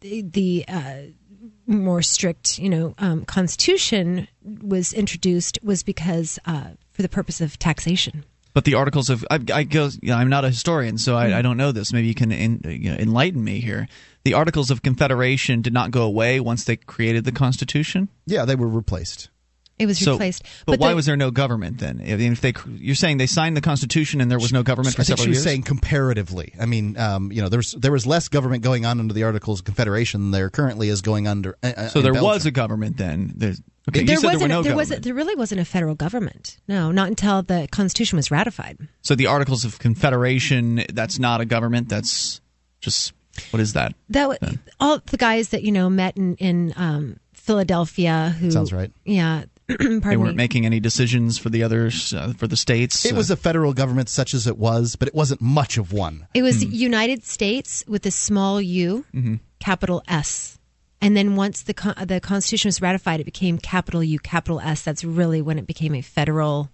[0.00, 0.92] the, the uh,
[1.66, 4.28] more strict, you know, um, Constitution
[4.62, 8.24] was introduced was because uh, for the purpose of taxation.
[8.54, 9.88] But the articles of I, I go.
[10.02, 11.92] You know, I'm not a historian, so I, I don't know this.
[11.92, 13.88] Maybe you can in, you know, enlighten me here.
[14.24, 18.08] The Articles of Confederation did not go away once they created the Constitution.
[18.26, 19.30] yeah, they were replaced.
[19.82, 20.44] It was So, replaced.
[20.66, 22.00] but, why the- was there no government then?
[22.00, 24.94] I mean, if they, you're saying they signed the Constitution and there was no government
[24.96, 25.44] for I think several she was years.
[25.44, 26.54] saying comparatively.
[26.60, 29.58] I mean, um, you know, there's there was less government going on under the Articles
[29.60, 31.56] of Confederation than there currently is going under.
[31.62, 32.28] Uh, uh, so in there Belgium.
[32.30, 33.32] was a government then.
[33.36, 34.42] There's, okay, there there wasn't.
[34.42, 35.02] were no there wasn't.
[35.02, 36.58] There really wasn't a federal government.
[36.68, 38.78] No, not until the Constitution was ratified.
[39.02, 41.88] So the Articles of Confederation, that's not a government.
[41.88, 42.40] That's
[42.80, 43.12] just
[43.50, 43.94] what is that?
[44.10, 48.34] That w- all the guys that you know met in in um, Philadelphia.
[48.40, 48.90] Who Sounds right.
[49.04, 50.34] Yeah, pardon They weren't me.
[50.34, 53.04] making any decisions for the others, uh, for the states.
[53.04, 56.26] It was a federal government such as it was, but it wasn't much of one.
[56.34, 56.70] It was Hmm.
[56.72, 59.34] United States with a small U, Mm-hmm.
[59.60, 60.58] capital S.
[61.00, 64.82] And then once the con- the Constitution was ratified, it became capital U, capital S.
[64.82, 66.70] That's really when it became a federal,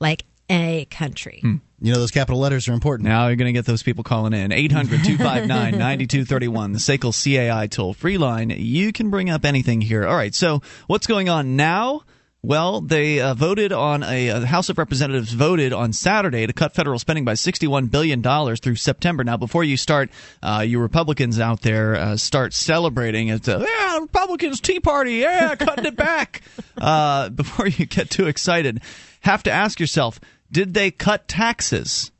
[0.00, 1.38] like a country.
[1.42, 1.56] Hmm.
[1.82, 3.08] You know, those capital letters are important.
[3.08, 4.52] Now you're going to get those people calling in.
[4.52, 8.50] 800 259 9231, the SACL CAI toll free line.
[8.50, 10.06] You can bring up anything here.
[10.06, 12.02] All right, so what's going on now?
[12.42, 16.74] Well, they uh, voted on a uh, House of Representatives voted on Saturday to cut
[16.74, 19.22] federal spending by 61 billion dollars through September.
[19.22, 20.10] Now, before you start,
[20.42, 23.46] uh, you Republicans out there uh, start celebrating it.
[23.46, 26.40] Uh, yeah, Republicans, Tea Party, yeah, cutting it back.
[26.78, 28.80] Uh, before you get too excited,
[29.20, 30.18] have to ask yourself:
[30.50, 32.10] Did they cut taxes?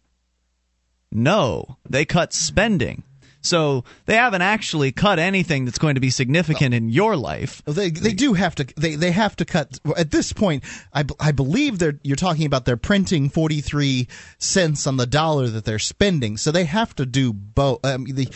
[1.10, 3.04] No, they cut spending.
[3.42, 7.62] So they haven't actually cut anything that's going to be significant in your life.
[7.64, 10.62] They they do have to they they have to cut at this point.
[10.92, 15.48] I, I believe they're you're talking about they're printing forty three cents on the dollar
[15.48, 17.84] that they're spending, so they have to do both.
[17.84, 18.28] Um, the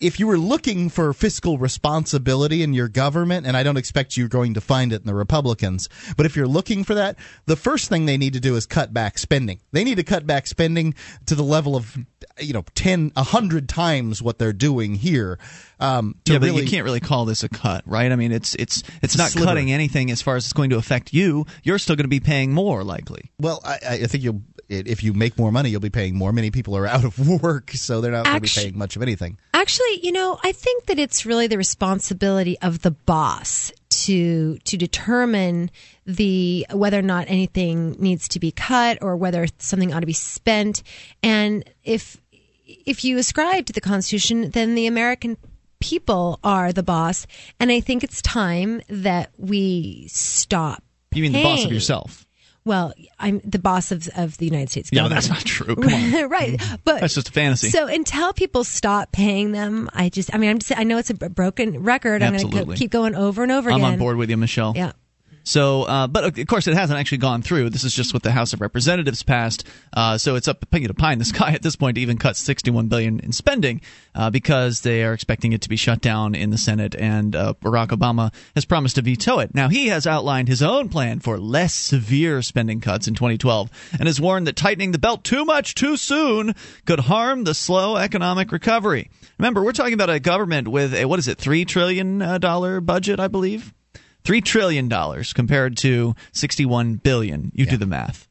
[0.00, 4.28] if you were looking for fiscal responsibility in your government, and I don't expect you're
[4.28, 7.16] going to find it in the Republicans, but if you're looking for that,
[7.46, 9.60] the first thing they need to do is cut back spending.
[9.72, 10.94] They need to cut back spending
[11.26, 11.96] to the level of,
[12.38, 15.38] you know, 10, 100 times what they're doing here.
[15.80, 18.10] Um, to yeah, but really, you can't really call this a cut, right?
[18.10, 19.46] I mean, it's it's it's a not sliver.
[19.46, 21.46] cutting anything as far as it's going to affect you.
[21.62, 23.30] You're still going to be paying more, likely.
[23.38, 26.32] Well, I, I think you'll if you make more money, you'll be paying more.
[26.32, 29.02] Many people are out of work, so they're not going to be paying much of
[29.02, 29.38] anything.
[29.54, 34.76] Actually, you know, I think that it's really the responsibility of the boss to to
[34.76, 35.70] determine
[36.06, 40.12] the whether or not anything needs to be cut or whether something ought to be
[40.12, 40.82] spent.
[41.22, 42.20] And if
[42.66, 45.36] if you ascribe to the Constitution, then the American
[45.80, 47.26] people are the boss.
[47.60, 50.82] And I think it's time that we stop.
[51.12, 52.26] You mean the boss of yourself?
[52.64, 55.14] Well, I'm the boss of, of the United States government.
[55.14, 55.74] that's not true.
[55.74, 56.12] Come on.
[56.28, 56.58] right.
[56.58, 56.74] Mm-hmm.
[56.84, 57.70] But That's just a fantasy.
[57.70, 61.08] So until people stop paying them, I just, I mean, I'm just, I know it's
[61.08, 62.22] a broken record.
[62.22, 63.80] I'm going to keep going over and over again.
[63.80, 63.92] I'm again.
[63.94, 64.74] on board with you, Michelle.
[64.76, 64.92] Yeah.
[65.48, 67.70] So, uh, but of course, it hasn't actually gone through.
[67.70, 69.64] This is just what the House of Representatives passed.
[69.94, 72.36] Uh, so it's up know, pie in the sky at this point to even cut
[72.36, 73.80] 61 billion in spending
[74.14, 77.54] uh, because they are expecting it to be shut down in the Senate, and uh,
[77.62, 79.54] Barack Obama has promised to veto it.
[79.54, 84.06] Now he has outlined his own plan for less severe spending cuts in 2012, and
[84.06, 88.52] has warned that tightening the belt too much too soon could harm the slow economic
[88.52, 89.08] recovery.
[89.38, 93.18] Remember, we're talking about a government with a what is it, three trillion dollar budget,
[93.18, 93.72] I believe.
[94.28, 97.50] Three trillion dollars compared to sixty-one billion.
[97.54, 98.28] You do the math.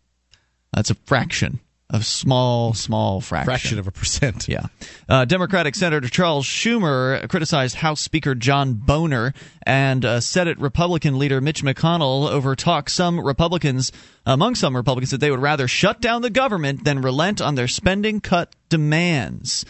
[0.71, 3.45] That's a fraction, a small, small fraction.
[3.47, 4.47] Fraction of a percent.
[4.47, 4.67] Yeah.
[5.09, 9.33] Uh, Democratic Senator Charles Schumer criticized House Speaker John Boehner
[9.63, 13.91] and uh, Senate Republican leader Mitch McConnell over talk some Republicans,
[14.23, 17.67] among some Republicans, that they would rather shut down the government than relent on their
[17.67, 19.65] spending cut demands.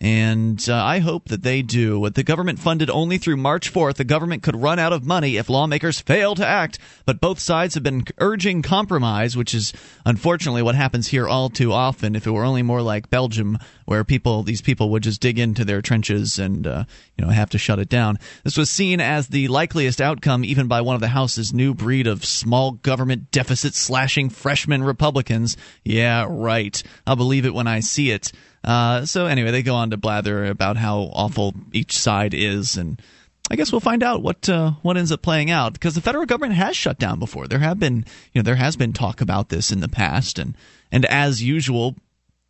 [0.00, 1.98] And uh, I hope that they do.
[1.98, 5.36] With the government funded only through March 4th, the government could run out of money
[5.36, 6.78] if lawmakers fail to act.
[7.04, 9.72] But both sides have been urging compromise, which is
[10.06, 12.14] unfortunately what happens here all too often.
[12.14, 15.64] If it were only more like Belgium, where people, these people would just dig into
[15.64, 16.84] their trenches and, uh,
[17.16, 18.18] you know, have to shut it down.
[18.44, 22.06] This was seen as the likeliest outcome, even by one of the House's new breed
[22.06, 25.56] of small government deficit slashing freshman Republicans.
[25.84, 26.80] Yeah, right.
[27.06, 28.30] I'll believe it when I see it.
[28.64, 33.00] Uh, so anyway, they go on to blather about how awful each side is, and
[33.50, 36.26] I guess we'll find out what uh, what ends up playing out because the federal
[36.26, 37.46] government has shut down before.
[37.46, 40.54] There have been you know there has been talk about this in the past, and
[40.92, 41.94] and as usual,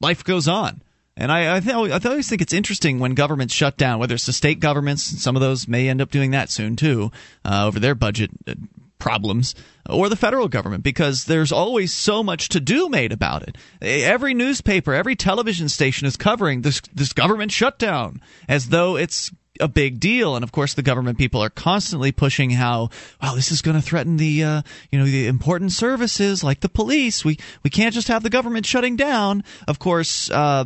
[0.01, 0.83] life goes on.
[1.17, 4.27] And I I, th- I always think it's interesting when governments shut down, whether it's
[4.27, 7.13] the state governments, some of those may end up doing that soon too,
[7.45, 8.55] uh, over their budget uh,
[8.99, 9.55] problems
[9.89, 13.57] or the federal government because there's always so much to do made about it.
[13.81, 19.31] Every newspaper, every television station is covering this this government shutdown as though it's
[19.61, 20.37] a big deal.
[20.37, 22.91] And of course the government people are constantly pushing how
[23.23, 26.69] wow this is going to threaten the uh, you know the important services like the
[26.69, 27.25] police.
[27.25, 29.45] We we can't just have the government shutting down.
[29.67, 30.65] Of course uh,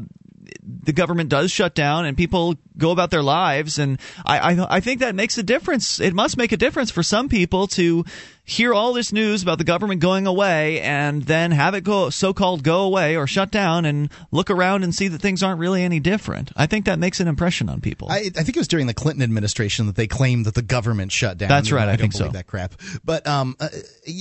[0.63, 3.79] the government does shut down and people go about their lives.
[3.79, 6.01] And I, I, I think that makes a difference.
[6.01, 8.05] It must make a difference for some people to
[8.53, 12.63] hear all this news about the government going away and then have it go so-called
[12.63, 16.01] go away or shut down and look around and see that things aren't really any
[16.01, 16.53] different.
[16.55, 18.09] I think that makes an impression on people.
[18.11, 21.13] I, I think it was during the Clinton administration that they claimed that the government
[21.13, 21.49] shut down.
[21.49, 21.89] That's right.
[21.89, 22.33] I, I don't think believe so.
[22.33, 22.75] That crap.
[23.05, 23.69] But um, uh,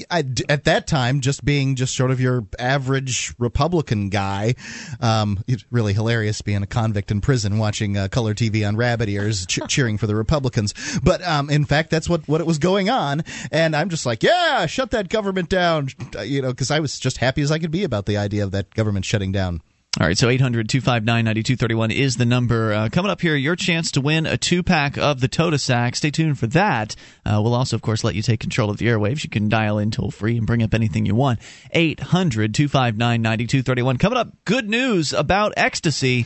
[0.10, 4.56] I, at that time, just being just sort of your average Republican guy,
[5.02, 9.10] um, it's really hilarious being a convict in prison watching uh, color TV on rabbit
[9.10, 10.74] ears, ch- cheering for the Republicans.
[11.04, 14.21] But um, in fact, that's what what it was going on, and I'm just like,
[14.22, 15.90] yeah, shut that government down,
[16.24, 18.52] you know, because I was just happy as I could be about the idea of
[18.52, 19.62] that government shutting down.
[20.00, 22.72] All right, so 800 259 9231 is the number.
[22.72, 25.98] Uh, coming up here, your chance to win a two pack of the Tota Sack.
[25.98, 26.96] Stay tuned for that.
[27.26, 29.26] Uh, we'll also, of course, let you take control of the airwaves.
[29.26, 31.40] You can dial in toll free and bring up anything you want.
[31.72, 33.98] 800 259 9231.
[33.98, 36.26] Coming up, good news about ecstasy.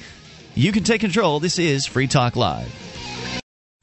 [0.54, 1.40] You can take control.
[1.40, 2.95] This is Free Talk Live.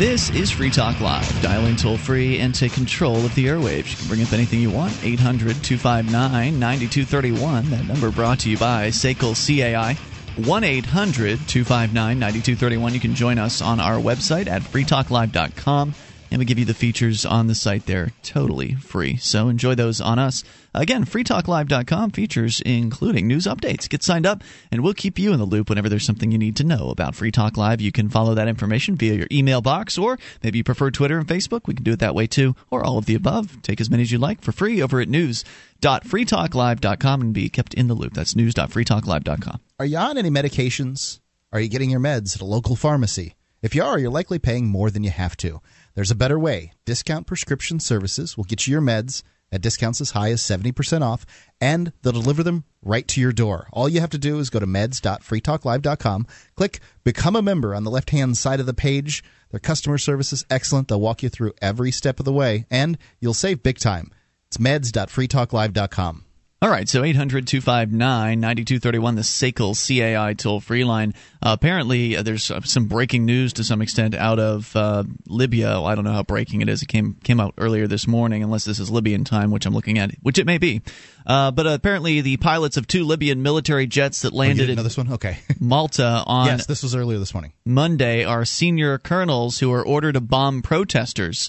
[0.00, 1.42] This is Free Talk Live.
[1.42, 3.90] Dial in toll free and take control of the airwaves.
[3.90, 4.94] You can bring up anything you want.
[5.04, 7.68] 800 259 9231.
[7.68, 9.98] That number brought to you by SACL CAI.
[10.42, 12.94] 1 800 259 9231.
[12.94, 15.94] You can join us on our website at freetalklive.com.
[16.30, 19.18] And we give you the features on the site there totally free.
[19.18, 20.44] So enjoy those on us.
[20.72, 23.88] Again, freetalklive.com features including news updates.
[23.88, 26.54] Get signed up and we'll keep you in the loop whenever there's something you need
[26.56, 27.80] to know about Free Talk Live.
[27.80, 31.26] You can follow that information via your email box or maybe you prefer Twitter and
[31.26, 31.62] Facebook.
[31.66, 33.62] We can do it that way too, or all of the above.
[33.62, 37.88] Take as many as you like for free over at news.freetalklive.com and be kept in
[37.88, 38.14] the loop.
[38.14, 39.60] That's news.freetalklive.com.
[39.78, 41.20] Are you on any medications?
[41.52, 43.34] Are you getting your meds at a local pharmacy?
[43.60, 45.60] If you are, you're likely paying more than you have to.
[45.94, 46.72] There's a better way.
[46.84, 49.22] Discount Prescription Services will get you your meds
[49.52, 51.26] at discounts as high as 70% off,
[51.60, 53.68] and they'll deliver them right to your door.
[53.72, 56.26] All you have to do is go to meds.freetalklive.com,
[56.56, 59.24] click Become a Member on the left hand side of the page.
[59.50, 60.88] Their customer service is excellent.
[60.88, 64.12] They'll walk you through every step of the way, and you'll save big time.
[64.48, 66.24] It's meds.freetalklive.com.
[66.62, 71.14] All right, so 800 259 9231, the SACL CAI toll free line.
[71.42, 75.80] Uh, apparently, uh, there's uh, some breaking news to some extent out of uh, Libya.
[75.80, 76.82] I don't know how breaking it is.
[76.82, 79.98] It came came out earlier this morning, unless this is Libyan time, which I'm looking
[79.98, 80.82] at, which it may be.
[81.26, 84.84] Uh, but apparently, the pilots of two Libyan military jets that Oh, landed know in
[84.84, 85.14] this one?
[85.14, 85.38] Okay.
[85.60, 87.54] Malta on yes, this was earlier this morning.
[87.64, 91.48] Monday are senior colonels who were ordered to bomb protesters.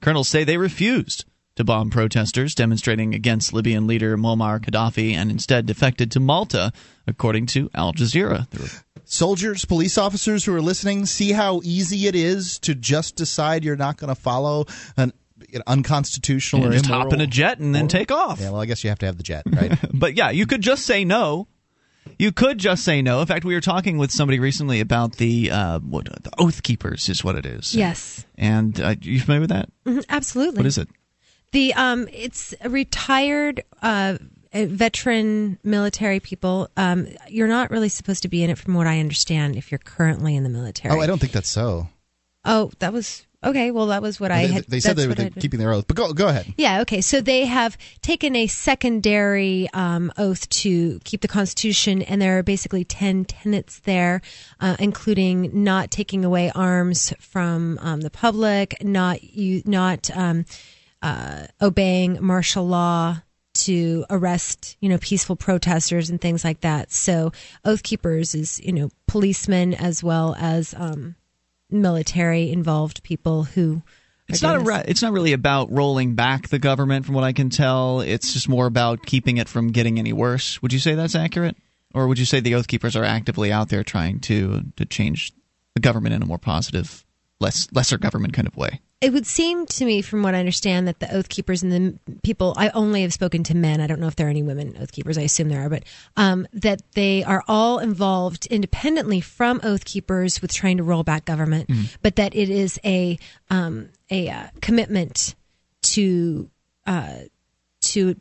[0.00, 1.24] Colonels say they refused
[1.56, 6.72] to bomb protesters demonstrating against Libyan leader Muammar Gaddafi and instead defected to Malta,
[7.06, 8.46] according to Al Jazeera.
[9.04, 13.76] Soldiers, police officers who are listening, see how easy it is to just decide you're
[13.76, 15.12] not going to follow an
[15.50, 18.40] you know, unconstitutional And or just immoral hop in a jet and then take off.
[18.40, 19.78] Yeah, well, I guess you have to have the jet, right?
[19.92, 21.48] but yeah, you could just say no.
[22.18, 23.20] You could just say no.
[23.20, 27.08] In fact, we were talking with somebody recently about the uh, what the Oath Keepers
[27.08, 27.74] is what it is.
[27.74, 28.24] Yes.
[28.36, 29.68] And uh, you familiar with that?
[29.84, 30.58] Mhm, absolutely.
[30.58, 30.88] What is it?
[31.52, 34.18] The um, it's a retired uh,
[34.52, 36.68] veteran military people.
[36.76, 39.78] Um, you're not really supposed to be in it, from what I understand, if you're
[39.78, 40.94] currently in the military.
[40.94, 41.88] oh, I don't think that's so.
[42.44, 44.64] Oh, that was Okay, well, that was what I they, had.
[44.66, 46.54] they said they were I keeping their oath, but go go ahead.
[46.56, 47.00] Yeah, okay.
[47.00, 52.44] So they have taken a secondary um, oath to keep the Constitution, and there are
[52.44, 54.22] basically 10 tenets there,
[54.60, 60.44] uh, including not taking away arms from um, the public, not you, not um,
[61.02, 63.20] uh, obeying martial law
[63.54, 66.90] to arrest, you know, peaceful protesters and things like that.
[66.92, 67.32] So
[67.64, 71.16] oath keepers is, you know, policemen as well as um,
[71.70, 73.82] military involved people who.
[74.28, 77.32] It's not a ra- it's not really about rolling back the government from what I
[77.32, 78.00] can tell.
[78.00, 80.62] It's just more about keeping it from getting any worse.
[80.62, 81.56] Would you say that's accurate?
[81.92, 85.32] Or would you say the Oath Keepers are actively out there trying to to change
[85.74, 87.04] the government in a more positive,
[87.40, 88.80] less lesser government kind of way?
[89.02, 91.98] It would seem to me, from what I understand, that the oath keepers and the
[92.22, 93.80] people, I only have spoken to men.
[93.80, 95.18] I don't know if there are any women oath keepers.
[95.18, 95.82] I assume there are, but
[96.16, 101.24] um, that they are all involved independently from oath keepers with trying to roll back
[101.24, 101.68] government,
[102.00, 103.18] but that it is a
[103.50, 105.34] um, a uh, commitment
[105.82, 106.48] to
[106.86, 107.16] uh,
[107.80, 108.14] to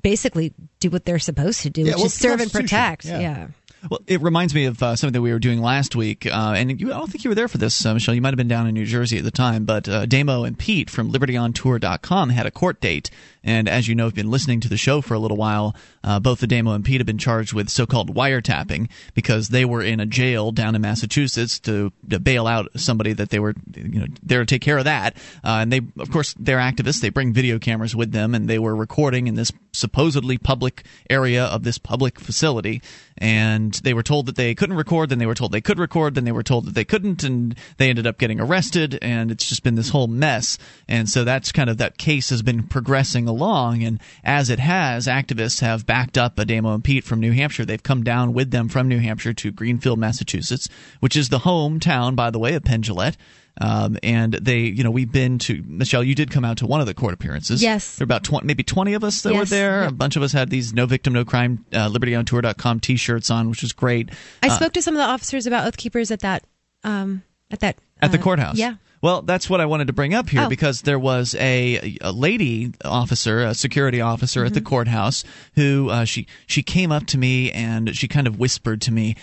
[0.00, 3.04] basically do what they're supposed to do, Yeah, which well, is serve and protect.
[3.04, 3.20] Yeah.
[3.20, 3.46] yeah.
[3.90, 6.80] Well, it reminds me of uh, something that we were doing last week, uh, and
[6.80, 8.14] you, I don't think you were there for this, uh, Michelle.
[8.14, 10.56] You might have been down in New Jersey at the time, but uh, Damo and
[10.56, 13.10] Pete from LibertyOnTour.com had a court date,
[13.44, 15.74] and as you know, if you've been listening to the show for a little while.
[16.04, 19.82] Uh, both the Damo and Pete have been charged with so-called wiretapping because they were
[19.82, 24.00] in a jail down in Massachusetts to, to bail out somebody that they were, you
[24.00, 25.14] know, there to take care of that.
[25.44, 27.00] Uh, and they, of course, they're activists.
[27.00, 31.44] They bring video cameras with them, and they were recording in this supposedly public area
[31.44, 32.82] of this public facility.
[33.16, 36.14] And they were told that they couldn't record, then they were told they could record,
[36.14, 38.98] then they were told that they couldn't, and they ended up getting arrested.
[39.00, 40.58] And it's just been this whole mess.
[40.88, 43.82] And so that's kind of that case has been progressing along.
[43.82, 47.64] And as it has, activists have backed up Damo and Pete from New Hampshire.
[47.64, 50.68] They've come down with them from New Hampshire to Greenfield, Massachusetts,
[51.00, 53.16] which is the hometown, by the way, of Penn Jillette.
[53.60, 56.02] Um, and they, you know, we've been to Michelle.
[56.02, 57.62] You did come out to one of the court appearances.
[57.62, 57.96] Yes.
[57.96, 59.82] there were about 20, maybe twenty of us that were there.
[59.82, 59.90] yep.
[59.90, 63.60] A bunch of us had these "No Victim, No Crime" uh, LibertyOnTour.com T-shirts on, which
[63.60, 64.08] was great.
[64.42, 66.44] I Uh, spoke to some of the officers about oath keepers at that
[66.82, 68.56] um, at that at the uh, courthouse.
[68.56, 68.76] Yeah.
[69.02, 70.48] Well, that's what I wanted to bring up here Oh.
[70.48, 74.68] because there was a, a lady officer, a security officer at the Mm-hmm.
[74.68, 75.24] courthouse
[75.56, 79.16] who uh, she she came up to me and she kind of whispered to me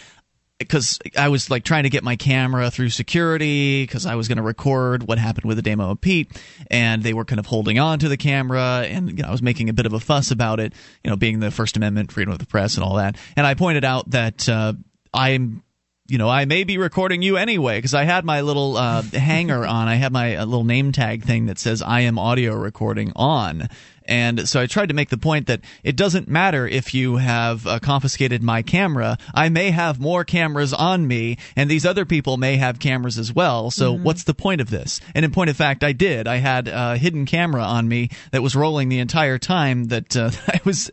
[0.57, 4.35] because I was like trying to get my camera through security because I was going
[4.39, 6.29] to record what happened with the Damo of Pete,
[6.69, 9.41] and they were kind of holding on to the camera, and you know I was
[9.41, 12.33] making a bit of a fuss about it, you know, being the First Amendment, freedom
[12.33, 13.15] of the press, and all that.
[13.37, 14.73] And I pointed out that uh,
[15.13, 15.63] I'm
[16.09, 19.65] you know, I may be recording you anyway because I had my little uh, hanger
[19.65, 19.87] on.
[19.87, 23.69] I had my uh, little name tag thing that says I am audio recording on.
[24.05, 27.67] And so I tried to make the point that it doesn't matter if you have
[27.67, 29.19] uh, confiscated my camera.
[29.35, 33.31] I may have more cameras on me, and these other people may have cameras as
[33.31, 33.69] well.
[33.69, 34.99] So what's the point of this?
[35.13, 36.27] And in point of fact, I did.
[36.27, 40.31] I had a hidden camera on me that was rolling the entire time that uh,
[40.47, 40.89] I was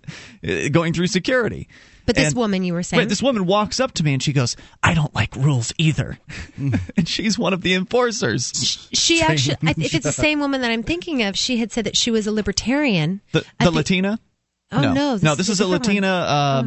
[0.47, 1.69] uh, going through security.
[2.07, 4.23] But this And- woman you were saying, Right, this woman walks up to me and
[4.23, 6.19] she goes, "I don't like rules either,"
[6.59, 6.79] mm.
[6.97, 8.89] and she's one of the enforcers.
[8.93, 11.85] she actually, I, if it's the same woman that I'm thinking of, she had said
[11.85, 13.21] that she was a libertarian.
[13.33, 14.19] The, the think- Latina.
[14.73, 15.31] Oh, no, no, this no.
[15.33, 15.67] is This a is a.
[15.69, 16.65] Latina, uh,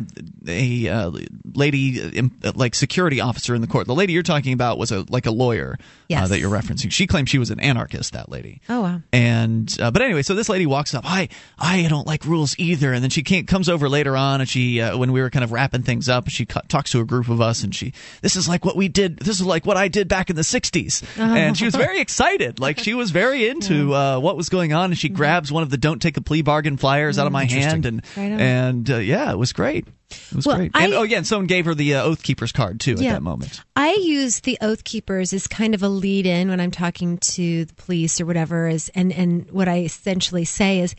[0.48, 1.12] a uh,
[1.54, 3.88] lady, uh, uh, like security officer in the court.
[3.88, 6.30] The lady you're talking about was a like a lawyer uh, Yes.
[6.30, 6.92] that you're referencing.
[6.92, 8.14] She claimed she was an anarchist.
[8.14, 8.62] That lady.
[8.70, 9.02] Oh wow.
[9.12, 11.04] And uh, but anyway, so this lady walks up.
[11.06, 11.28] I
[11.58, 12.94] I don't like rules either.
[12.94, 15.52] And then she comes over later on, and she uh, when we were kind of
[15.52, 17.92] wrapping things up, she cu- talks to a group of us, and she
[18.22, 19.18] this is like what we did.
[19.18, 21.04] This is like what I did back in the '60s.
[21.20, 24.92] And she was very excited, like she was very into uh, what was going on.
[24.92, 27.44] And she grabs one of the "Don't Take a Plea Bargain" flyers out of my
[27.46, 28.02] hand, and
[28.42, 29.88] and uh, yeah, it was great.
[30.12, 30.72] It was Well, great.
[30.74, 33.00] I- and oh yeah, and someone gave her the uh, Oath Keepers card too at
[33.00, 33.62] that moment.
[33.76, 37.66] I use the Oath Keepers as kind of a lead in when I'm talking to
[37.66, 40.96] the police or whatever is and and what I essentially say is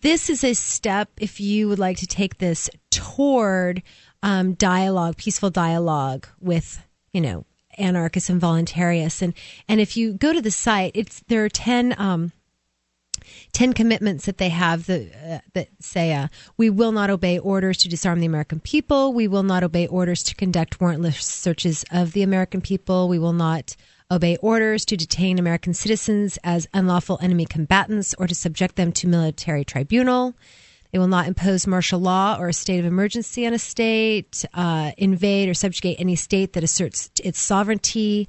[0.00, 3.82] this is a step if you would like to take this toward
[4.22, 6.82] um, dialogue, peaceful dialogue with,
[7.12, 7.44] you know,
[7.76, 9.34] anarchists and voluntarists and
[9.68, 12.32] and if you go to the site, it's there are 10 um
[13.54, 17.78] 10 commitments that they have that, uh, that say uh, we will not obey orders
[17.78, 19.14] to disarm the American people.
[19.14, 23.08] We will not obey orders to conduct warrantless searches of the American people.
[23.08, 23.76] We will not
[24.10, 29.08] obey orders to detain American citizens as unlawful enemy combatants or to subject them to
[29.08, 30.34] military tribunal.
[30.92, 34.92] They will not impose martial law or a state of emergency on a state, uh,
[34.96, 38.28] invade or subjugate any state that asserts its sovereignty.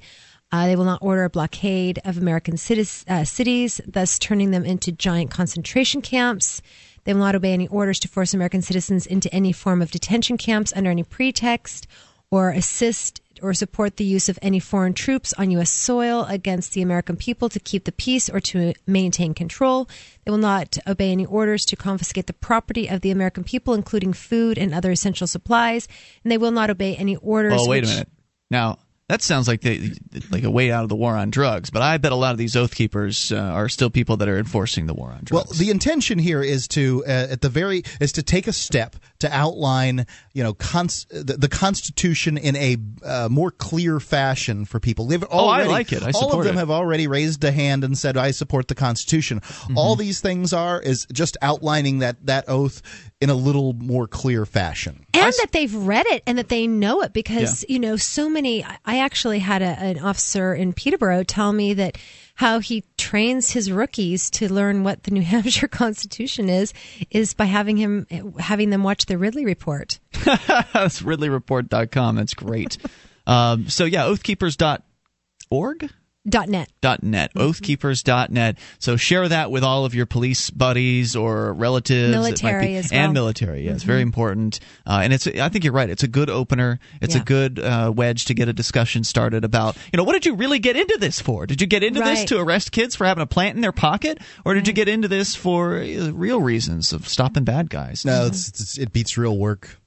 [0.52, 4.64] Uh, they will not order a blockade of American cities, uh, cities, thus turning them
[4.64, 6.62] into giant concentration camps.
[7.04, 10.36] They will not obey any orders to force American citizens into any form of detention
[10.36, 11.86] camps under any pretext
[12.30, 15.70] or assist or support the use of any foreign troops on U.S.
[15.70, 19.88] soil against the American people to keep the peace or to maintain control.
[20.24, 24.14] They will not obey any orders to confiscate the property of the American people, including
[24.14, 25.86] food and other essential supplies.
[26.24, 27.60] And they will not obey any orders.
[27.60, 28.08] Oh, wait which- a minute.
[28.50, 28.78] Now
[29.08, 29.92] that sounds like they
[30.30, 32.38] like a way out of the war on drugs, but I bet a lot of
[32.38, 35.32] these oath keepers uh, are still people that are enforcing the war on drugs.
[35.32, 38.96] Well, the intention here is to, uh, at the very, is to take a step
[39.20, 44.80] to outline, you know, cons- the, the Constitution in a uh, more clear fashion for
[44.80, 45.06] people.
[45.06, 46.02] They've Oh, I like it.
[46.02, 46.58] I all of them it.
[46.58, 49.78] have already raised a hand and said, "I support the Constitution." Mm-hmm.
[49.78, 52.82] All these things are is just outlining that that oath
[53.20, 55.06] in a little more clear fashion.
[55.14, 58.62] and that they've read it and that they know it because you know so many
[58.62, 61.96] I- i actually had a, an officer in peterborough tell me that
[62.34, 66.74] how he trains his rookies to learn what the new hampshire constitution is
[67.10, 68.06] is by having him
[68.38, 72.16] having them watch the ridley report That's RidleyReport.com.
[72.16, 72.78] That's great.
[73.26, 75.90] um, so yeah, oathkeepers.org.
[76.28, 76.70] dot net.
[76.80, 77.32] Dot net.
[77.34, 82.12] Oathkeepers.net so share that with all of your police buddies or relatives.
[82.12, 83.24] That might Military be- as and well.
[83.24, 84.60] military yeah it's very important.
[84.86, 85.90] Uh, and it's i think you're right.
[85.90, 86.78] It's a good opener.
[87.00, 90.26] It's a good uh, wedge to get a discussion started about you know what did
[90.26, 91.46] you really get into this for?
[91.46, 94.18] Did you get into this to arrest kids for having a plant in their pocket?
[94.44, 98.04] Or did you get into this for uh, real reasons of stopping bad guys?
[98.04, 99.78] No, it's, it's, it beats real work.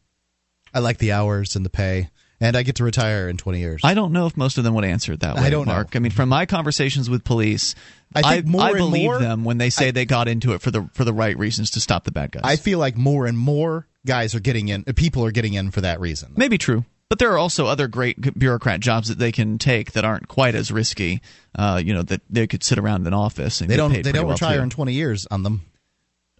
[0.74, 2.10] I like the hours and the pay,
[2.41, 3.82] and I get to retire in twenty years.
[3.84, 5.74] I don't know if most of them would answer it that way, I don't know.
[5.74, 5.95] Mark.
[5.95, 7.76] I mean, from my conversations with police,
[8.16, 10.61] I think more I and believe more- them when they say they got into it
[10.61, 12.41] for the for the right reasons to stop the bad guys.
[12.45, 14.84] I feel like more and more guys are getting in.
[14.84, 16.34] People are getting in for that reason.
[16.36, 16.86] Maybe true.
[17.10, 20.53] But there are also other great bureaucrat jobs that they can take that aren't quite
[20.53, 21.22] as risky.
[21.56, 24.03] Uh, you know that they could sit around in an office and They get don't.
[24.03, 24.64] They don't well, retire too.
[24.64, 25.64] in twenty years on them.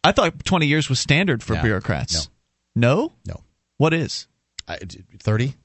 [0.04, 1.64] I thought twenty years was standard for No.
[1.64, 2.30] bureaucrats.
[2.76, 3.12] No.
[3.26, 3.42] No.
[3.78, 4.28] What is?
[5.20, 5.56] Thirty.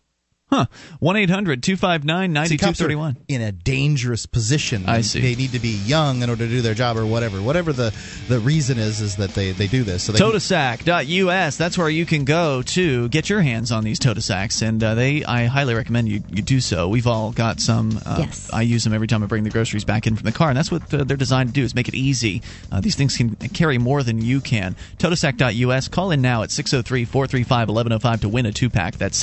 [0.50, 0.66] Huh.
[1.00, 3.16] 1 800 259 9231.
[3.28, 4.84] in a dangerous position.
[4.86, 5.20] I see.
[5.20, 7.40] They need to be young in order to do their job, or whatever.
[7.42, 7.92] Whatever the
[8.28, 10.04] the reason is, is that they they do this.
[10.04, 11.56] So they Totasac.us.
[11.56, 15.24] That's where you can go to get your hands on these Totasacs, and uh, they
[15.24, 16.88] I highly recommend you, you do so.
[16.88, 17.98] We've all got some.
[18.04, 18.48] Uh, Yes.
[18.52, 20.56] I use them every time I bring the groceries back in from the car, and
[20.56, 22.42] that's what uh, they're designed to do: is make it easy.
[22.70, 24.76] Uh, these things can carry more than you can.
[24.98, 25.88] Totasac.us.
[25.88, 28.96] Call in now at 603-435-1105 to win a two pack.
[28.96, 29.20] That's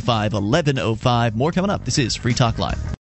[0.00, 1.34] 603-435-1105.
[1.34, 1.84] More coming up.
[1.84, 3.01] This is Free Talk Live.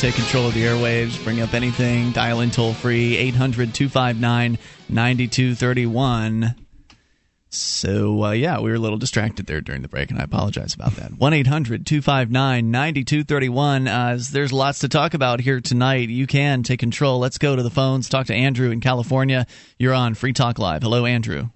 [0.00, 4.56] Take control of the airwaves, bring up anything, dial in toll free, 800 259
[4.88, 6.54] 9231.
[7.50, 10.72] So, uh, yeah, we were a little distracted there during the break, and I apologize
[10.72, 11.12] about that.
[11.12, 13.84] 1 800 259 9231.
[14.32, 16.08] There's lots to talk about here tonight.
[16.08, 17.18] You can take control.
[17.18, 19.46] Let's go to the phones, talk to Andrew in California.
[19.78, 20.82] You're on Free Talk Live.
[20.82, 21.50] Hello, Andrew.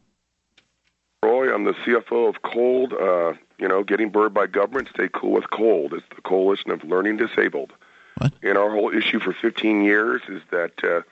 [1.24, 2.92] Roy, I'm the CFO of Cold.
[2.92, 5.94] Uh, you know, getting burned by government, stay cool with Cold.
[5.94, 7.72] It's the coalition of learning disabled.
[8.18, 8.32] What?
[8.42, 11.02] And our whole issue for 15 years is that uh,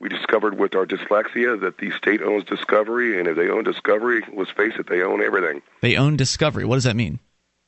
[0.00, 4.22] We discovered with our dyslexia that the state owns Discovery, and if they own Discovery,
[4.34, 5.62] let's face it, they own everything.
[5.80, 6.64] They own Discovery.
[6.64, 7.18] What does that mean?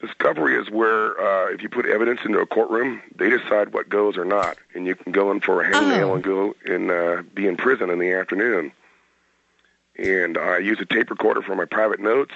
[0.00, 4.18] Discovery is where uh, if you put evidence into a courtroom, they decide what goes
[4.18, 6.14] or not, and you can go in for a hangnail Oh.
[6.16, 8.72] and go and uh, be in prison in the afternoon.
[9.96, 12.34] And I use a tape recorder for my private notes,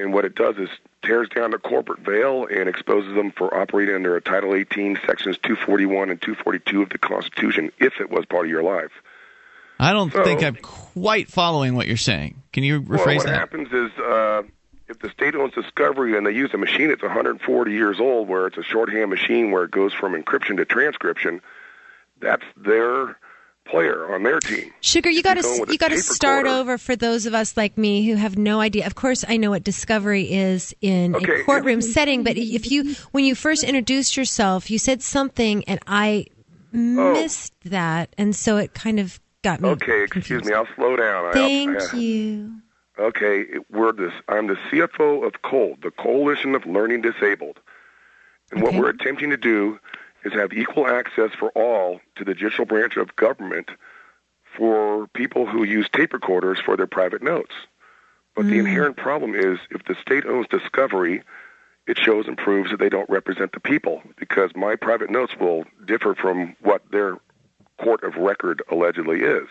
[0.00, 0.68] and what it does is
[1.02, 5.36] tears down the corporate veil and exposes them for operating under a Title 18, Sections
[5.38, 8.90] 241 and 242 of the Constitution, if it was part of your life.
[9.78, 12.42] I don't So- think I'm quite following what you're saying.
[12.52, 13.30] Can you rephrase Well, what that?
[13.30, 14.42] What happens is uh,
[14.88, 18.46] if the state owns Discovery and they use a machine that's 140 years old, where
[18.46, 21.40] it's a shorthand machine where it goes from encryption to transcription,
[22.20, 23.16] that's their
[23.70, 24.72] player on their team.
[24.80, 27.78] Sugar, you got to you got to start recorder- over for those of us like
[27.78, 28.86] me who have no idea.
[28.86, 32.94] Of course, I know what discovery is in Okay, a courtroom setting, but if you
[33.12, 36.26] when you first introduced yourself, you said something and I
[36.74, 37.12] oh.
[37.14, 39.68] missed that, and so it kind of got me.
[39.70, 41.32] Okay, excuse me, I'll slow down.
[41.32, 42.52] Thank I- you.
[42.98, 44.12] Okay, it- we're this.
[44.28, 47.58] I'm the CFO of COLD, the Coalition of Learning Disabled,
[48.52, 49.78] and what we're attempting to do
[50.24, 53.70] is have equal access for all to the judicial branch of government
[54.56, 57.54] for people who use tape recorders for their private notes.
[58.34, 58.66] But the hmm.
[58.66, 61.22] inherent problem is if the state owns Discovery,
[61.86, 65.64] it shows and proves that they don't represent the people because my private notes will
[65.84, 67.16] differ from what their
[67.78, 69.48] court of record allegedly is.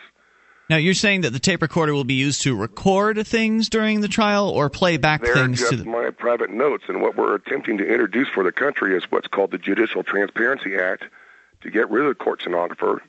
[0.70, 4.08] Now, you're saying that the tape recorder will be used to record things during the
[4.08, 5.86] trial or play back They're things just to the.
[5.86, 9.50] my private notes, and what we're attempting to introduce for the country is what's called
[9.50, 11.06] the Judicial Transparency Act
[11.62, 13.02] to get rid of the court stenographer,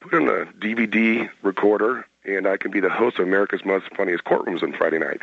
[0.00, 4.24] put in a DVD recorder, and I can be the host of America's Most Funniest
[4.24, 5.22] Courtrooms on Friday night.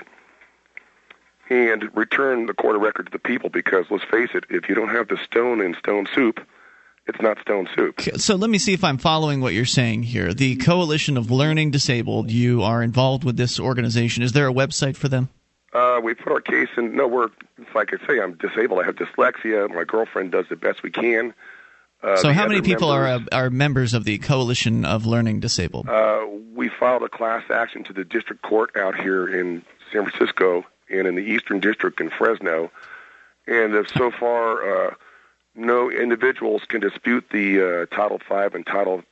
[1.51, 4.73] And return the court of record to the people because let's face it, if you
[4.73, 6.39] don't have the stone in stone soup,
[7.07, 8.01] it's not stone soup.
[8.17, 10.33] So let me see if I'm following what you're saying here.
[10.33, 14.23] The Coalition of Learning Disabled, you are involved with this organization.
[14.23, 15.29] Is there a website for them?
[15.73, 16.95] Uh, we put our case in.
[16.95, 17.27] No, we're
[17.73, 18.79] like I say, I'm disabled.
[18.79, 19.69] I have dyslexia.
[19.73, 21.33] My girlfriend does the best we can.
[22.01, 25.39] Uh, so how many people members- are uh, are members of the Coalition of Learning
[25.39, 25.89] Disabled?
[25.89, 30.65] Uh, we filed a class action to the district court out here in San Francisco
[30.89, 32.71] and in the Eastern District in Fresno,
[33.47, 34.93] and so far uh,
[35.55, 39.03] no individuals can dispute the uh, Title Five and Title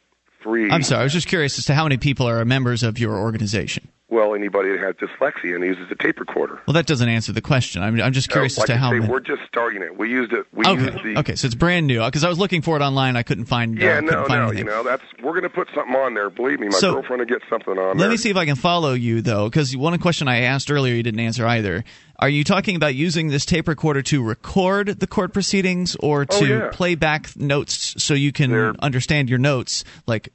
[0.41, 0.69] Three.
[0.69, 3.17] I'm sorry, I was just curious as to how many people are members of your
[3.17, 3.87] organization.
[4.13, 6.61] Well, anybody that has dyslexia and uses a tape recorder.
[6.67, 7.81] Well, that doesn't answer the question.
[7.81, 9.11] I'm, I'm just curious Uh, like as to how say, many.
[9.11, 9.97] we're just starting it.
[9.97, 10.45] We used it.
[10.53, 12.81] We used Okay, the okay, so it's brand new because I was looking for it
[12.83, 13.15] online.
[13.15, 13.75] I couldn't find.
[13.81, 14.47] uh, Yeah, couldn't no, find no.
[14.49, 14.65] anything.
[14.67, 16.29] You know, that's we're going to put something on there.
[16.29, 18.09] Believe me, my So- girlfriend will get something on Let there.
[18.11, 21.01] me see if I can follow you though, because one question I asked earlier you
[21.03, 21.83] didn't answer either.
[22.19, 26.39] Are you talking about using this tape recorder to record the court proceedings or Oh,
[26.39, 26.69] to yeah.
[26.71, 29.83] play back notes so you can They're- understand your notes?
[30.05, 30.29] Like,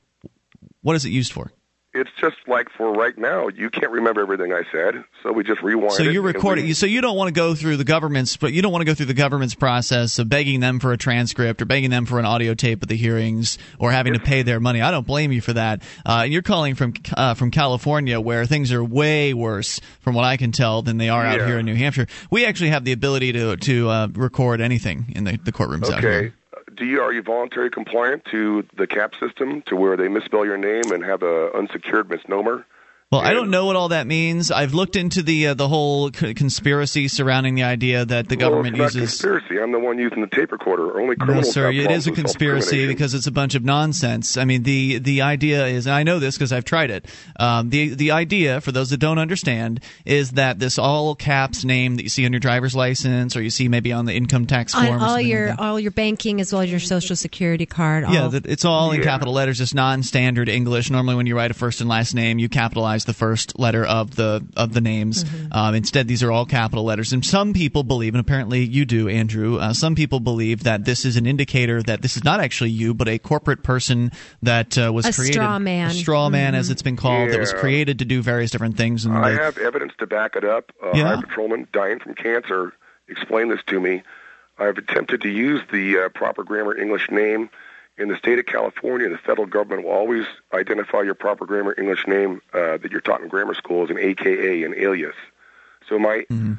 [0.82, 1.52] what is it used for?
[1.98, 5.62] It's just like for right now, you can't remember everything I said, so we just
[5.62, 5.92] rewind.
[5.92, 6.66] So you're recording.
[6.66, 8.86] we- So you don't want to go through the government's, but you don't want to
[8.86, 12.18] go through the government's process of begging them for a transcript or begging them for
[12.18, 14.80] an audio tape of the hearings or having to pay their money.
[14.80, 15.82] I don't blame you for that.
[16.06, 20.24] Uh, and you're calling from uh, from California, where things are way worse, from what
[20.24, 21.46] I can tell, than they are out Yeah.
[21.46, 22.06] here in New Hampshire.
[22.30, 26.00] We actually have the ability to to uh, record anything in the, the courtrooms out
[26.00, 26.34] here.
[26.78, 30.56] Do you are you voluntary compliant to the CAP system to where they misspell your
[30.56, 32.64] name and have a unsecured misnomer?
[33.10, 34.50] Well, I don't know what all that means.
[34.50, 38.76] I've looked into the uh, the whole c- conspiracy surrounding the idea that the government
[38.76, 39.18] well, it's not uses.
[39.18, 39.58] conspiracy.
[39.62, 41.00] I'm the one using the tape recorder.
[41.00, 44.36] Only No, sir, have it a conspiracy because it's a bunch of nonsense.
[44.36, 47.06] I mean, the the idea is, and I know this because I've tried it.
[47.40, 51.96] Um, the the idea, for those that don't understand, is that this all caps name
[51.96, 54.74] that you see on your driver's license, or you see maybe on the income tax
[54.74, 58.04] form, On all your like all your banking as well as your social security card.
[58.10, 59.04] Yeah, all- that it's all in Yeah.
[59.06, 60.90] capital letters, just non-standard English.
[60.90, 64.16] Normally, when you write a first and last name, you capitalize the first letter of
[64.16, 65.24] the of the names.
[65.24, 65.52] Mm-hmm.
[65.52, 67.12] Um, instead, these are all capital letters.
[67.12, 69.58] And some people believe, and apparently you do, Andrew.
[69.58, 72.94] Uh, some people believe that this is an indicator that this is not actually you,
[72.94, 74.12] but a corporate person
[74.42, 75.90] that uh, was A created, straw man.
[75.90, 76.60] a straw man, Mm-hmm.
[76.60, 79.04] as it's been called, that was created to do various different things.
[79.04, 80.72] And I they- have evidence to back it up.
[80.82, 81.14] A Yeah.
[81.16, 82.72] high patrolman dying from cancer
[83.08, 84.02] explained this to me.
[84.58, 87.48] I've attempted to use the uh, proper grammar English name.
[87.98, 92.06] In the state of California, the federal government will always identify your proper grammar English
[92.06, 95.16] name uh, that you're taught in grammar school as an AKA, an alias.
[95.88, 96.54] So my Mm-hmm.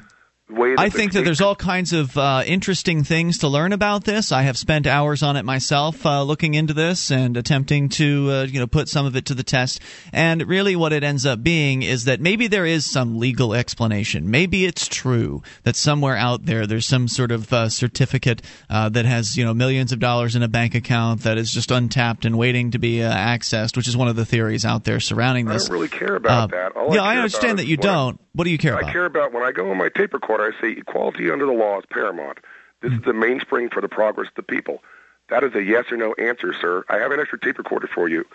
[0.50, 0.76] Way.
[0.78, 4.32] I think that there's all kinds of uh, interesting things to learn about this.
[4.32, 8.44] I have spent hours on it myself, uh, looking into this and attempting to, uh,
[8.44, 9.82] you know, put some of it to the test.
[10.12, 14.30] And really, what it ends up being is that maybe there is some legal explanation.
[14.32, 19.06] Maybe it's true that somewhere out there there's some sort of uh, certificate uh, that
[19.06, 22.38] has, you know, millions of dollars in a bank account that is just untapped and
[22.38, 25.54] waiting to be uh, accessed, which is one of the theories out there surrounding I
[25.54, 25.68] this.
[25.68, 26.76] don't really care about that.
[26.76, 28.20] All yeah, I, I understand that you don't.
[28.34, 28.90] What do you care I about?
[28.90, 30.39] I care about when I go on my tape recorder.
[30.42, 32.40] I say equality under the law is paramount.
[32.82, 34.82] This is the mainspring for the progress of the people.
[35.30, 36.84] That is a yes or no answer, sir.
[36.90, 38.26] I have an extra tape recorder for you.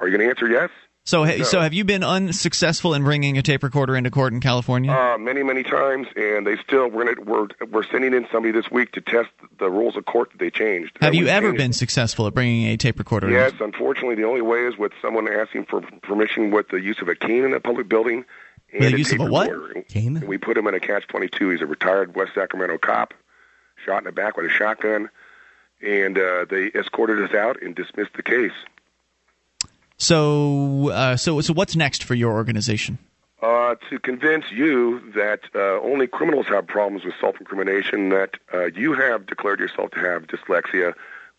[0.00, 0.70] Are you going to answer yes?
[1.04, 1.44] So, ha- No.
[1.44, 4.92] so have you been unsuccessful in bringing a tape recorder into court in California?
[4.92, 8.70] Uh, many, many times, and they still we're gonna, we're we're sending in somebody this
[8.70, 10.96] week to test the rules of court that they changed.
[11.00, 13.26] have you ever been successful at bringing a tape recorder?
[13.28, 13.32] in?
[13.32, 17.08] Yes, unfortunately, the only way is with someone asking for permission with the use of
[17.08, 18.24] a cane in a public building.
[18.72, 19.50] And The use of a what?
[19.50, 19.82] recorder.
[19.82, 20.16] Cane?
[20.16, 21.52] And we put him in a catch-22.
[21.52, 23.14] He's a retired West Sacramento cop,
[23.84, 25.08] shot in the back with a shotgun,
[25.80, 28.52] and uh, they escorted us out and dismissed the case.
[29.96, 32.98] So, uh, so, so what's next for your organization?
[33.40, 38.92] Uh, to convince you that uh, only criminals have problems with self-incrimination, that uh, you
[38.92, 40.92] have declared yourself to have dyslexia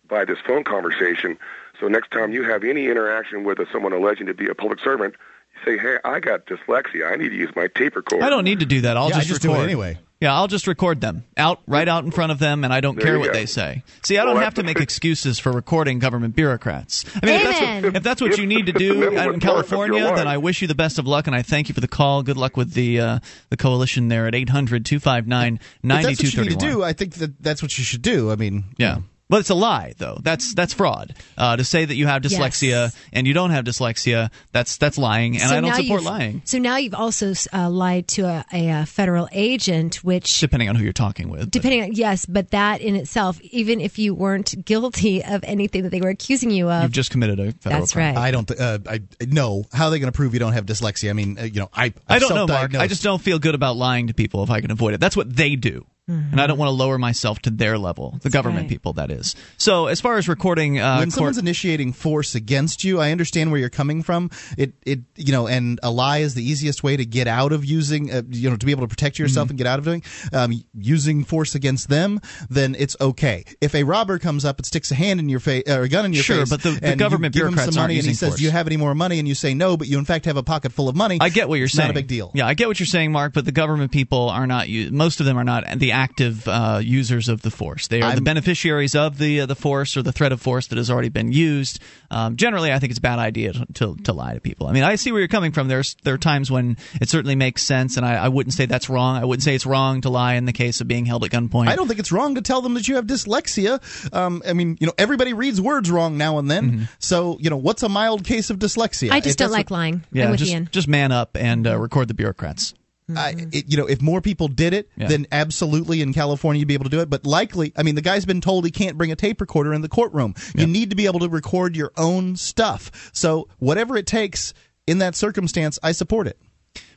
[0.07, 1.37] by this phone conversation.
[1.79, 5.13] So next time you have any interaction with someone alleging to be a public servant,
[5.13, 5.19] you
[5.65, 7.11] say, "Hey, I got dyslexia.
[7.11, 8.97] I need to use my tape recorder." I don't need to do that.
[8.97, 9.97] I'll Yeah, I just just do it record anyway.
[10.21, 12.97] Yeah, I'll just record them out right out in front of them, and I don't
[12.97, 13.33] There care what go.
[13.33, 13.83] they say.
[14.03, 17.05] See, I don't that's have to make excuses for recording government bureaucrats.
[17.23, 19.63] I mean, if that's, what, if that's what you need to do out in part
[19.63, 21.73] of your California, then I wish you the best of luck, and I thank you
[21.73, 22.21] for the call.
[22.23, 23.19] Good luck with the uh,
[23.49, 27.13] the coalition there at 800 259 If that's what you need to do, I think
[27.15, 28.29] that that's what you should do.
[28.29, 28.97] I mean, Yeah.
[29.29, 30.17] But it's a lie, though.
[30.23, 31.13] That's that's fraud.
[31.37, 32.95] Uh, to say that you have dyslexia Yes.
[33.13, 36.09] and you don't have dyslexia, that's that's lying, and So I don't now support you've-
[36.09, 36.41] lying.
[36.45, 40.75] So now you've also uh, lied to a, a, uh federal agent, which Depending on
[40.75, 41.41] who you're talking with.
[41.41, 45.83] but- depending on yes, but that in itself, even if you weren't guilty of anything
[45.83, 48.15] that they were accusing you of, You've just committed a federal that's crime.
[48.15, 48.23] right.
[48.27, 48.47] I don't.
[48.47, 49.63] Th- uh, I no.
[49.71, 51.11] How are they going to prove you don't have dyslexia?
[51.11, 52.73] I mean, uh, you know, I I I've don't know, Mark.
[52.73, 54.99] I just don't feel good about lying to people if I can avoid it.
[54.99, 55.85] That's what they do.
[56.09, 58.69] And I don't want to lower myself to their level, the government right.
[58.69, 59.35] people, that is.
[59.57, 63.51] So, as far as recording, uh, when court- someone's initiating force against you, I understand
[63.51, 64.31] where you're coming from.
[64.57, 67.63] It, it, you know, and a lie is the easiest way to get out of
[67.63, 69.51] using, uh, you know, to be able to protect yourself Mm-hmm.
[69.51, 70.03] and get out of doing
[70.33, 72.19] um, using force against them.
[72.49, 73.45] Then it's okay.
[73.61, 76.05] If a robber comes up and sticks a hand in your face or a gun
[76.05, 77.89] in your Sure, face, but the- the and you government give him bureaucrats some aren't
[77.89, 78.39] money and he using says, force.
[78.39, 80.37] "Do you have any more money?" and you say no, but you in fact have
[80.37, 81.17] a pocket full of money.
[81.21, 81.87] I get what you're it's saying.
[81.89, 82.31] Not a big deal.
[82.33, 83.33] Yeah, I get what you're saying, Mark.
[83.33, 84.67] But the government people are not.
[84.69, 87.87] u- Most of them are not the active uh, users of the force.
[87.87, 90.67] They are the I'm- beneficiaries of the uh, the force or the threat of force
[90.67, 91.79] that has already been used.
[92.11, 94.67] Um, generally, I think it's a bad idea to, to to lie to people.
[94.67, 95.67] I mean, I see where you're coming from.
[95.67, 98.89] There's there are times when it certainly makes sense, and I, I wouldn't say that's
[98.89, 99.17] wrong.
[99.17, 101.67] I wouldn't say it's wrong to lie in the case of being held at gunpoint.
[101.67, 103.79] I don't think it's wrong to tell them that you have dyslexia.
[104.13, 106.71] Um, I mean, you know, everybody reads words wrong now and then.
[106.71, 106.83] Mm-hmm.
[106.99, 109.11] So, you know, what's a mild case of dyslexia?
[109.11, 110.03] I If just don't like what- lying.
[110.11, 110.69] Yeah, I'm with just Ian.
[110.71, 112.73] just man up and uh, record the bureaucrats.
[113.17, 115.07] I, it, you know, if more people did it, Yeah.
[115.07, 117.09] then absolutely in California you'd be able to do it.
[117.09, 119.81] But likely, I mean, the guy's been told he can't bring a tape recorder in
[119.81, 120.35] the courtroom.
[120.55, 123.09] You need to be able to record your own stuff.
[123.13, 124.53] So whatever it takes
[124.87, 126.37] in that circumstance, I support it.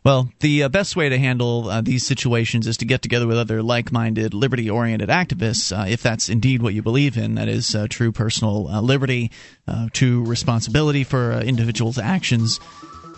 [0.05, 3.39] Well, the uh, best way to handle uh, these situations is to get together with
[3.39, 7.36] other like minded, liberty oriented activists, uh, if that's indeed what you believe in.
[7.36, 9.30] That is uh, true personal uh, liberty,
[9.68, 12.59] uh, true responsibility for uh, individuals' actions.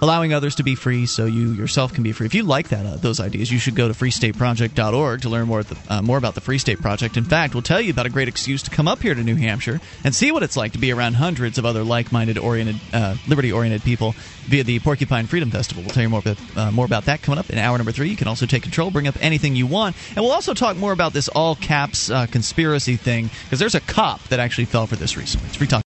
[0.04, 2.26] Allowing others to be free so you yourself can be free.
[2.26, 5.62] If you like that, uh, those ideas, you should go to freestateproject.org to learn more,
[5.62, 7.16] the, uh, more about the Free State Project.
[7.16, 9.36] In fact, we'll tell you about a great excuse to come up here to New
[9.36, 13.14] Hampshire and see what it's like to be around hundreds of other like-minded, oriented, uh,
[13.28, 15.82] liberty-oriented people via the Porcupine Freedom Festival.
[15.82, 18.10] We'll tell you more about, uh, more about that coming up in hour number three.
[18.10, 20.92] You can also take control, bring up anything you want, and we'll also talk more
[20.92, 24.96] about this all caps uh, conspiracy thing because there's a cop that actually fell for
[24.96, 25.48] this recently.
[25.48, 25.82] It's free talk.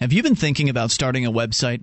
[0.00, 1.82] Have you been thinking about starting a website?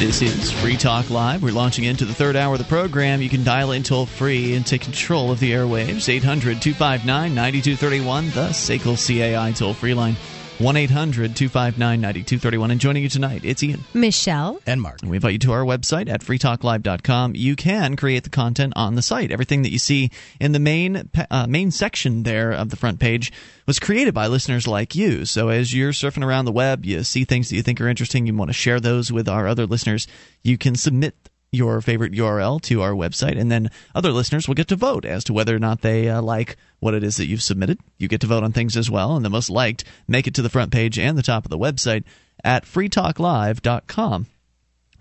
[0.00, 1.42] This is Free Talk Live.
[1.42, 3.20] We're launching into the third hour of the program.
[3.20, 6.08] You can dial in toll free and take control of the airwaves.
[6.08, 10.16] 800 259 9231, the SACL CAI toll free line.
[10.60, 12.70] 1 800 259 9231.
[12.70, 13.82] And joining you tonight, it's Ian.
[13.94, 14.60] Michelle.
[14.66, 14.98] And Mark.
[15.02, 17.34] We invite you to our website at freetalklive.com.
[17.34, 19.32] You can create the content on the site.
[19.32, 23.32] Everything that you see in the main uh, main section there of the front page
[23.66, 25.24] was created by listeners like you.
[25.24, 28.26] So as you're surfing around the web, you see things that you think are interesting,
[28.26, 30.06] you want to share those with our other listeners,
[30.42, 31.14] you can submit
[31.52, 35.24] your favorite URL to our website, and then other listeners will get to vote as
[35.24, 37.78] to whether or not they uh, like what it is that you've submitted.
[37.98, 40.42] You get to vote on things as well, and the most liked make it to
[40.42, 42.04] the front page and the top of the website
[42.44, 44.26] at freetalklive.com.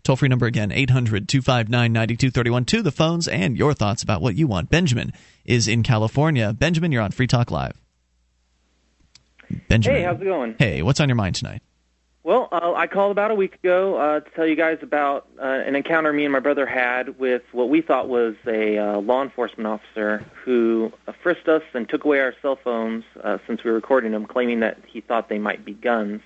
[0.03, 4.35] Toll free number again, 800 259 9231 to the phones and your thoughts about what
[4.35, 4.69] you want.
[4.69, 5.13] Benjamin
[5.45, 6.53] is in California.
[6.53, 7.79] Benjamin, you're on Free Talk Live.
[9.67, 9.99] Benjamin.
[9.99, 10.55] Hey, how's it going?
[10.57, 11.61] Hey, what's on your mind tonight?
[12.23, 15.45] Well, uh, I called about a week ago uh, to tell you guys about uh,
[15.45, 19.23] an encounter me and my brother had with what we thought was a uh, law
[19.23, 20.91] enforcement officer who
[21.23, 24.59] frisked us and took away our cell phones uh, since we were recording them, claiming
[24.59, 26.21] that he thought they might be guns.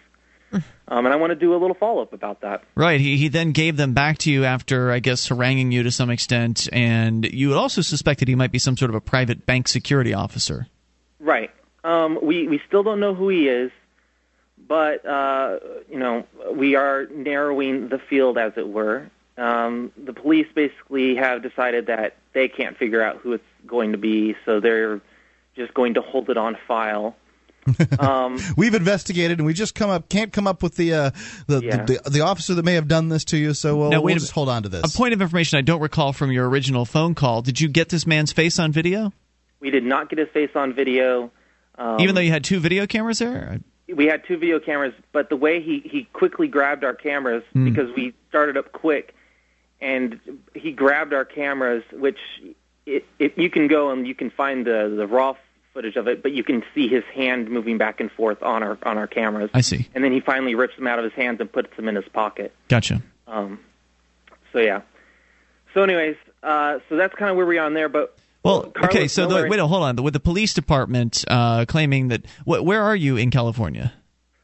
[0.88, 2.64] Um, and I want to do a little follow up about that.
[2.76, 3.00] Right.
[3.00, 6.10] He, he then gave them back to you after, I guess, haranguing you to some
[6.10, 10.14] extent, and you also suspected he might be some sort of a private bank security
[10.14, 10.68] officer.
[11.20, 11.50] Right.
[11.84, 13.72] Um, we, we still don't know who he is
[14.68, 15.60] but uh,
[15.90, 19.10] you know we are narrowing the field, as it were.
[19.38, 23.98] Um, the police basically have decided that they can't figure out who it's going to
[23.98, 25.02] be, so they're
[25.56, 27.16] just going to hold it on file.
[27.98, 31.12] Um, We've investigated, and we just come up can't come up with the, uh,
[31.48, 31.86] the, Yeah.
[31.86, 33.54] the, the the officer that may have done this to you.
[33.54, 34.34] So we'll, Now, we'll a just minute.
[34.34, 34.94] hold on to this.
[34.94, 37.42] A point of information I don't recall from your original phone call.
[37.42, 39.14] Did you get this man's face on video?
[39.62, 41.32] We did not get his face on video.
[41.78, 43.60] Um, Even though you had two video cameras there?
[43.94, 47.66] We had two video cameras, but the way he he quickly grabbed our cameras Hmm.
[47.66, 49.16] because we started up quick,
[49.82, 50.20] and
[50.54, 52.20] he grabbed our cameras, which
[52.86, 55.36] it, it you can go and you can find the the raw
[55.74, 58.78] footage of it, but you can see his hand moving back and forth on our
[58.84, 59.50] on our cameras.
[59.54, 59.88] I see.
[59.96, 62.08] And then he finally rips them out of his hands and puts them in his
[62.14, 62.54] pocket.
[62.68, 63.02] Gotcha.
[63.28, 63.60] Um,
[64.52, 64.82] so yeah.
[65.74, 68.16] So anyways, uh, so that's kind of where we are on there, but.
[68.44, 69.96] Well, Carlos okay, so the, Miller- wait, hold on.
[70.04, 73.94] With the police department uh, claiming that, wh- where are you in California?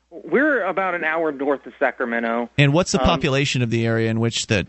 [0.10, 2.50] We're about an hour north of Sacramento.
[2.58, 4.68] And what's the Um, population of the area in which that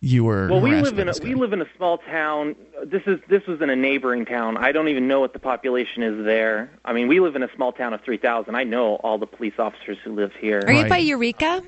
[0.00, 0.48] you were?
[0.48, 1.24] Well, we live in a, guy?
[1.28, 2.54] we live in a small town.
[2.84, 4.56] This is this was in a neighboring town.
[4.56, 6.70] I don't even know what the population is there.
[6.84, 8.54] I mean, we live in a small town of three thousand.
[8.56, 10.62] I know all the police officers who live here.
[10.66, 11.62] Are you by Eureka?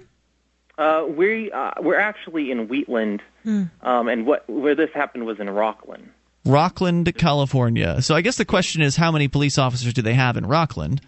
[0.77, 3.65] Uh, we uh, we're actually in Wheatland, Hmm.
[3.83, 6.09] um, and what where this happened was in Rocklin.
[6.47, 8.03] Rocklin, California.
[8.03, 11.01] So I guess the question is, how many police officers do they have in Rocklin?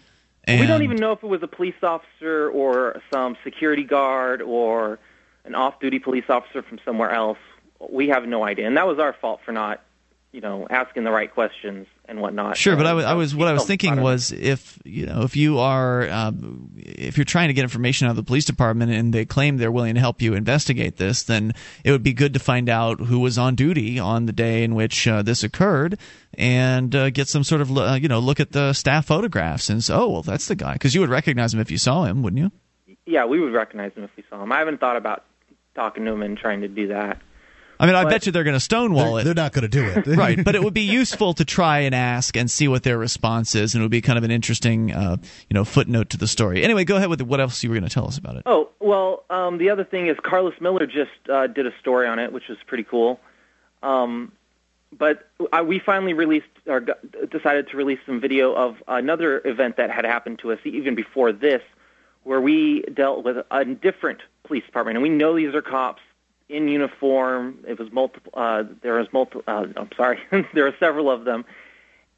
[0.45, 4.41] And we don't even know if it was a police officer or some security guard
[4.41, 4.97] or
[5.43, 7.37] an off-duty police officer from somewhere else.
[7.89, 9.81] We have no idea, and that was our fault for not,
[10.31, 12.55] you know, asking the right questions and whatnot.
[12.57, 15.23] Sure, but I And was, I was what I was thinking was if you know
[15.23, 18.91] if you are um, if you're trying to get information out of the police department
[18.91, 21.53] and they claim they're willing to help you investigate this, then
[21.83, 24.75] it would be good to find out who was on duty on the day in
[24.75, 25.99] which uh, this occurred
[26.35, 29.83] and uh, get some sort of uh, you know look at the staff photographs and
[29.83, 32.23] say, oh well that's the guy because you would recognize him if you saw him,
[32.23, 32.51] wouldn't you?
[33.05, 34.51] Yeah, we would recognize him if we saw him.
[34.51, 35.23] I haven't thought about
[35.75, 37.21] talking to him and trying to do that.
[37.79, 39.23] I mean, I But- bet you they're going to stonewall They're- it.
[39.25, 40.07] they're not going to do it.
[40.17, 43.53] right, but it would be useful to try and ask and see what their response
[43.55, 45.17] is, and it would be kind of an interesting, uh,
[45.49, 46.63] you know, footnote to the story.
[46.63, 48.43] Anyway, go ahead with what else you were going to tell us about it.
[48.45, 52.19] Oh well, um, the other thing is Carlos Miller just uh, did a story on
[52.19, 53.19] it, which was pretty cool.
[53.83, 54.31] Um,
[54.97, 56.97] but I, we finally released or got,
[57.29, 61.31] decided to release some video of another event that had happened to us even before
[61.33, 61.61] this,
[62.23, 66.01] where we dealt with a different police department, and we know these are cops
[66.49, 67.59] in uniform.
[67.67, 68.31] It was multiple.
[68.33, 69.43] Uh, there was multiple.
[69.47, 70.19] Uh, I'm sorry,
[70.53, 71.45] there are several of them,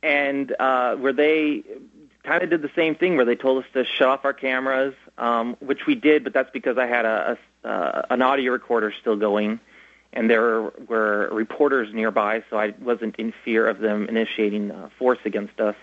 [0.04, 1.64] and uh, where they
[2.24, 4.94] kind of did the same thing, where they told us to shut off our cameras,
[5.18, 8.94] um, which we did, but that's because I had a, a uh, an audio recorder
[9.02, 9.60] still going,
[10.14, 15.20] and there were reporters nearby, so I wasn't in fear of them initiating uh, force
[15.26, 15.76] against us.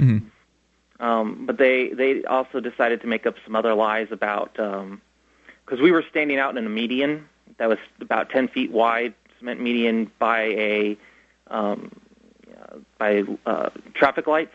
[0.99, 5.91] Um, but they they also decided to make up some other lies about because we
[5.91, 7.29] were standing out in a median
[7.59, 10.97] that was about 10 feet wide, cement median by a
[11.49, 11.93] um,
[12.61, 14.55] uh, by uh, traffic lights,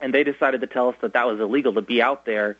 [0.00, 2.56] and they decided to tell us that that was illegal to be out there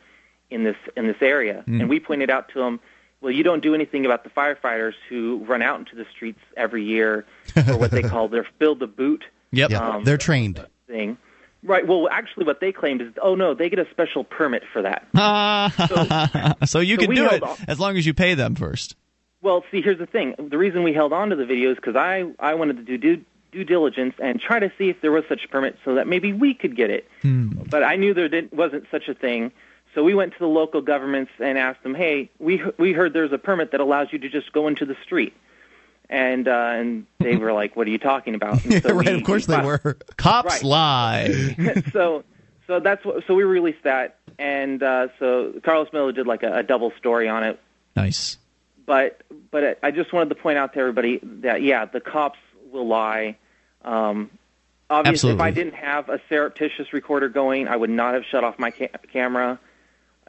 [0.51, 1.65] in this in this area.
[1.67, 1.81] Mm.
[1.81, 2.81] And we pointed out to them,
[3.21, 6.85] well, you don't do anything about the firefighters who run out into the streets every
[6.85, 7.25] year
[7.67, 9.71] for what they call their fill the boot Yep.
[9.73, 10.65] um, They're trained.
[10.87, 11.19] thing.
[11.65, 11.87] Right.
[11.87, 15.07] Well, actually, what they claimed is, oh no, they get a special permit for that.
[16.67, 17.63] so, you so can do it off.
[17.69, 18.97] as long as you pay them first.
[19.43, 20.35] Well, see, here's the thing.
[20.39, 22.97] The reason we held on to the video is because I, I wanted to do
[22.97, 26.07] due, due diligence and try to see if there was such a permit so that
[26.07, 27.09] maybe we could get it.
[27.23, 27.49] Hmm.
[27.69, 29.51] But I knew there didn't, wasn't such a thing.
[29.95, 33.33] So we went to the local governments and asked them, hey, we, we heard there's
[33.33, 35.35] a permit that allows you to just go into the street.
[36.09, 39.07] And uh, and they were like, "What are you talking about?" And Yeah, so right.
[39.07, 39.97] we- Of course we they were.
[40.19, 40.63] Cops Right.
[40.63, 41.83] lie.
[41.93, 42.25] so
[42.67, 46.59] so that's what so we released that and uh so Carlos Miller did like a,
[46.59, 47.59] a double story on it
[47.97, 48.37] Nice.
[48.87, 52.39] But but I just wanted to point out to everybody that yeah the cops
[52.71, 53.37] will lie
[53.85, 54.31] um
[54.91, 58.59] obviously if I didn't have a surreptitious recorder going I would not have shut off
[58.59, 59.59] my ca- camera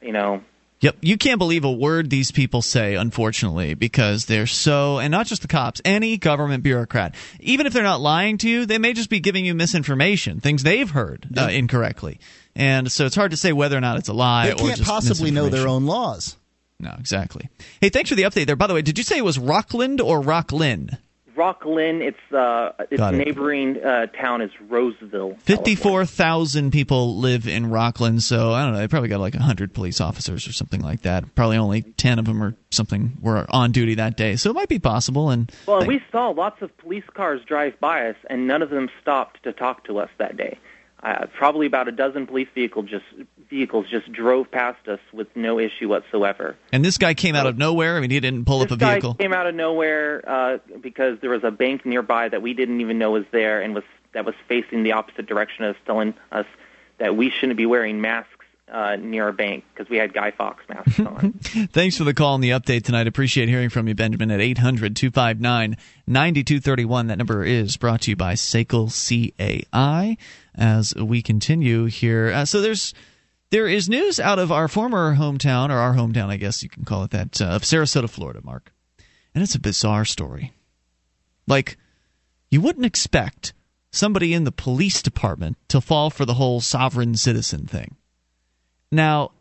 [0.02, 0.42] you know
[0.84, 5.28] Yep, you can't believe a word these people say, unfortunately, because they're so, and not
[5.28, 7.16] just the cops, any government bureaucrat.
[7.40, 10.62] Even if they're not lying to you, they may just be giving you misinformation, things
[10.62, 12.20] they've heard uh, incorrectly.
[12.54, 14.90] And so it's hard to say whether or not it's a lie They can't just
[14.90, 16.36] possibly know their own laws.
[16.80, 17.50] No, exactly.
[17.82, 18.56] Hey, thanks for the update there.
[18.56, 20.98] By the way, did you say it was Rockland or Rocklin?
[21.36, 23.26] Rockland it's uh its Got it.
[23.26, 28.78] neighboring uh town is Roseville Fifty-four thousand people live in Rocklin, so I don't know.
[28.78, 31.34] They probably got like hundred police officers or something like that.
[31.34, 34.70] Probably only ten of them or something were on duty that day, so it might
[34.70, 35.32] be possible.
[35.32, 38.70] And Well, and we saw lots of police cars drive by us, and none of
[38.70, 40.60] them stopped to talk to us that day.
[41.04, 43.04] Uh, probably about a dozen police vehicle just
[43.50, 46.56] vehicles just drove past us with no issue whatsoever.
[46.72, 47.98] And this guy came out of nowhere.
[47.98, 49.16] I mean, he didn't pull this up a guy vehicle.
[49.16, 53.00] came out of nowhere uh, because there was a bank nearby that we didn't even
[53.00, 56.46] know was there, and was that was facing the opposite direction of us, telling us
[57.00, 58.30] that we shouldn't be wearing masks
[58.72, 61.34] uh, near our bank because we had Guy Fawkes masks on.
[61.74, 63.08] Thanks for the call and the update tonight.
[63.08, 65.76] Appreciate hearing from you, Benjamin, at 800 259
[66.08, 67.08] 9231.
[67.08, 70.18] That number is brought to you by SACL CAI
[70.56, 72.32] as we continue here.
[72.32, 72.94] Uh, so there's.
[73.50, 76.86] There is news out of our former hometown, or our hometown, I guess you can
[76.86, 78.74] call it that, uh, of Sarasota, Florida, Mark.
[79.36, 80.54] And it's a bizarre story.
[81.46, 81.78] Like,
[82.50, 83.54] you wouldn't expect
[83.92, 87.96] somebody in the police department to fall for the whole sovereign citizen thing.
[88.92, 89.34] Now,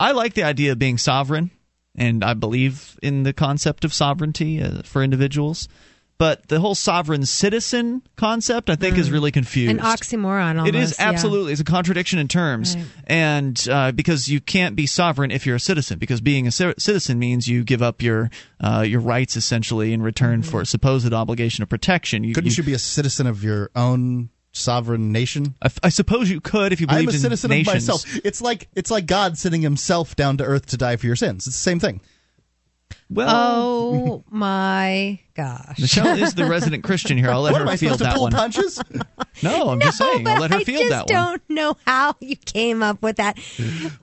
[0.00, 1.52] I like the idea of being sovereign,
[1.94, 5.68] and I believe in the concept of sovereignty uh, for individuals.
[6.16, 9.70] But the whole sovereign citizen concept, I think, is really confused.
[9.72, 10.68] An oxymoron almost.
[10.68, 11.08] It is yeah.
[11.08, 11.50] absolutely.
[11.52, 12.86] It's a contradiction in terms, Right.
[13.08, 17.18] and uh, because you can't be sovereign if you're a citizen, because being a citizen
[17.18, 18.30] means you give up your
[18.60, 20.50] uh, your rights essentially in return Mm-hmm.
[20.50, 22.22] for a supposed obligation of protection.
[22.22, 25.54] You, Couldn't you, you be a citizen of your own sovereign nation?
[25.62, 27.88] I, I suppose you could if you I'm a in citizen nations.
[27.88, 28.20] of myself.
[28.24, 31.46] It's like it's like God sending Himself down to earth to die for your sins.
[31.48, 32.00] It's the same thing.
[33.14, 35.78] Well, Oh my gosh.
[35.80, 37.30] Michelle is the resident Christian here.
[37.30, 38.32] I'll let what her am I field supposed to that pull one.
[38.32, 38.80] punches?
[39.42, 40.26] No, I'm just saying.
[40.28, 41.16] I'll let her I field just that one.
[41.16, 43.36] I just don't know how you came up with that.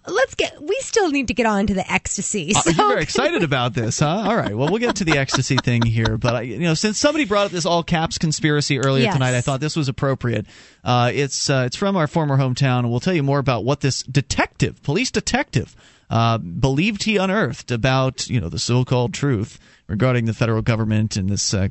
[0.05, 0.61] Let's get.
[0.61, 2.51] We still need to get on to the ecstasy.
[2.53, 4.07] Uh, So You're very excited about this, huh?
[4.27, 4.55] All right.
[4.55, 7.45] Well, we'll get to the ecstasy thing here, but I, you know, since somebody brought
[7.45, 9.13] up this all caps conspiracy earlier Yes.
[9.13, 10.45] tonight, I thought this was appropriate.
[10.83, 13.79] Uh, it's uh, it's from our former hometown, and we'll tell you more about what
[13.79, 15.75] this detective, police detective,
[16.11, 19.57] uh, believed he unearthed about you know the so-called truth
[19.87, 21.53] regarding the federal government and this.
[21.53, 21.69] Uh,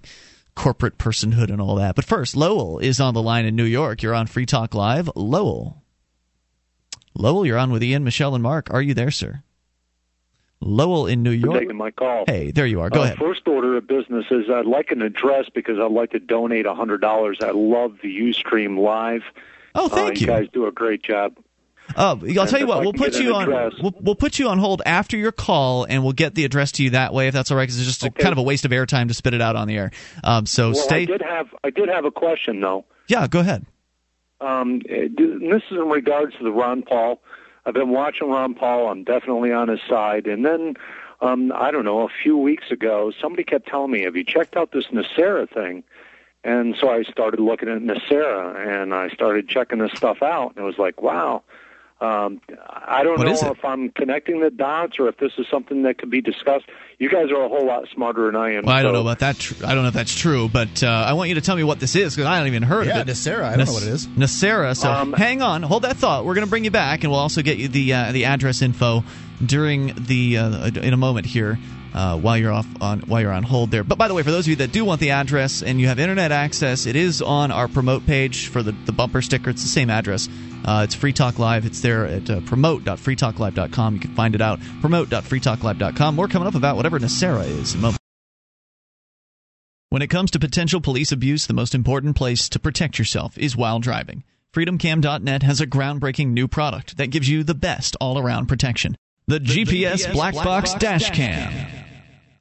[0.56, 1.94] Corporate personhood and all that.
[1.94, 4.02] But first, Lowell is on the line in New York.
[4.02, 5.08] You're on Free Talk Live.
[5.14, 5.80] Lowell.
[7.14, 8.68] Lowell, you're on with Ian, Michelle, and Mark.
[8.70, 9.42] Are you there, sir?
[10.60, 11.60] Lowell in New York.
[11.60, 12.24] taking my call.
[12.26, 12.90] Hey, there you are.
[12.90, 13.18] Go uh, ahead.
[13.18, 16.74] First order of business is I'd like an address because I'd like to donate a
[16.74, 17.38] hundred dollars.
[17.40, 19.22] I love the UStream live.
[19.74, 20.20] Oh, thank uh, you.
[20.20, 21.38] You guys do a great job.
[21.96, 22.80] Oh, I'll tell you what.
[22.82, 23.48] We'll put you on.
[23.82, 26.84] We'll, we'll put you on hold after your call, and we'll get the address to
[26.84, 27.64] you that way, if that's all right.
[27.64, 29.68] Because it's just a, kind of a waste of airtime to spit it out on
[29.68, 29.90] the air.
[30.24, 31.02] Um, so well, stay.
[31.02, 32.84] I did have I did have a question though.
[33.08, 33.66] Yeah, go ahead.
[34.40, 37.20] Um, uh, this is in regards to the Ron Paul.
[37.66, 38.88] I've been watching Ron Paul.
[38.88, 40.26] I'm definitely on his side.
[40.26, 40.74] And then,
[41.20, 44.56] um, I don't know, a few weeks ago, somebody kept telling me, "Have you checked
[44.56, 45.84] out this NESARA thing?"
[46.42, 50.64] And so I started looking at NESARA, and I started checking this stuff out, and
[50.64, 51.42] it was like, wow.
[52.00, 52.40] Um,
[52.70, 55.98] I don't What know if I'm connecting the dots or if this is something that
[55.98, 56.64] could be discussed.
[56.98, 58.64] You guys are a whole lot smarter than I am.
[58.64, 59.38] Well, I don't so- know about that.
[59.38, 61.64] Tr- I don't know if that's true, but uh, I want you to tell me
[61.64, 63.12] what this is because I haven't even heard Yeah, of it.
[63.12, 64.06] NESARA, I don't know what it is.
[64.06, 64.76] NESARA.
[64.76, 66.24] So Um, hang on, hold that thought.
[66.24, 68.62] We're going to bring you back, and we'll also get you the uh, the address
[68.62, 69.04] info
[69.44, 71.58] during the uh, in a moment here.
[71.92, 73.82] Uh, while you're off on while you're on hold there.
[73.82, 75.88] But by the way, for those of you that do want the address and you
[75.88, 79.50] have internet access, it is on our promote page for the, the bumper sticker.
[79.50, 80.28] It's the same address.
[80.64, 81.66] Uh, it's Free Talk Live.
[81.66, 83.94] It's there at uh, promote.freetalklive.com.
[83.94, 84.60] You can find it out.
[84.80, 86.14] Promote.freetalklive.com.
[86.14, 87.98] More coming up about whatever NESARA is in a moment.
[89.88, 93.56] When it comes to potential police abuse, the most important place to protect yourself is
[93.56, 94.22] while driving.
[94.54, 98.96] FreedomCam.net has a groundbreaking new product that gives you the best all around protection
[99.26, 101.79] the, GPS, Black, Box, Dash Cam.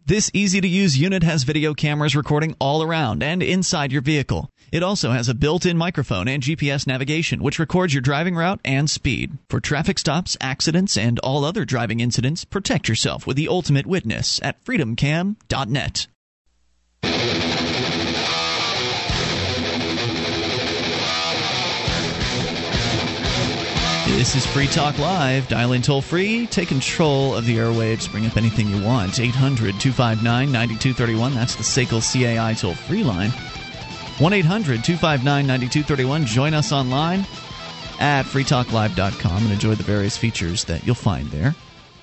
[0.10, 4.50] This easy to use unit has video cameras recording all around and inside your vehicle.
[4.72, 8.60] It also has a built in microphone and GPS navigation, which records your driving route
[8.66, 9.38] and speed.
[9.52, 14.40] For traffic stops, accidents, and all other driving incidents, protect yourself with the ultimate witness
[14.42, 16.08] at freedomcam.net.
[24.20, 25.48] This is Free Talk Live.
[25.48, 26.46] Dial in toll free.
[26.48, 28.12] Take control of the airwaves.
[28.12, 29.18] Bring up anything you want.
[29.18, 31.34] 800 259 9231.
[31.34, 33.30] That's the SACL CAI toll free line.
[33.30, 36.26] 1 800 259 9231.
[36.26, 37.22] Join us online
[38.02, 41.56] at freetalklive.com and enjoy the various features that you'll find there.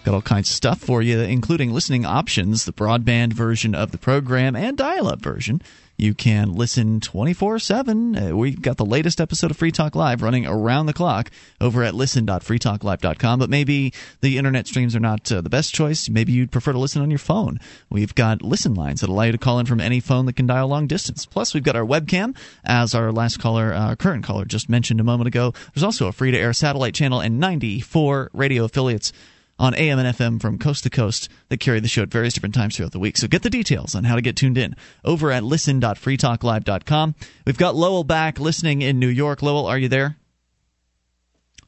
[0.07, 3.99] Got all kinds of stuff for you, including listening options, the broadband version of the
[3.99, 5.61] program, and dial up version.
[5.97, 8.17] You can listen 24 7.
[8.17, 11.83] Uh, we've got the latest episode of Free Talk Live running around the clock over
[11.83, 13.41] at listen.freetalklive.com.
[13.41, 16.09] But maybe the internet streams are not uh, the best choice.
[16.09, 17.59] Maybe you'd prefer to listen on your phone.
[17.91, 20.47] We've got listen lines that allow you to call in from any phone that can
[20.47, 21.27] dial long distance.
[21.27, 25.05] Plus, we've got our webcam, as our last caller, uh, current caller, just mentioned a
[25.05, 25.53] moment ago.
[25.75, 29.13] There's also a free to air satellite channel and 94 radio affiliates
[29.59, 32.55] on AM and FM from coast to coast that carry the show at various different
[32.55, 33.17] times throughout the week.
[33.17, 37.15] So get the details on how to get tuned in over at listen.freetalklive.com.
[37.47, 39.43] We've got Lowell back listening in New York.
[39.43, 40.17] Lowell, are you there?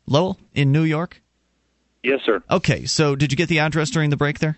[0.06, 1.23] Lowell in New York?
[2.02, 2.43] Yes, sir.
[2.51, 4.56] Okay, so did you get the address during the break there?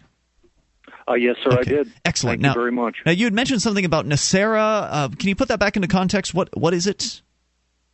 [1.09, 1.61] Uh, yes, sir, Okay.
[1.61, 1.93] I did.
[2.05, 2.35] Excellent.
[2.35, 2.99] Thank now, you very much.
[3.05, 4.89] Now you had mentioned something about NESARA.
[4.91, 6.35] Uh, can you put that back into context?
[6.35, 7.23] What what is it?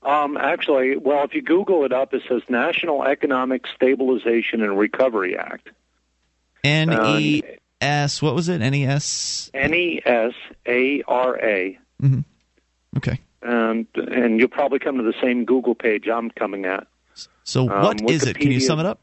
[0.07, 5.37] Um, actually, well, if you Google it up, it says National Economic Stabilization and Recovery
[5.37, 5.71] Act.
[6.63, 7.43] N E
[7.81, 8.23] S.
[8.23, 8.61] What was it?
[8.63, 9.51] N E S.
[9.53, 10.33] N E S
[10.67, 11.79] A R A.
[12.01, 12.25] Mhm.
[12.97, 13.21] Okay.
[13.43, 16.87] And and you'll probably come to the same Google page I'm coming at.
[17.43, 18.39] So Um, what is it?
[18.39, 19.01] Can you sum it up?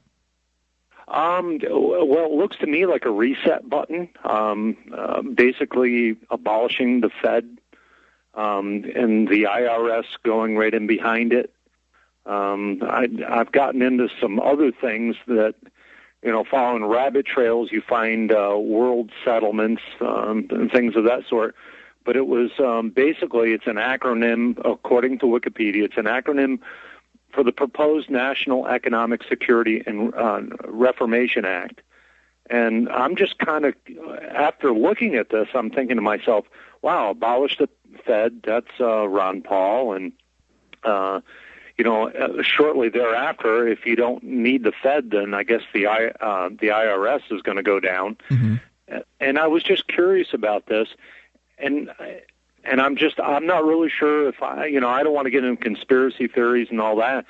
[1.08, 4.10] Um, well, it looks to me like a reset button.
[4.24, 7.58] Um, uh, basically, abolishing the Fed
[8.34, 11.54] um, and the IRS going right in behind it.
[12.26, 15.56] Um, I, I've gotten into some other things that,
[16.22, 21.24] you know, following rabbit trails, you find uh, world settlements um, and things of that
[21.28, 21.56] sort.
[22.06, 25.84] But it was um, basically it's an acronym, according to Wikipedia.
[25.84, 26.60] It's an acronym
[27.34, 31.82] for the proposed National Economic Security and uh, Reformation Act.
[32.50, 33.74] And I'm just kind of,
[34.32, 36.46] after looking at this, I'm thinking to myself,
[36.84, 37.68] wow, abolish the
[38.06, 39.94] Fed, that's uh, Ron Paul.
[39.94, 40.12] And,
[40.84, 41.22] uh,
[41.78, 45.88] you know, uh, shortly thereafter, if you don't need the Fed, then I guess the,
[45.88, 48.18] I, uh, the IRS is going to go down.
[49.20, 50.90] And I was just curious about this.
[51.58, 51.90] And
[52.64, 55.32] and I'm just I'm not really sure if I you know I don't want to
[55.32, 57.26] get into conspiracy theories and all that,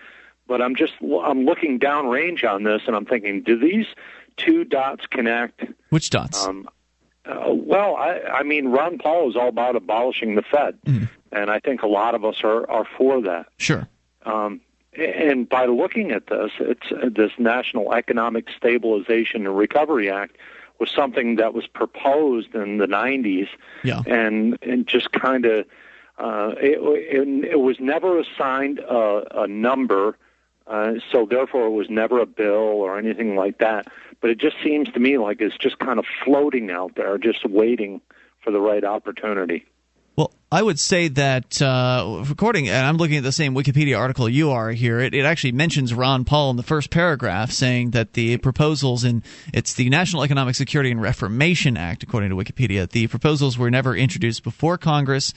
[0.48, 3.86] but I'm just I'm looking downrange on this and I'm thinking, do these
[4.38, 5.64] two dots connect?
[5.90, 6.46] Which dots?
[6.46, 6.68] Um,
[7.26, 10.78] uh, well, I, I mean, Ron Paul is all about abolishing the Fed,
[11.32, 13.48] and I think a lot of us are are for that.
[13.58, 13.88] Sure.
[14.26, 14.62] Um,
[14.96, 20.38] and by looking at this, it's uh, this National Economic Stabilization and Recovery Act
[20.80, 23.48] was something that was proposed in the 90s,
[23.84, 24.02] Yeah.
[24.06, 25.66] and and just kind of
[26.18, 30.18] uh, it, it, it was never assigned a, a number,
[30.68, 33.88] uh, so therefore it was never a bill or anything like that.
[34.24, 37.44] But it just seems to me like it's just kind of floating out there, just
[37.44, 38.00] waiting
[38.42, 39.66] for the right opportunity.
[40.16, 44.30] Well, I would say that uh, according, and I'm looking at the same Wikipedia article
[44.30, 45.02] you are here.
[45.02, 49.24] It, it actually mentions Ron Paul in the first paragraph, saying that the proposals in
[49.54, 52.90] it's the National Economic Security and Reformation Act, according to Wikipedia.
[52.90, 55.34] The proposals were never introduced before Congress.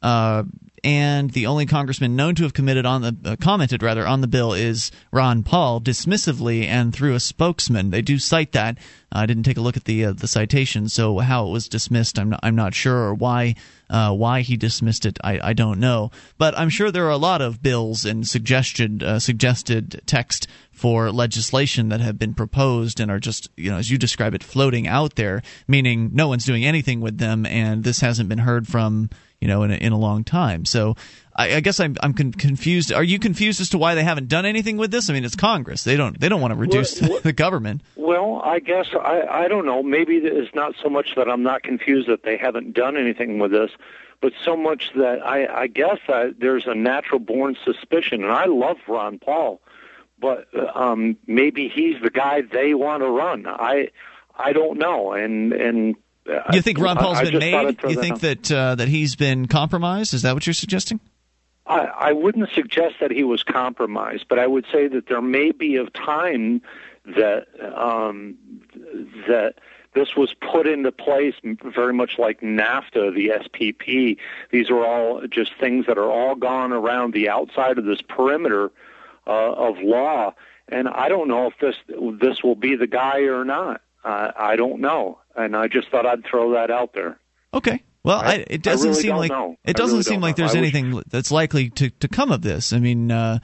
[0.00, 0.44] Uh,
[0.84, 4.26] and the only congressman known to have committed on the uh, commented rather on the
[4.26, 7.90] bill is Ron Paul dismissively and through a spokesman.
[7.90, 8.78] They do cite that.
[9.12, 12.18] I didn't take a look at the uh, the citation, so how it was dismissed,
[12.18, 13.54] I'm not, I'm not sure, or why
[13.90, 16.10] uh, why he dismissed it, I, I don't know.
[16.38, 21.12] But I'm sure there are a lot of bills and suggested uh, suggested text for
[21.12, 24.88] legislation that have been proposed and are just you know as you describe it floating
[24.88, 29.10] out there, meaning no one's doing anything with them, and this hasn't been heard from
[29.42, 30.64] you know in a, in a long time.
[30.64, 30.94] So
[31.34, 32.92] I, I guess I'm I'm con- confused.
[32.92, 35.10] Are you confused as to why they haven't done anything with this?
[35.10, 35.82] I mean, it's Congress.
[35.82, 37.82] They don't they don't want to reduce the government.
[37.96, 39.82] Well, I guess I I don't know.
[39.82, 43.50] Maybe it's not so much that I'm not confused that they haven't done anything with
[43.50, 43.72] this,
[44.20, 48.44] but so much that I I guess I, there's a natural born suspicion, and I
[48.44, 49.60] love Ron Paul,
[50.20, 50.46] but
[50.76, 53.46] um, maybe he's the guy they want to run.
[53.48, 53.88] I
[54.38, 55.96] I don't know, and and.
[56.52, 57.90] You think Ron I- Paul's I been thought made?
[57.90, 60.14] You think that uh, that he's been compromised?
[60.14, 61.00] Is that what you're suggesting?
[61.66, 65.52] I, I wouldn't suggest that he was compromised, but I would say that there may
[65.52, 66.60] be of time
[67.04, 67.46] that
[67.76, 68.36] um,
[69.28, 69.54] that
[69.94, 74.16] this was put into place very much like NAFTA, the SPP.
[74.50, 78.70] These are all just things that are all gone around the outside of this perimeter
[79.26, 80.34] uh, of law.
[80.68, 81.76] And I don't know if this
[82.20, 83.82] this will be the guy or not.
[84.04, 87.18] Uh, I don't know, and I just thought I'd throw that out there.
[87.54, 87.82] Okay.
[88.04, 89.56] Well, I, it doesn't really seem like know.
[89.64, 92.42] it doesn't really seem like there's I wish- anything that's likely to, to come of
[92.42, 92.72] this.
[92.72, 93.38] I mean, uh,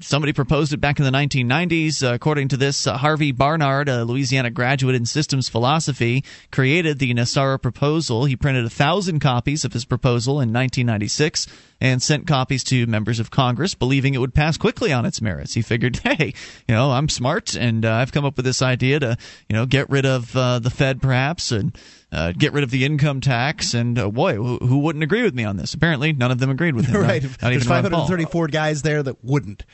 [0.00, 2.02] somebody proposed it back in the 1990s.
[2.02, 7.14] Uh, according to this, uh, Harvey Barnard, a Louisiana graduate in systems philosophy, created the
[7.14, 8.26] NESARA proposal.
[8.26, 11.46] He printed a thousand copies of his proposal in 1996
[11.80, 15.54] and sent copies to members of Congress, believing it would pass quickly on its merits.
[15.54, 16.34] He figured, hey,
[16.66, 19.16] you know, I'm smart and uh, I've come up with this idea to,
[19.48, 21.76] you know, get rid of uh, the Fed perhaps and
[22.10, 23.74] uh, get rid of the income tax.
[23.74, 25.74] And uh, boy, who, who wouldn't agree with me on this?
[25.74, 27.00] Apparently, none of them agreed with him.
[27.02, 27.22] right.
[27.22, 28.06] Not, There's even Ron Paul.
[28.06, 29.64] 534 guys there that wouldn't.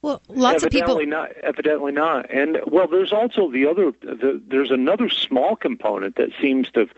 [0.00, 0.92] Well, lots of people.
[0.92, 1.32] evidently not.
[1.42, 2.30] Evidently not.
[2.32, 3.92] And well, there's also the other.
[4.00, 6.90] The, there's another small component that seems to have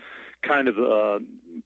[0.42, 1.20] kind of uh,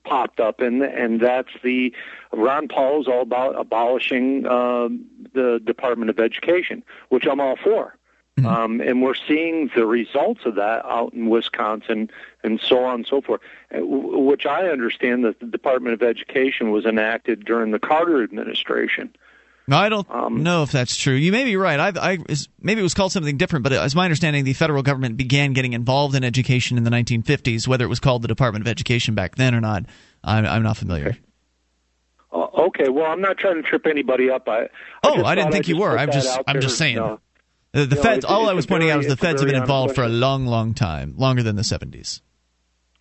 [0.05, 1.93] popped up, and and that's the
[2.31, 7.97] Ron Paul is all about abolishing um, the Department of Education, which I'm all for.
[8.43, 12.09] Um, and we're seeing the results of that out in Wisconsin
[12.45, 13.41] and so on and so forth,
[13.75, 19.13] uh, which I understand that the Department of Education was enacted during the Carter administration.
[19.67, 21.15] No, I don't Um, know if that's true.
[21.15, 21.79] You may be right.
[21.79, 22.17] I, I,
[22.61, 25.73] maybe it was called something different, but as my understanding, the federal government began getting
[25.73, 27.67] involved in education in the 1950s.
[27.67, 29.85] Whether it was called the Department of Education back then or not,
[30.23, 31.17] I'm, I'm not familiar.
[32.31, 34.47] Uh, okay, well, I'm not trying to trip anybody up.
[34.47, 34.67] I, I
[35.03, 35.97] Oh, I didn't think you were.
[35.97, 36.61] I'm just, I'm there.
[36.61, 36.97] just saying.
[36.97, 37.19] No.
[37.71, 38.19] The, the feds.
[38.19, 40.09] it's- all I was pointing out very- is the feds have been involved for a
[40.09, 42.21] long, long time, longer than the 70s.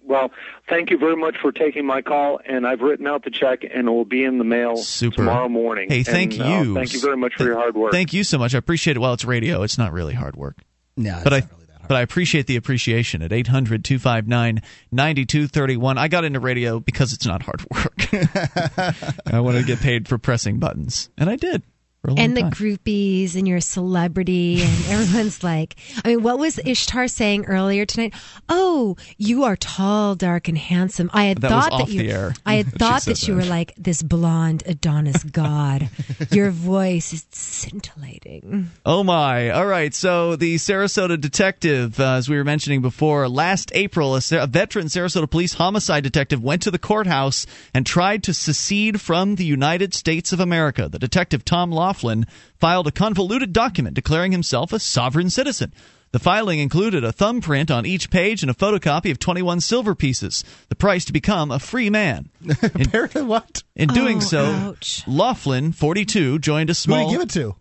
[0.07, 0.31] Well,
[0.69, 3.89] thank you very much for taking my call, and I've written out the check, and
[3.89, 5.17] it will be in the mail Super.
[5.17, 5.89] tomorrow morning.
[5.89, 6.75] Hey, thank And, uh, you.
[6.75, 7.93] thank you very much for your hard work.
[7.93, 8.55] Thank you so much.
[8.55, 9.01] I appreciate it.
[9.01, 10.59] While it's radio, it's not really hard work.
[10.97, 11.43] Yeah, but I
[11.89, 15.99] but I appreciate the appreciation at 800-259-9231.
[15.99, 18.09] I got into radio because it's not hard work.
[19.33, 21.63] I wanted to get paid for pressing buttons, and I did.
[22.05, 22.51] For a long and the time.
[22.51, 27.87] groupies and you're a celebrity and everyone's like i mean what was ishtar saying earlier
[27.87, 28.13] tonight
[28.51, 32.67] oh you are tall dark and handsome i had That thought that you i had
[32.79, 35.89] thought said that you were like this blonde adonis god
[36.31, 39.51] your voice is scintillating Oh my!
[39.51, 39.95] All right.
[39.95, 44.87] So the Sarasota detective, uh, as we were mentioning before, last April, a, a veteran
[44.87, 49.95] Sarasota police homicide detective went to the courthouse and tried to secede from the United
[49.95, 50.89] States of America.
[50.89, 52.27] The detective Tom Laughlin
[52.59, 55.73] filed a convoluted document declaring himself a sovereign citizen.
[56.11, 60.43] The filing included a thumbprint on each page and a photocopy of 21 silver pieces,
[60.69, 62.31] the price to become a free man.
[62.75, 63.63] In, what?
[63.77, 65.03] In doing Oh, so, ouch.
[65.07, 66.99] Laughlin, 42, joined a small.
[66.99, 67.57] Who did he give it to?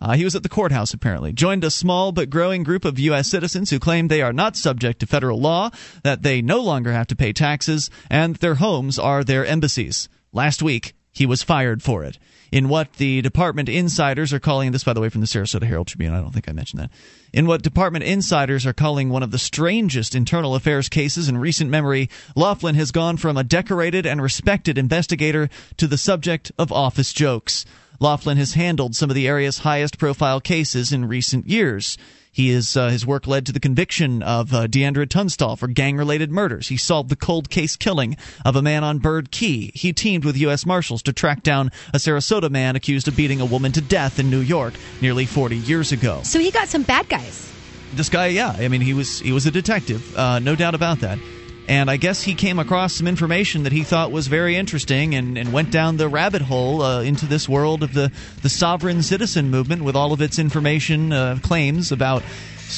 [0.00, 1.32] Uh, he was at the courthouse, apparently.
[1.32, 3.28] Joined a small but growing group of U.S.
[3.28, 5.70] citizens who claim they are not subject to federal law,
[6.02, 10.08] that they no longer have to pay taxes, and their homes are their embassies.
[10.32, 12.18] Last week, he was fired for it.
[12.54, 15.88] In what the department insiders are calling this, by the way, from the Sarasota Herald
[15.88, 16.90] Tribune, I don't think I mentioned that.
[17.32, 21.68] In what department insiders are calling one of the strangest internal affairs cases in recent
[21.68, 27.12] memory, Laughlin has gone from a decorated and respected investigator to the subject of office
[27.12, 27.66] jokes.
[27.98, 31.98] Laughlin has handled some of the area's highest profile cases in recent years.
[32.34, 35.96] He is, uh, his work led to the conviction of uh, Deandra Tunstall for gang
[35.96, 36.68] related murders.
[36.68, 39.70] He solved the cold case killing of a man on Bird Key.
[39.74, 40.66] He teamed with U.S.
[40.66, 44.30] Marshals to track down a Sarasota man accused of beating a woman to death in
[44.30, 46.20] New York nearly 40 years ago.
[46.24, 47.52] so he got some bad guys
[47.94, 50.98] This guy, yeah, I mean, he was he was a detective, uh, no doubt about
[51.00, 51.18] that.
[51.66, 55.38] And I guess he came across some information that he thought was very interesting and,
[55.38, 58.12] and went down the rabbit hole uh, into this world of the,
[58.42, 62.22] the sovereign citizen movement with all of its information uh, claims about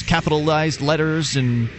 [0.05, 1.69] capitalized letters and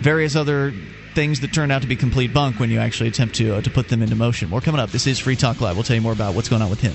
[0.00, 0.72] various other
[1.14, 3.70] things that turn out to be complete bunk when you actually attempt to, uh, to
[3.70, 4.48] put them into motion.
[4.48, 4.90] More coming up.
[4.90, 5.76] This is Free Talk Live.
[5.76, 6.94] We'll tell you more about what's going on with him.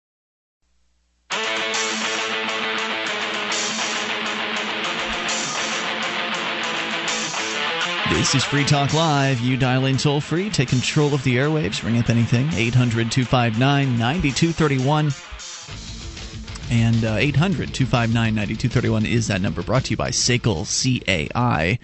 [8.13, 9.39] This is Free Talk Live.
[9.39, 12.47] You dial in toll free, take control of the airwaves, ring up anything.
[12.53, 15.11] 800 259 9231.
[16.69, 20.65] And uh, 800 259 9231 is that number brought to you by SACL
[21.33, 21.79] CAI.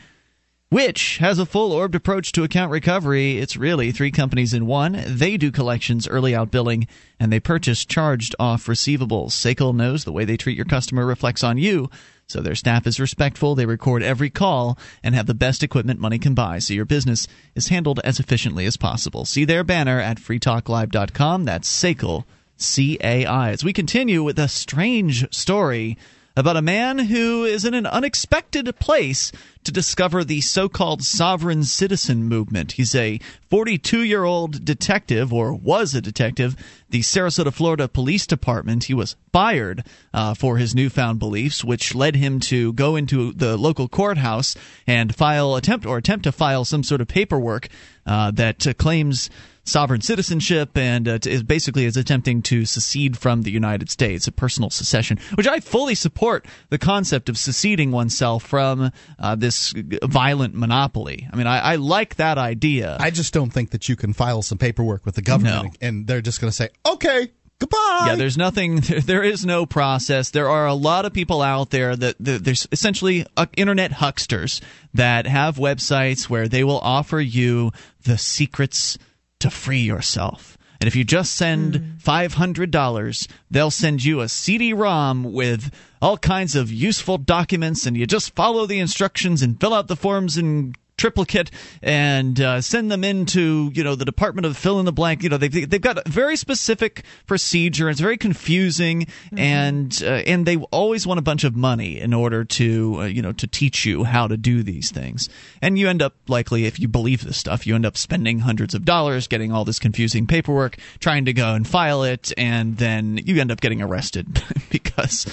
[0.69, 3.37] which has a full orbed approach to account recovery.
[3.39, 5.01] It's really three companies in one.
[5.07, 6.87] They do collections, early out billing,
[7.19, 9.31] and they purchase charged off receivables.
[9.31, 11.89] SACL knows the way they treat your customer reflects on you.
[12.29, 16.19] So their staff is respectful, they record every call, and have the best equipment money
[16.19, 17.25] can buy, so your business
[17.55, 19.23] is handled as efficiently as possible.
[19.23, 21.45] See their banner at freetalklive.com.
[21.45, 22.25] That's SACL,
[22.57, 23.51] C A I.
[23.51, 25.97] As we continue with a strange story
[26.37, 29.31] about a man who is in an unexpected place
[29.63, 32.73] to discover the so called sovereign citizen movement.
[32.73, 33.19] He's a
[33.49, 36.55] 42 year old detective, or was a detective,
[36.91, 38.83] the Sarasota, Florida Police Department.
[38.83, 39.83] He was fired
[40.13, 44.55] uh, for his newfound beliefs, which led him to go into the local courthouse
[44.85, 47.67] and file attempt or attempt to file some sort of paperwork
[48.05, 49.31] uh, that uh, claims
[49.67, 54.31] sovereign citizenship and uh, is basically is attempting to secede from the United States, a
[54.31, 59.73] personal secession, which I fully support the concept of seceding oneself from uh, this
[60.03, 61.27] violent monopoly.
[61.31, 62.97] I mean, I, I, like that idea.
[62.99, 65.87] I just don't think that you can file some paperwork with the government No.
[65.87, 67.29] and they're just going to say, okay,
[67.59, 68.05] goodbye.
[68.07, 68.81] Yeah, there's nothing.
[69.07, 70.31] There is no process.
[70.31, 74.61] There are a lot of people out there that, that there's essentially uh, internet hucksters
[74.93, 77.71] that have websites where they will offer you
[78.03, 78.97] the secrets
[79.39, 80.57] to free yourself.
[80.79, 81.83] And if you just send hmm.
[81.97, 88.05] $500, they'll send you a CD ROM with all kinds of useful documents, and you
[88.05, 91.51] just follow the instructions and fill out the forms in triplicate
[91.81, 95.23] and uh, send them into you know the Department of fill in the blank.
[95.23, 97.89] You know they've they've got a very specific procedure.
[97.89, 102.43] It's very confusing, and uh, and they always want a bunch of money in order
[102.43, 105.29] to uh, you know to teach you how to do these things.
[105.61, 108.73] And you end up likely, if you believe this stuff, you end up spending hundreds
[108.73, 113.19] of dollars getting all this confusing paperwork, trying to go and file it, and then
[113.23, 115.25] you end up getting arrested because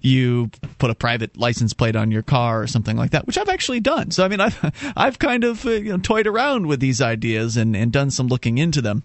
[0.00, 3.48] you put a private license plate on your car or something like that, which I've
[3.48, 4.10] actually done.
[4.10, 7.56] So I mean, I've I've kind of uh, you know toyed around with these ideas
[7.56, 9.02] and and done some looking into them.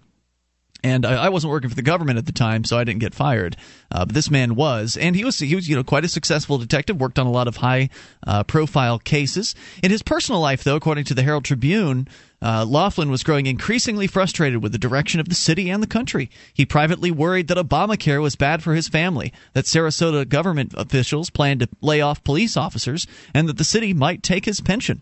[0.83, 3.15] And I, I wasn't working for the government at the time, so I didn't get
[3.15, 3.57] fired.
[3.91, 6.57] Uh, but this man was, and he was he was you know quite a successful
[6.57, 6.99] detective.
[6.99, 7.89] Worked on a lot of high
[8.25, 9.55] uh, profile cases.
[9.81, 12.07] In his personal life, though, according to the Herald Tribune.
[12.39, 16.29] Uh, Laughlin was growing increasingly frustrated with the direction of the city and the country.
[16.53, 21.61] He privately worried that Obamacare was bad for his family, that Sarasota government officials planned
[21.61, 25.01] to lay off police officers, and that the city might take his pension.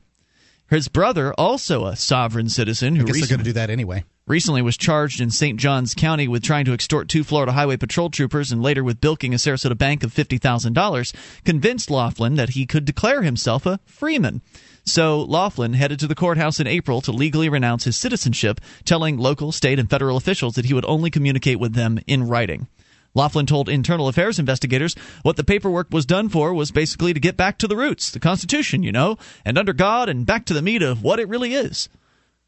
[0.70, 4.04] His brother, also a sovereign citizen, I who guess they're going to do that anyway.
[4.26, 5.60] recently was charged in St.
[5.60, 9.34] Johns County with trying to extort two Florida Highway Patrol troopers and later with bilking
[9.36, 14.42] a Sarasota bank of $50,000, convinced Laughlin that he could declare himself a freeman.
[14.84, 19.52] So Laughlin headed to the courthouse in April to legally renounce his citizenship, telling local,
[19.52, 22.68] state, and federal officials that he would only communicate with them in writing.
[23.16, 27.38] Laughlin told internal affairs investigators what the paperwork was done for was basically to get
[27.38, 30.62] back to the roots, the Constitution, you know, and under God and back to the
[30.62, 31.90] meat of what it really is.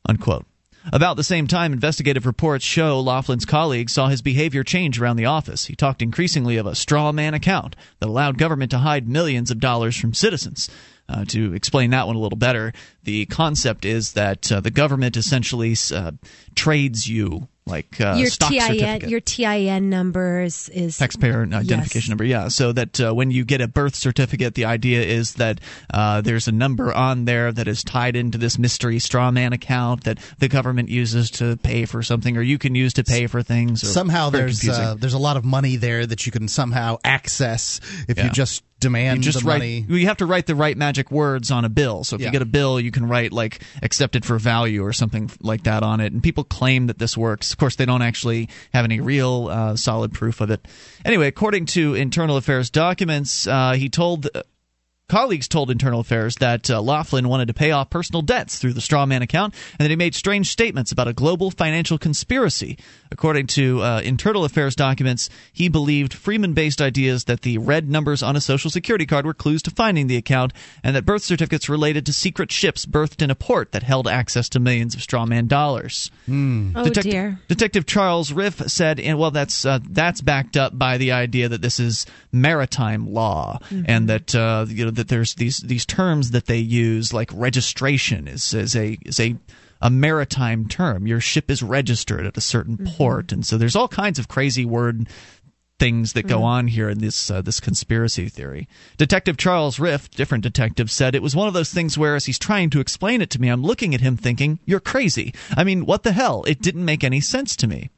[0.08, 0.46] Unquote.
[0.94, 5.26] About the same time, investigative reports show Laughlin's colleagues saw his behavior change around the
[5.26, 5.66] office.
[5.66, 9.60] He talked increasingly of a straw man account that allowed government to hide millions of
[9.60, 10.70] dollars from citizens.
[11.10, 12.74] Uh, to explain that one a little better,
[13.04, 16.12] the concept is that uh, the government essentially uh,
[16.54, 19.10] trades you like uh, your stock TIN, certificate.
[19.10, 22.10] your TIN numbers is taxpayer identification Yes.
[22.10, 25.60] number yeah so that uh, when you get a birth certificate the idea is that
[25.94, 30.04] uh, there's a number on there that is tied into this mystery straw man account
[30.06, 33.44] that the government uses to pay for something or you can use to pay for
[33.44, 36.98] things or- Somehow there's uh, there's a lot of money there that you can somehow
[37.04, 38.26] access if Yeah.
[38.26, 39.86] you just demand you just the write money.
[39.90, 42.28] you have to write the right magic words on a bill so if Yeah.
[42.28, 45.82] you get a bill you can write like accepted for value or something like that
[45.82, 49.00] on it and people claim that this works of course they don't actually have any
[49.00, 50.64] real uh, solid proof of it
[51.06, 54.28] anyway according to internal affairs documents uh, he told
[55.10, 58.82] Colleagues told Internal Affairs that uh, Laughlin wanted to pay off personal debts through the
[58.82, 62.78] strawman account and that he made strange statements about a global financial conspiracy.
[63.10, 68.22] According to uh, Internal Affairs documents, he believed Freeman based ideas that the red numbers
[68.22, 70.52] on a Social Security card were clues to finding the account
[70.84, 74.50] and that birth certificates related to secret ships berthed in a port that held access
[74.50, 76.12] to millions of strawman dollars.
[76.76, 77.40] Oh, dear.
[77.48, 81.62] Detective Charles Riff said, and well, that's uh, that's backed up by the idea that
[81.62, 86.46] this is maritime law, and that uh, you know that there's these these terms that
[86.46, 89.38] they use, like registration is is a is a
[89.82, 91.08] a maritime term.
[91.08, 94.66] Your ship is registered at a certain port, and so there's all kinds of crazy
[94.66, 95.08] word
[95.80, 98.68] things that go on here in this uh, this conspiracy theory.
[98.98, 102.40] Detective Charles Rift, different detective, said it was one of those things where, as he's
[102.40, 105.86] trying to explain it to me, I'm looking at him thinking, "You're crazy." I mean,
[105.86, 106.44] what the hell?
[106.48, 107.90] It didn't make any sense to me.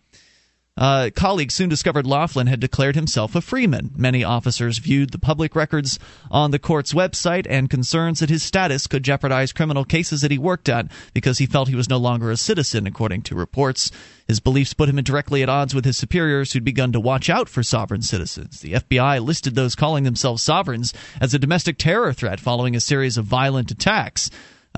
[0.79, 3.91] Uh, colleagues soon discovered Laughlin had declared himself a freeman.
[3.97, 5.99] Many officers viewed the public records
[6.31, 10.37] on the court's website and concerns that his status could jeopardize criminal cases that he
[10.37, 13.91] worked on because he felt he was no longer a citizen, according to reports.
[14.25, 17.49] His beliefs put him directly at odds with his superiors who'd begun to watch out
[17.49, 18.61] for sovereign citizens.
[18.61, 23.17] The FBI listed those calling themselves sovereigns as a domestic terror threat following a series
[23.17, 24.29] of violent attacks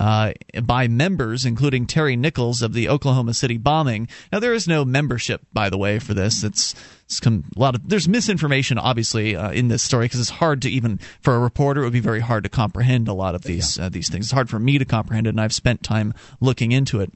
[0.02, 0.34] uh,
[0.64, 4.08] by members, including Terry Nichols of the Oklahoma City bombing.
[4.32, 6.44] Now, there is no membership, by the way, for this.
[6.44, 6.74] It's,
[7.06, 10.64] it's come, a lot of there's misinformation, obviously, uh, in this story because it's hard
[10.64, 11.82] to even for a reporter.
[11.82, 14.26] It would be very hard to comprehend a lot of these uh, these things.
[14.26, 17.12] It's hard for me to comprehend it, and I've spent time looking into it.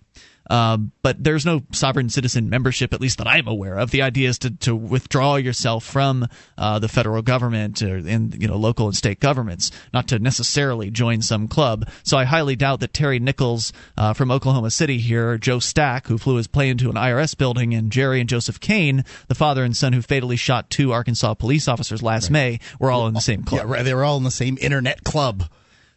[0.49, 3.91] Uh, but there's no sovereign citizen membership, at least that I'm aware of.
[3.91, 6.27] The idea is to, to withdraw yourself from
[6.57, 10.91] uh, the federal government or in you know local and state governments, not to necessarily
[10.91, 11.89] join some club.
[12.03, 16.17] So I highly doubt that Terry Nichols uh, from Oklahoma City here, Joe Stack, who
[16.17, 19.75] flew his plane into an IRS building, and Jerry and Joseph Kane, the father and
[19.75, 22.31] son who fatally shot two Arkansas police officers last right.
[22.31, 23.65] May, were all in the same club.
[23.65, 23.83] Yeah, right.
[23.83, 25.45] They were all in the same internet club.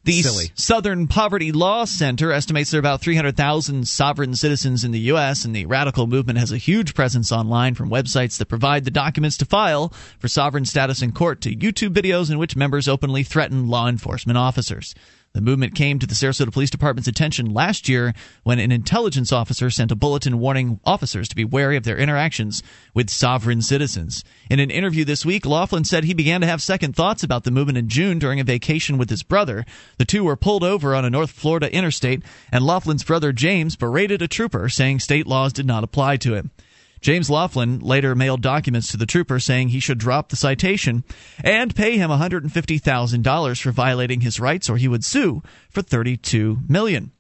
[0.05, 0.51] The Silly.
[0.55, 5.55] Southern Poverty Law Center estimates there are about 300,000 sovereign citizens in the U.S., and
[5.55, 9.45] the radical movement has a huge presence online from websites that provide the documents to
[9.45, 13.89] file for sovereign status in court to YouTube videos in which members openly threaten law
[13.89, 14.95] enforcement officers.
[15.35, 18.15] The movement came to the Sarasota Police Department's attention last year
[18.45, 22.63] when an intelligence officer sent a bulletin warning officers to be wary of their interactions
[22.95, 24.25] with sovereign citizens.
[24.51, 27.51] In an interview this week, Laughlin said he began to have second thoughts about the
[27.51, 29.65] movement in June during a vacation with his brother.
[29.99, 34.23] The two were pulled over on a North Florida interstate, and Laughlin's brother James berated
[34.23, 36.51] a trooper, saying state laws did not apply to him.
[37.01, 41.05] James Laughlin later mailed documents to the trooper saying he should drop the citation
[41.43, 47.13] and pay him $150,000 for violating his rights or he would sue for $32 million.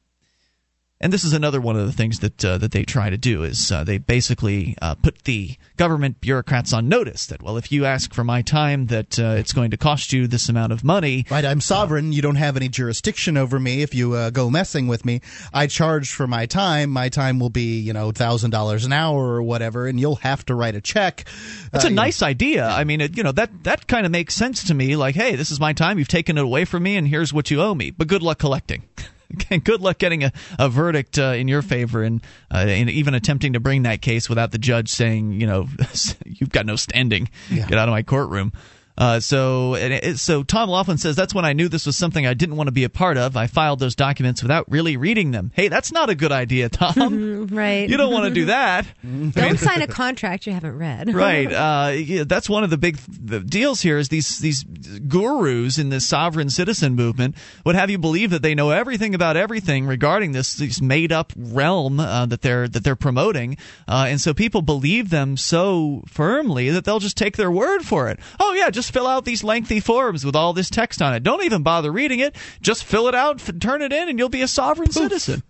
[1.00, 3.44] And this is another one of the things that uh, that they try to do
[3.44, 7.84] is uh, they basically uh, put the government bureaucrats on notice that well if you
[7.84, 11.24] ask for my time that uh, it's going to cost you this amount of money.
[11.30, 12.12] Right, I'm sovereign.
[12.12, 13.82] you don't have any jurisdiction over me.
[13.82, 15.20] If you uh, go messing with me,
[15.54, 16.90] I charge for my time.
[16.90, 20.44] My time will be you know thousand dollars an hour or whatever, and you'll have
[20.46, 21.26] to write a check.
[21.70, 22.26] That's a nice know.
[22.26, 22.66] idea.
[22.66, 24.96] I mean, it, you know that that kind of makes sense to me.
[24.96, 26.00] Like, hey, this is my time.
[26.00, 27.92] You've taken it away from me, and here's what you owe me.
[27.92, 28.82] But good luck collecting.
[29.64, 32.22] good luck getting a, a verdict uh, in your favor and,
[32.52, 35.68] uh, and even attempting to bring that case without the judge saying, you know,
[36.26, 37.28] you've got no standing.
[37.50, 37.66] Yeah.
[37.66, 38.52] Get out of my courtroom.
[38.98, 42.34] Uh, so, it, so Tom Laughlin says that's when I knew this was something I
[42.34, 43.36] didn't want to be a part of.
[43.36, 45.52] I filed those documents without really reading them.
[45.54, 47.46] Hey, that's not a good idea, Tom.
[47.52, 47.88] right.
[47.88, 48.86] You don't want to do that.
[49.04, 51.14] don't sign a contract you haven't read.
[51.14, 51.50] right.
[51.52, 53.98] Uh, yeah, that's one of the big the deals here.
[53.98, 58.56] Is these these gurus in this sovereign citizen movement would have you believe that they
[58.56, 62.96] know everything about everything regarding this this made up realm uh, that they're that they're
[62.96, 63.56] promoting,
[63.86, 68.08] uh, and so people believe them so firmly that they'll just take their word for
[68.08, 68.18] it.
[68.40, 71.23] Oh yeah, just just fill out these lengthy forms with all this text on it.
[71.23, 72.35] Don't even bother reading it.
[72.62, 75.43] Just fill it out, turn it in, and you'll be a sovereign citizen.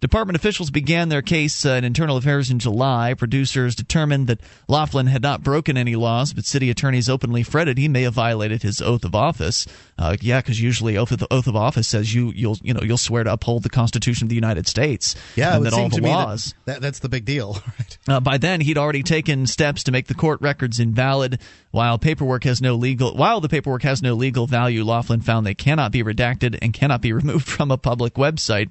[0.00, 3.14] Department officials began their case uh, in internal affairs in July.
[3.14, 7.88] Producers determined that Laughlin had not broken any laws, but city attorneys openly fretted he
[7.88, 9.66] may have violated his oath of office.
[9.98, 12.96] Uh, yeah, because usually oath of, oath of office says you you'll you know you'll
[12.96, 15.16] swear to uphold the Constitution of the United States.
[15.34, 16.54] Yeah, and that all the laws.
[16.64, 17.56] That, that, that's the big deal.
[17.78, 17.98] Right?
[18.08, 21.38] Uh, by then, he'd already taken steps to make the court records invalid.
[21.70, 25.54] While paperwork has no legal while the paperwork has no legal value, Laughlin found they
[25.54, 28.70] cannot be redacted and cannot be removed from a public website.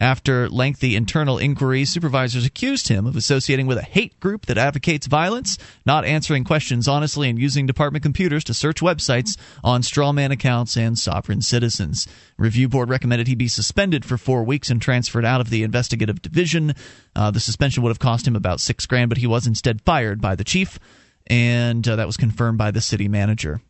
[0.00, 5.06] After lengthy internal inquiries, supervisors accused him of associating with a hate group that advocates
[5.06, 10.74] violence, not answering questions honestly, and using department computers to search websites on strawman accounts
[10.74, 12.08] and sovereign citizens.
[12.38, 16.22] Review board recommended he be suspended for four weeks and transferred out of the investigative
[16.22, 16.74] division.
[17.14, 20.22] Uh, the suspension would have cost him about six grand, but he was instead fired
[20.22, 20.78] by the chief,
[21.26, 23.60] and uh, that was confirmed by the city manager.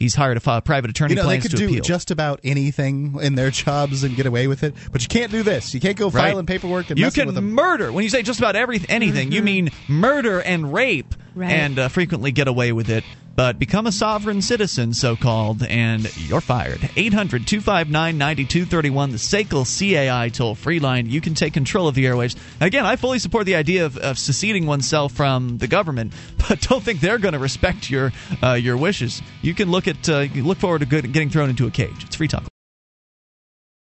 [0.00, 1.12] He's hired a private attorney.
[1.12, 1.82] You know, they could do appeal.
[1.82, 5.42] just about anything in their jobs and get away with it, but you can't do
[5.42, 5.74] this.
[5.74, 6.30] You can't go right.
[6.30, 7.52] filing paperwork and you can them.
[7.52, 7.92] murder.
[7.92, 9.34] When you say just about every anything, mm-hmm.
[9.34, 11.50] you mean murder and rape, right.
[11.50, 13.04] and uh, frequently get away with it
[13.40, 16.78] but become a sovereign citizen, so called, and you're fired.
[16.94, 21.08] 800 259 9231, the SACL CAI toll free line.
[21.08, 22.36] You can take control of the airwaves.
[22.60, 26.12] Again, I fully support the idea of, of seceding oneself from the government,
[26.48, 28.12] but don't think they're going to respect your
[28.42, 29.22] uh, your wishes.
[29.40, 32.04] You can look at uh, look forward to good, getting thrown into a cage.
[32.04, 32.44] It's free talk.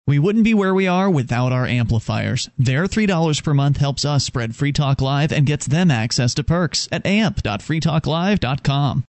[0.07, 2.51] We wouldn't be where we are without our amplifiers.
[2.59, 6.45] Their $3 per month helps us spread Free Talk Live and gets them access to
[6.45, 9.05] perks at amp.freetalklive.com.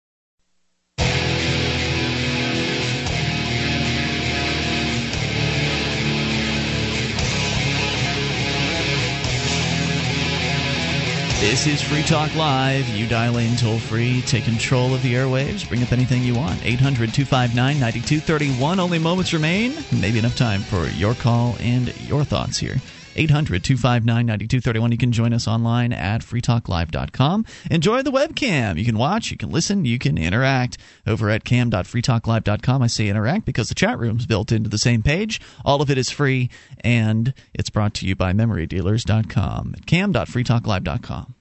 [11.40, 12.86] This is Free Talk Live.
[12.90, 16.62] You dial in toll free, take control of the airwaves, bring up anything you want.
[16.62, 18.78] 800 259 9231.
[18.78, 19.74] Only moments remain.
[19.90, 22.76] Maybe enough time for your call and your thoughts here.
[23.16, 24.92] 800 259 9231.
[24.92, 27.44] You can join us online at freetalklive.com.
[27.70, 28.78] Enjoy the webcam.
[28.78, 32.82] You can watch, you can listen, you can interact over at cam.freetalklive.com.
[32.82, 35.40] I say interact because the chat room's built into the same page.
[35.64, 36.50] All of it is free,
[36.80, 41.34] and it's brought to you by memorydealers.com at cam.freetalklive.com.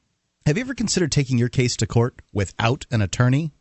[0.45, 3.51] Have you ever considered taking your case to court without an attorney?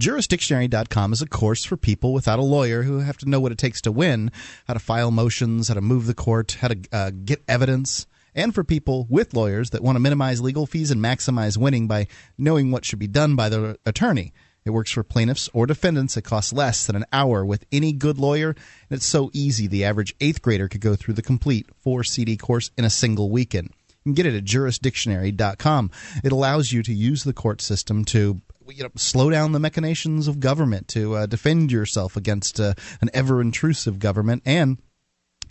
[0.00, 3.58] Jurisdictionary.com is a course for people without a lawyer who have to know what it
[3.58, 4.32] takes to win,
[4.66, 8.52] how to file motions, how to move the court, how to uh, get evidence, and
[8.52, 12.72] for people with lawyers that want to minimize legal fees and maximize winning by knowing
[12.72, 14.32] what should be done by their attorney.
[14.64, 16.16] It works for plaintiffs or defendants.
[16.16, 19.84] It costs less than an hour with any good lawyer, and it's so easy the
[19.84, 23.70] average eighth grader could go through the complete four CD course in a single weekend.
[24.04, 25.90] You can get it at jurisdictionary.com.
[26.24, 30.28] It allows you to use the court system to you know, slow down the machinations
[30.28, 34.78] of government, to uh, defend yourself against uh, an ever intrusive government, and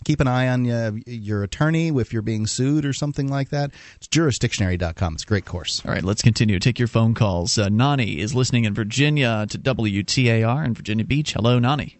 [0.04, 3.70] keep an eye on uh, your attorney if you're being sued or something like that.
[3.96, 5.14] It's jurisdictionary.com.
[5.14, 5.82] It's a great course.
[5.84, 6.58] All right, let's continue.
[6.58, 7.58] Take your phone calls.
[7.58, 11.32] Uh, Nani is listening in Virginia to WTAR in Virginia Beach.
[11.32, 11.98] Hello, Nani.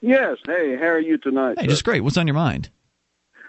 [0.00, 0.36] Yes.
[0.46, 1.58] Hey, how are you tonight?
[1.58, 1.70] Hey, sir?
[1.70, 2.02] just great.
[2.02, 2.70] What's on your mind?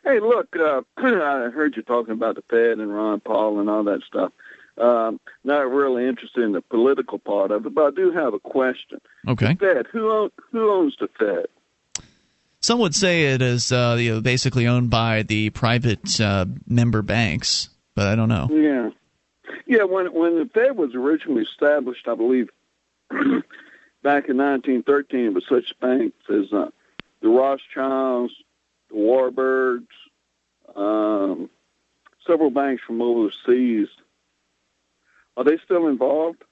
[0.04, 3.84] Hey, look, uh, I heard you talking about the Fed and Ron Paul and all
[3.84, 4.32] that stuff.
[4.80, 8.40] Um, not really interested in the political part of it, but I do have a
[8.40, 9.02] question.
[9.28, 9.54] Okay.
[9.54, 11.48] The Fed, who own, who owns the Fed?
[12.60, 17.02] Some would say it is uh, you know, basically owned by the private uh, member
[17.02, 18.50] banks, but I don't know.
[18.52, 18.90] Yeah,
[19.66, 19.84] yeah.
[19.84, 22.50] When when the Fed was originally established, I believe
[23.10, 26.70] back in 1913, it was such banks as uh,
[27.22, 28.34] the Rothschilds,
[28.90, 29.88] the Warburgs,
[30.76, 31.50] um,
[32.26, 33.88] several banks from overseas.
[35.38, 36.44] Are they still involved?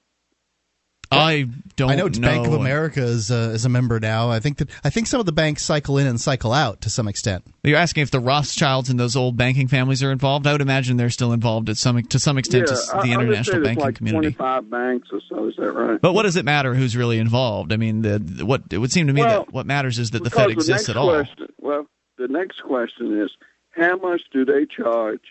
[1.10, 1.46] I
[1.76, 1.90] don't.
[1.90, 2.54] I know, Bank of.
[2.54, 4.28] America is uh, is a member now.
[4.30, 6.90] I think that I think some of the banks cycle in and cycle out to
[6.90, 7.44] some extent.
[7.62, 10.48] You're asking if the Rothschilds and those old banking families are involved.
[10.48, 13.10] I would imagine they're still involved at some to some extent yeah, to I- the
[13.10, 14.34] I international understand banking it's like community.
[14.34, 15.46] 25 banks or so.
[15.48, 16.00] Is that right?
[16.00, 17.72] But what does it matter who's really involved?
[17.72, 20.10] I mean, the, the- what it would seem to me Well, that what matters is
[20.10, 21.10] that the Fed exists next at all.
[21.12, 21.86] Question, well,
[22.18, 23.30] the next question is,
[23.70, 25.22] how much do they charge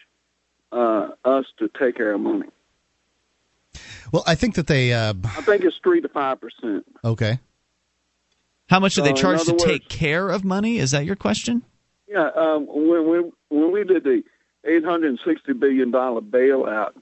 [0.72, 2.48] uh, us to take our money?
[4.11, 4.94] Well, I think that they.
[4.94, 6.86] Uh, I think it's three to five percent.
[7.03, 7.40] okay.
[8.68, 10.77] How much do they in charge to other take care of money?
[10.80, 11.64] Is that your question?
[12.07, 14.23] Yeah, um, when when when we did the
[14.64, 16.94] eight hundred and sixty billion dollar bailout,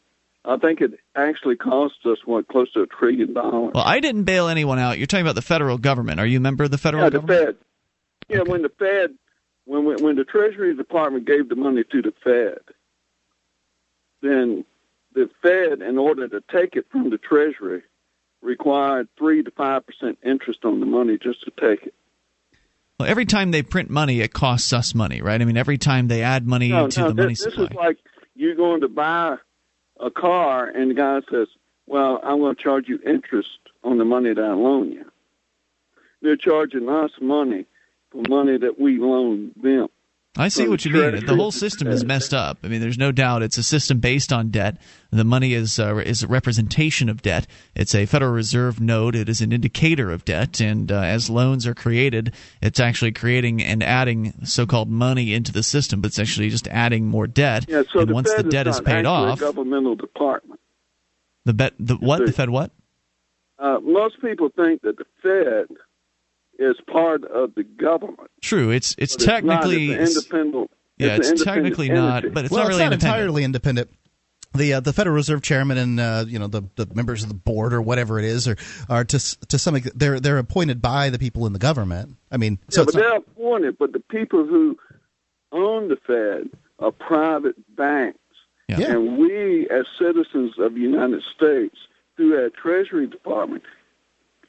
[0.43, 3.71] I think it actually cost us what close to a trillion dollars.
[3.73, 4.97] Well, I didn't bail anyone out.
[4.97, 6.19] You're talking about the federal government.
[6.19, 7.45] Are you a member of the federal Yeah, the government?
[7.45, 7.55] Fed.
[8.27, 9.11] Yeah, when the Fed,
[9.65, 12.59] when when when the Treasury Department gave the money to the Fed,
[14.21, 14.65] then
[15.13, 17.83] the Fed, in order to take it from the Treasury,
[18.41, 21.93] required three to five percent interest on the money just to take it.
[22.99, 25.41] Well, every time they print money, it costs us money, right?
[25.41, 27.75] I mean, every time they add money No, to no, the this, money this is
[27.75, 27.97] like
[28.35, 29.37] you're going to buy
[29.99, 31.47] a car, and the guy says,
[31.87, 33.49] "Well, I'm going to charge you interest
[33.83, 35.05] on the money that I loan you."
[36.21, 37.65] They're charging us money
[38.11, 39.89] for money that we loan them.
[40.35, 41.25] I see what you mean.
[41.25, 42.57] The whole system is messed up.
[42.63, 44.77] I mean, there's no doubt it's a system based on debt.
[45.11, 47.45] The money is uh, is a representation of debt.
[47.75, 49.15] It's a Federal Reserve note.
[49.15, 50.59] It is an indicator of debt.
[50.59, 52.33] And uh, as loans are created,
[52.63, 56.01] it's actually creating and adding so-called money into the system.
[56.01, 57.65] But it's actually just adding more debt.
[57.67, 60.59] Yeah, so and the once Fed the debt is is paid off, a governmental department.
[61.45, 62.71] the bet the what the Fed what?
[63.59, 65.77] Uh, most people think that the Fed
[66.59, 68.29] is part of the government.
[68.41, 68.69] True.
[68.71, 70.01] It's it's but technically it's not.
[70.01, 70.71] It's independent.
[70.97, 73.03] yeah, it's, an it's independent technically not, but it's well, not really it's not independent.
[73.03, 73.89] entirely independent.
[74.55, 77.33] The uh, the Federal Reserve Chairman and uh, you know the, the members of the
[77.35, 78.55] board or whatever it is are
[78.87, 82.17] are to to some ex- they're they're appointed by the people in the government.
[82.31, 83.77] I mean, so yeah, but not- they're appointed.
[83.79, 84.77] But the people who
[85.51, 88.19] own the Fed are private banks,
[88.67, 88.81] Yeah.
[88.91, 91.75] and we, as citizens of the United States,
[92.15, 93.63] through our Treasury Department,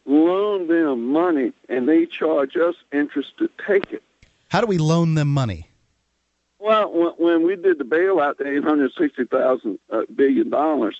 [0.07, 4.03] loan them money, and they charge us interest to take it.
[4.49, 5.69] how do we loan them money?
[6.59, 10.99] Well, when, we did the bailout, the eight hundred sixty thousand uh, billion dollars,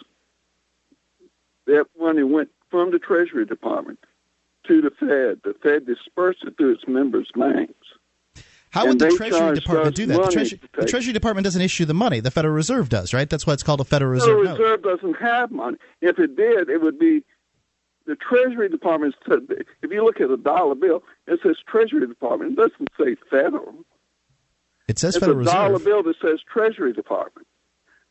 [1.67, 3.99] that money went from the Treasury Department
[4.67, 5.41] to the Fed.
[5.45, 7.73] The Fed dispersed it to its members' banks.
[8.71, 10.25] How would the Treasury Department do that?
[10.25, 12.21] The, Treasury- the Treasury Department doesn't issue the money.
[12.21, 13.31] The Federal Reserve does, right?
[13.31, 14.29] That's why it's called a Federal Reserve.
[14.29, 14.85] The Reserve Federal note.
[14.85, 15.77] Reserve doesn't have money.
[16.03, 17.23] If it did, it would be
[18.07, 19.15] the Treasury Department.
[19.29, 22.53] said- If you look at a dollar bill, it says Treasury Department.
[22.53, 23.85] It doesn't say Federal.
[24.89, 25.85] It says it's Federal a dollar Reserve.
[25.85, 27.47] bill that says Treasury Department,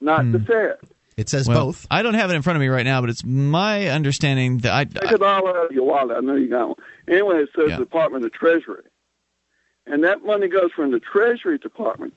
[0.01, 0.31] not Hmm.
[0.31, 0.77] the Fed.
[1.15, 1.85] It says Well, both.
[1.91, 4.73] I don't have it in front of me right now, but it's my understanding that
[4.73, 6.17] I, Take it all out of your wallet.
[6.17, 6.77] I know you got one.
[7.07, 7.77] Anyway, it says Yeah.
[7.77, 8.81] Department of Treasury.
[9.85, 12.15] And that money goes from the Treasury Department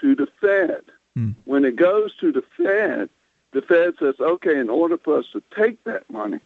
[0.00, 0.82] to the Fed.
[1.16, 1.30] Hmm.
[1.46, 3.08] When it goes to the Fed,
[3.52, 6.38] the Fed says, okay, in order for us to take that money,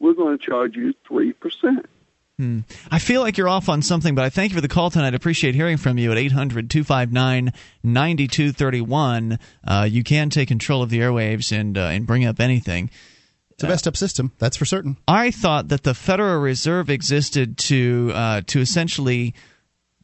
[0.00, 1.84] we're going to charge you 3%.
[2.38, 2.60] Hmm.
[2.90, 5.12] I feel like you're off on something, but I thank you for the call tonight.
[5.12, 7.52] I appreciate hearing from you at 800 259
[7.82, 9.38] 9231.
[9.66, 12.90] Uh, You can take control of the airwaves and, uh, and bring up anything.
[13.52, 14.96] It's a messed up system, that's for certain.
[15.06, 19.34] I thought that the Federal Reserve existed to uh, to essentially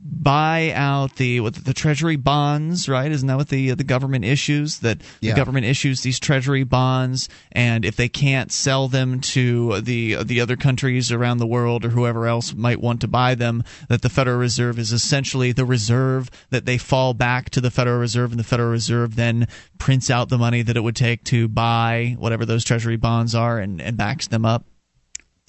[0.08, 3.10] buy out the what the treasury bonds, right?
[3.10, 4.78] Isn't that what the the government issues?
[4.80, 5.32] That Yeah.
[5.32, 10.40] the government issues these treasury bonds, and if they can't sell them to the the
[10.40, 14.08] other countries around the world or whoever else might want to buy them, that the
[14.08, 18.38] Federal Reserve is essentially the reserve that they fall back to the Federal Reserve, and
[18.40, 22.44] the Federal Reserve then prints out the money that it would take to buy whatever
[22.46, 24.64] those treasury bonds are and, and backs them up.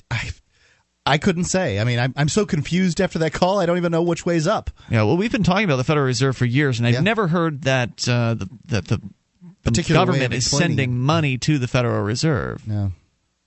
[0.10, 0.32] I
[1.18, 1.80] couldn't say.
[1.80, 3.62] I mean, I'm, I'm so confused after that call.
[3.62, 4.70] I don't even know which way's up.
[4.90, 7.00] Yeah, well, we've been talking about the Federal Reserve for years, and I've Yeah.
[7.00, 9.02] never heard that uh, the, that the,
[9.94, 12.68] government is sending money to the Federal Reserve.
[12.68, 12.92] No.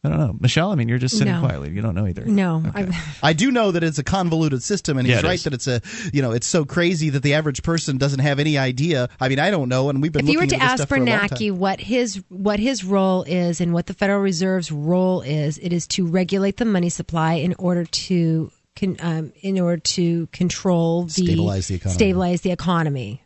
[0.03, 0.73] I don't know, Michelle.
[0.73, 1.41] I mean, you're just sitting No.
[1.41, 1.71] quietly.
[1.73, 2.25] You don't know either.
[2.25, 2.89] No, I,
[3.23, 5.45] I do know that it's a convoluted system, and he's Yeah, right is.
[5.45, 5.83] that it's a
[6.13, 9.11] you know it's so crazy that the average person doesn't have any idea.
[9.21, 10.97] I mean, I don't know, and we've been if you were to ask stuff for
[10.97, 11.29] a long time.
[11.29, 15.71] Bernanke what his what his role is and what the Federal Reserve's role is, it
[15.73, 21.03] is to regulate the money supply in order to con, um, in order to control
[21.05, 21.95] the Stabilize the economy.
[21.95, 23.23] stabilize the economy.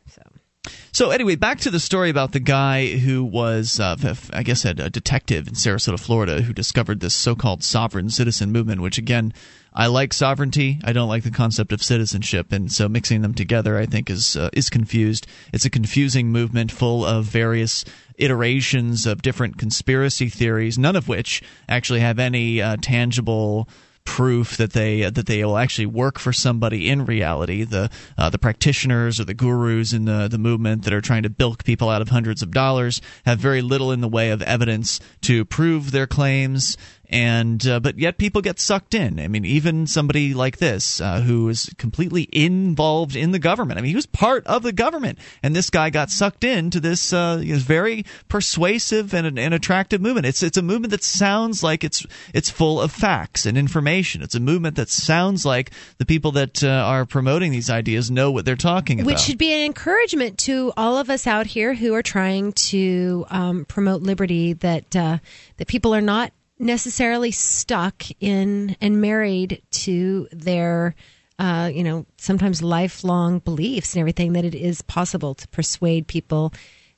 [0.92, 1.10] So.
[1.10, 3.96] Anyway, back to the story about the guy who was, uh,
[4.32, 8.80] I guess, a detective in Sarasota, Florida, who discovered this so-called sovereign citizen movement.
[8.80, 9.32] Which again,
[9.72, 10.80] I like sovereignty.
[10.84, 14.36] I don't like the concept of citizenship, and so mixing them together, I think, is
[14.36, 15.26] uh, is confused.
[15.52, 17.84] It's a confusing movement full of various
[18.16, 23.68] iterations of different conspiracy theories, none of which actually have any uh, tangible
[24.04, 27.64] proof that they that they will actually work for somebody in reality.
[27.64, 31.30] The uh, the practitioners or the gurus in the the movement that are trying to
[31.30, 35.00] bilk people out of hundreds of dollars have very little in the way of evidence
[35.22, 36.76] to prove their claims.
[37.14, 39.20] And uh, but yet people get sucked in.
[39.20, 43.78] I mean, even somebody like this uh, who is completely involved in the government.
[43.78, 47.12] I mean, he was part of the government, and this guy got sucked into this
[47.12, 50.26] uh, very persuasive and, and attractive movement.
[50.26, 52.04] It's it's a movement that sounds like it's
[52.34, 54.20] it's full of facts and information.
[54.20, 58.32] It's a movement that sounds like the people that uh, are promoting these ideas know
[58.32, 59.06] what they're talking about.
[59.06, 63.24] Which should be an encouragement to all of us out here who are trying to
[63.30, 64.54] um, promote liberty.
[64.54, 65.18] That uh,
[65.58, 66.32] that people are not
[66.64, 70.94] necessarily stuck in and married to their,
[71.38, 74.32] uh, you know, sometimes lifelong beliefs and everything.
[74.32, 76.52] That it is possible to persuade people.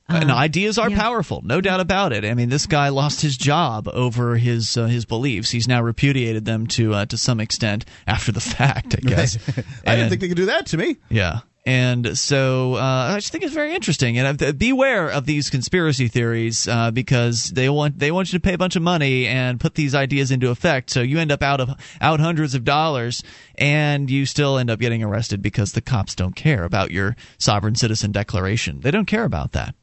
[0.09, 0.97] and uh, ideas are yeah.
[0.97, 2.23] powerful, no doubt about it.
[2.23, 5.51] I mean, this guy lost his job over his uh, his beliefs.
[5.51, 9.37] He's now repudiated them to uh, to some extent after the fact, I guess.
[9.85, 10.97] I didn't think they could do that to me.
[11.09, 11.41] Yeah.
[11.67, 16.07] And so uh, I just think it's very interesting, and uh, beware of these conspiracy
[16.07, 19.59] theories uh, because they want they want you to pay a bunch of money and
[19.59, 20.89] put these ideas into effect.
[20.89, 23.21] So you end up out of out hundreds of dollars,
[23.55, 27.75] and you still end up getting arrested because the cops don't care about your sovereign
[27.75, 28.79] citizen declaration.
[28.79, 29.75] They don't care about that.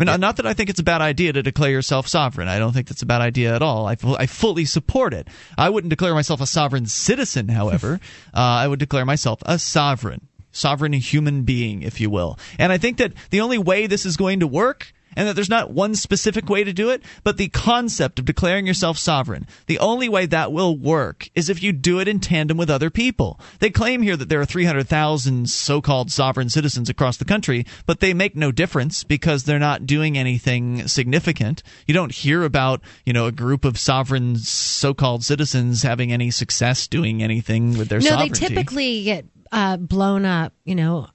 [0.00, 2.48] I mean, not that I think it's a bad idea to declare yourself sovereign.
[2.48, 3.86] I don't think that's a bad idea at all.
[3.86, 5.28] I, I fully support it.
[5.58, 8.00] I wouldn't declare myself a sovereign citizen, however.
[8.34, 12.38] uh, I would declare myself a sovereign, sovereign human being, if you will.
[12.58, 14.92] And I think that the only way this is going to work.
[15.16, 18.64] And that there's not one specific way to do it, but the concept of declaring
[18.64, 19.48] yourself sovereign.
[19.66, 22.90] The only way that will work is if you do it in tandem with other
[22.90, 23.40] people.
[23.58, 27.98] They claim here that there are 300,000 so called sovereign citizens across the country, but
[27.98, 31.64] they make no difference because they're not doing anything significant.
[31.88, 36.30] You don't hear about, you know, a group of sovereign so called citizens having any
[36.30, 38.40] success doing anything with their no, sovereignty.
[38.40, 41.08] they typically get uh, blown up, you know,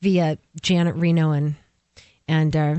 [0.00, 1.56] via Janet Reno and
[2.28, 2.76] and uh,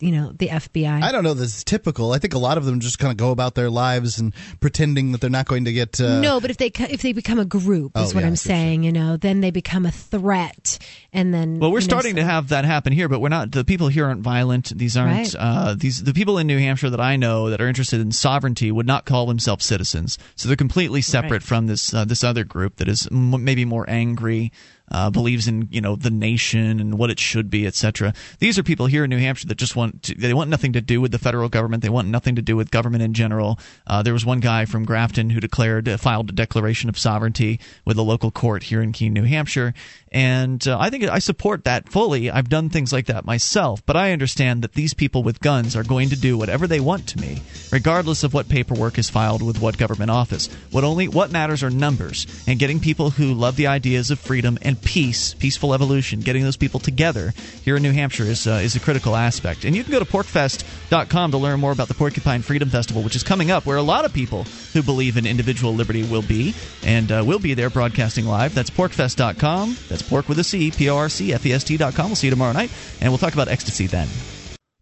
[0.00, 1.02] you know the FBI.
[1.02, 1.34] I don't know.
[1.34, 2.12] This is typical.
[2.12, 5.12] I think a lot of them just kind of go about their lives and pretending
[5.12, 6.00] that they're not going to get.
[6.00, 8.28] Uh, no, but if they if they become a group, is Oh, what yeah, I
[8.28, 8.82] I'm see what saying.
[8.84, 10.78] You know, then they become a threat,
[11.12, 13.52] and then Well, we're you know, starting to have that happen here, but we're not.
[13.52, 14.76] The people here aren't violent.
[14.76, 15.34] These aren't Right.
[15.38, 16.02] uh, these.
[16.04, 19.04] The people in New Hampshire that I know that are interested in sovereignty would not
[19.04, 20.16] call themselves citizens.
[20.36, 21.42] So they're completely separate Right.
[21.42, 24.52] from this uh, this other group that is m- maybe more angry
[24.90, 28.14] uh, believes in you know the nation and what it should be, etc.
[28.38, 30.80] These are people here in New Hampshire that just want to, they want nothing to
[30.80, 31.82] do with the federal government.
[31.82, 33.58] They want nothing to do with government in general.
[33.86, 37.60] Uh, there was one guy from Grafton who declared uh, filed a declaration of sovereignty
[37.84, 39.74] with a local court here in Keene, New Hampshire,
[40.12, 42.30] and uh, I think I support that fully.
[42.30, 45.84] I've done things like that myself, but I understand that these people with guns are
[45.84, 49.60] going to do whatever they want to me, regardless of what paperwork is filed with
[49.60, 50.48] what government office.
[50.70, 54.58] What only what matters are numbers and getting people who love the ideas of freedom
[54.62, 57.32] and peace, peaceful evolution, getting those people together
[57.62, 59.64] here in New Hampshire is uh, is a critical aspect.
[59.64, 63.16] And you can go to porcfest.com to learn more about the Porcupine Freedom Festival, which
[63.16, 66.54] is coming up, where a lot of people who believe in individual liberty will be,
[66.84, 68.54] and uh, we'll be there broadcasting live.
[68.54, 69.76] That's porcfest.com.
[69.88, 72.06] That's pork with a C, P O R C F E S T.com.
[72.06, 72.70] We'll see you tomorrow night,
[73.00, 74.08] and we'll talk about ecstasy then.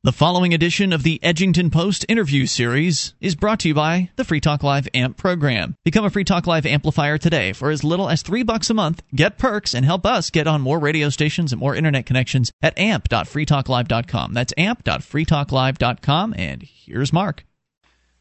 [0.06, 4.24] The following edition of the Edgington Post interview series is brought to you by the
[4.24, 5.74] Free Talk Live AMP program.
[5.84, 9.02] Become a Free Talk Live amplifier today for as little as three bucks a month.
[9.12, 12.78] Get perks and help us get on more radio stations and more internet connections at
[12.78, 14.32] amp.freetalklive.com.
[14.32, 16.34] That's amp.freetalklive.com.
[16.38, 17.44] And here's Mark.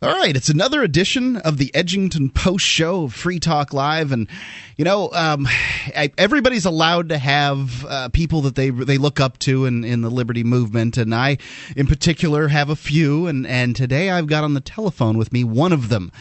[0.01, 4.27] All right, it's another edition of the Edgington Post Show of Free Talk Live, and
[4.75, 9.39] you know, um, I, everybody's allowed to have uh, people that they they look up
[9.39, 11.37] to in, in the liberty movement, and I,
[11.77, 15.45] in particular, have a few, and and today I've got on the telephone with me
[15.45, 16.11] one of them.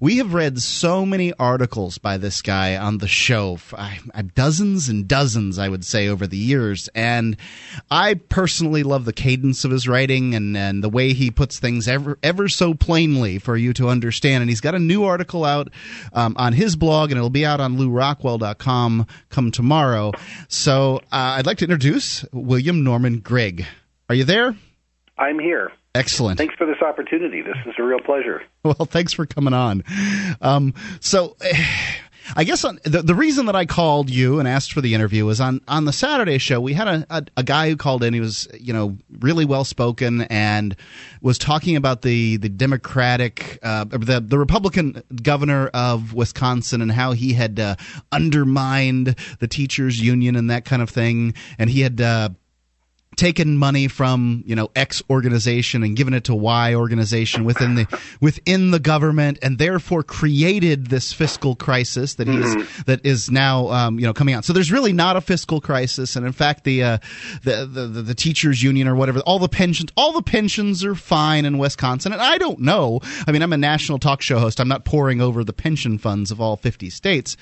[0.00, 3.58] We have read so many articles by this guy on the show,
[4.34, 6.88] dozens and dozens, I would say, over the years.
[6.94, 7.36] And
[7.90, 11.86] I personally love the cadence of his writing and, and the way he puts things
[11.86, 14.40] ever, ever so plainly for you to understand.
[14.40, 15.68] And he's got a new article out
[16.14, 20.12] um, on his blog, and it'll be out on lewrockwell.com come tomorrow.
[20.48, 23.66] So uh, I'd like to introduce William Norman Grigg.
[24.08, 24.56] Are you there?
[25.18, 25.72] I'm here.
[25.94, 26.38] Excellent.
[26.38, 27.42] Thanks for this opportunity.
[27.42, 28.42] This is a real pleasure.
[28.62, 29.82] Well, thanks for coming on.
[30.40, 31.36] Um, so.
[32.36, 35.24] I guess on, the the reason that I called you and asked for the interview
[35.24, 36.60] was on on the Saturday show.
[36.60, 38.14] We had a, a, a guy who called in.
[38.14, 40.76] He was you know really well spoken and
[41.22, 47.12] was talking about the the Democratic uh, the the Republican governor of Wisconsin and how
[47.12, 47.74] he had uh,
[48.12, 51.34] undermined the teachers union and that kind of thing.
[51.58, 52.28] And he had uh,
[53.20, 58.00] taken money from you know X organization and given it to Y organization within the
[58.20, 62.60] within the government, and therefore created this fiscal crisis that mm-hmm.
[62.60, 64.44] is that is now um, you know coming out.
[64.46, 66.98] So there's really not a fiscal crisis, and in fact, the, uh,
[67.44, 70.94] the, the the the teachers union or whatever, all the pensions, all the pensions are
[70.94, 72.12] fine in Wisconsin.
[72.12, 73.00] And I don't know.
[73.26, 74.60] I mean, I'm a national talk show host.
[74.60, 77.36] I'm not poring over the pension funds of all 50 states,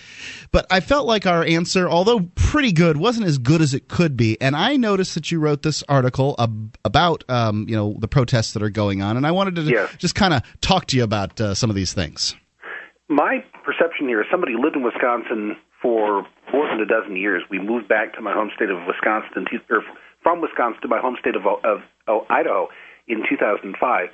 [0.50, 4.16] but I felt like our answer, although pretty good, wasn't as good as it could
[4.16, 4.40] be.
[4.40, 8.54] And I noticed that you wrote this article ab- about um, you know the protests
[8.54, 9.94] that are going on, and I wanted to yes.
[9.98, 12.34] just kind of talk to you about uh, some of these things.
[13.08, 17.42] My perception here is somebody lived in Wisconsin for more than a dozen years.
[17.50, 19.82] We moved back to my home state of Wisconsin, or
[20.22, 22.68] from Wisconsin to my home state of, of, of Idaho
[23.06, 24.08] in 2005.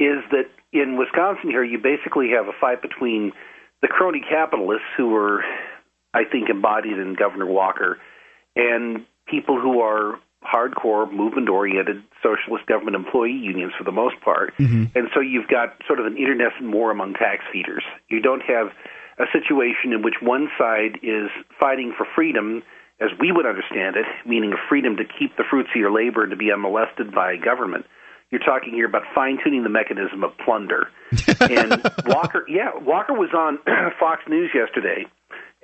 [0.00, 3.32] Is that in Wisconsin here you basically have a fight between
[3.82, 5.44] the crony capitalists who were,
[6.14, 7.98] I think, embodied in Governor Walker,
[8.56, 14.54] and people who are hardcore movement oriented socialist government employee unions for the most part.
[14.58, 14.96] Mm-hmm.
[14.96, 17.82] And so you've got sort of an internecine war among tax feeders.
[18.08, 18.68] You don't have
[19.18, 22.62] a situation in which one side is fighting for freedom
[23.00, 26.22] as we would understand it, meaning a freedom to keep the fruits of your labor
[26.22, 27.86] and to be unmolested by government.
[28.30, 30.88] You're talking here about fine tuning the mechanism of plunder.
[31.40, 33.58] and Walker, yeah, Walker was on
[34.00, 35.06] Fox News yesterday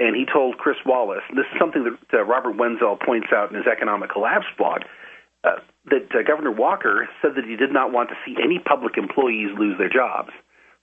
[0.01, 3.51] and he told Chris Wallace, and this is something that uh, Robert Wenzel points out
[3.51, 4.81] in his Economic Collapse blog,
[5.45, 5.61] uh,
[5.93, 9.53] that uh, Governor Walker said that he did not want to see any public employees
[9.59, 10.31] lose their jobs.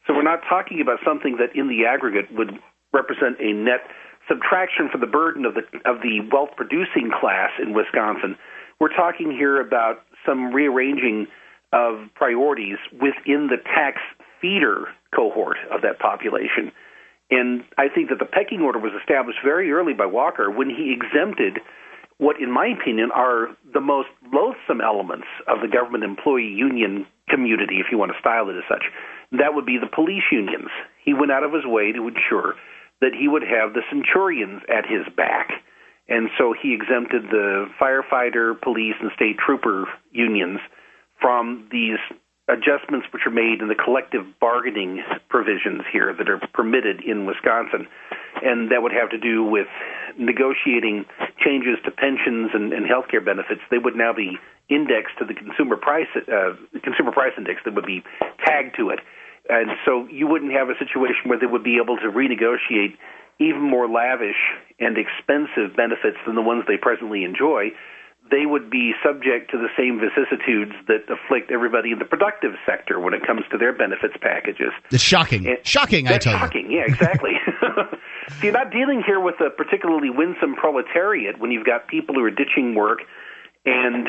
[0.06, 2.62] So we're not talking about something that, in the aggregate, would
[2.94, 3.90] represent a net
[4.30, 8.38] subtraction for the burden of the of the wealth producing class in Wisconsin.
[8.80, 11.28] We're talking here about some rearranging
[11.74, 13.98] of priorities within the tax
[14.40, 16.72] feeder cohort of that population.
[17.30, 20.96] And I think that the pecking order was established very early by Walker when he
[20.96, 21.60] exempted
[22.18, 27.80] what, in my opinion, are the most loathsome elements of the government employee union community,
[27.80, 28.86] if you want to style it as such.
[29.32, 30.70] That would be the police unions.
[31.04, 32.56] He went out of his way to ensure
[33.02, 35.52] that he would have the centurions at his back.
[36.10, 40.60] And so he exempted the firefighter, police, and state trooper unions
[41.22, 42.00] from these
[42.48, 47.88] adjustments which are made in the collective bargaining provisions here that are permitted in Wisconsin.
[48.42, 49.68] And that would have to do with
[50.18, 51.06] negotiating
[51.44, 53.62] changes to pensions and, and health care benefits.
[53.70, 54.38] They would now be
[54.70, 58.04] indexed to the consumer price uh, consumer price index that would be
[58.46, 59.00] tagged to it.
[59.50, 62.96] And so you wouldn't have a situation where they would be able to renegotiate
[63.40, 64.40] even more lavish
[64.80, 67.70] and expensive benefits than the ones they presently enjoy,
[68.30, 73.00] they would be subject to the same vicissitudes that afflict everybody in the productive sector
[73.00, 74.72] when it comes to their benefits packages.
[74.92, 75.48] It's shocking.
[75.48, 76.40] And shocking, I tell you.
[76.40, 76.72] shocking.
[76.72, 77.32] Yeah, exactly.
[77.62, 82.24] so you're not dealing here with a particularly winsome proletariat when you've got people who
[82.24, 83.00] are ditching work
[83.66, 84.08] and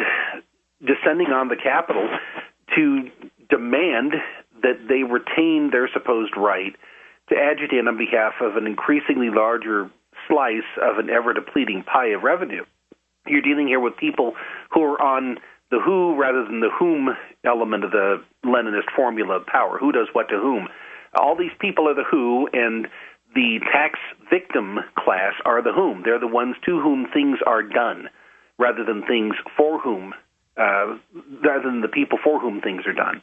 [0.80, 2.08] descending on the capital
[2.74, 3.10] to
[3.50, 4.14] demand
[4.62, 6.74] that they retain their supposed right
[7.28, 9.90] to agitate on behalf of an increasingly larger
[10.26, 12.64] slice of an ever depleting pie of revenue.
[13.28, 14.34] You're dealing here with people
[14.70, 15.38] who are on
[15.70, 17.10] the who rather than the whom
[17.44, 19.78] element of the Leninist formula of power.
[19.78, 20.68] Who does what to whom?
[21.14, 22.88] All these people are the who, and
[23.34, 23.98] the tax
[24.30, 26.02] victim class are the whom.
[26.04, 28.08] They're the ones to whom things are done,
[28.58, 30.14] rather than things for whom,
[30.56, 30.96] uh,
[31.44, 33.22] rather than the people for whom things are done.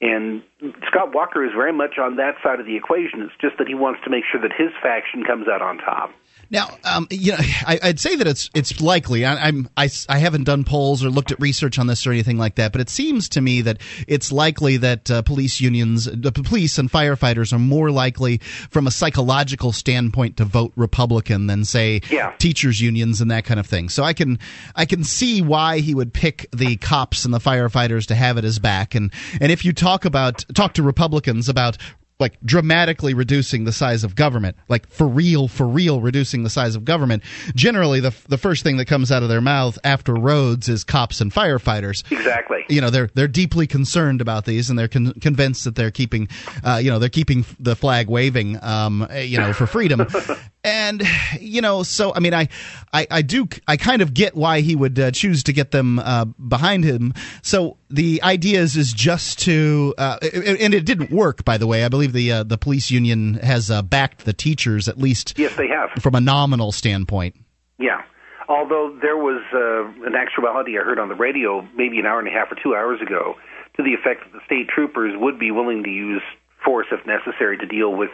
[0.00, 0.42] And
[0.86, 3.20] Scott Walker is very much on that side of the equation.
[3.22, 6.10] It's just that he wants to make sure that his faction comes out on top.
[6.50, 9.24] Now, um, you know, I, would say that it's it's likely.
[9.24, 12.38] I, I'm I, I haven't done polls or looked at research on this or anything
[12.38, 13.78] like that, but it seems to me that
[14.08, 18.38] it's likely that uh, police unions, the police and firefighters, are more likely
[18.70, 22.34] from a psychological standpoint to vote Republican than say yeah.
[22.38, 23.88] teachers unions and that kind of thing.
[23.88, 24.40] So I can
[24.74, 28.44] I can see why he would pick the cops and the firefighters to have it
[28.44, 28.96] as back.
[28.96, 31.78] And and if you talk about talk to Republicans about
[32.20, 36.76] like dramatically reducing the size of government, like for real, for real, reducing the size
[36.76, 37.22] of government.
[37.54, 41.20] Generally, the the first thing that comes out of their mouth after roads is cops
[41.20, 42.10] and firefighters.
[42.12, 42.64] Exactly.
[42.68, 46.28] You know, they're they're deeply concerned about these, and they're con- convinced that they're keeping,
[46.64, 50.06] uh, you know, they're keeping the flag waving, um, you know, for freedom.
[50.64, 51.02] and
[51.40, 52.48] you know, so I mean, I,
[52.92, 55.98] I, I do, I kind of get why he would uh, choose to get them
[55.98, 57.14] uh, behind him.
[57.42, 61.84] So the idea is is just to, uh, and it didn't work, by the way.
[61.84, 65.38] I believe the uh, the police union has uh, backed the teachers at least.
[65.38, 67.36] Yes, they have from a nominal standpoint.
[67.78, 68.02] Yeah.
[68.48, 72.26] Although there was uh, an actuality I heard on the radio maybe an hour and
[72.26, 73.36] a half or two hours ago
[73.76, 76.22] to the effect that the state troopers would be willing to use
[76.64, 78.10] force if necessary to deal with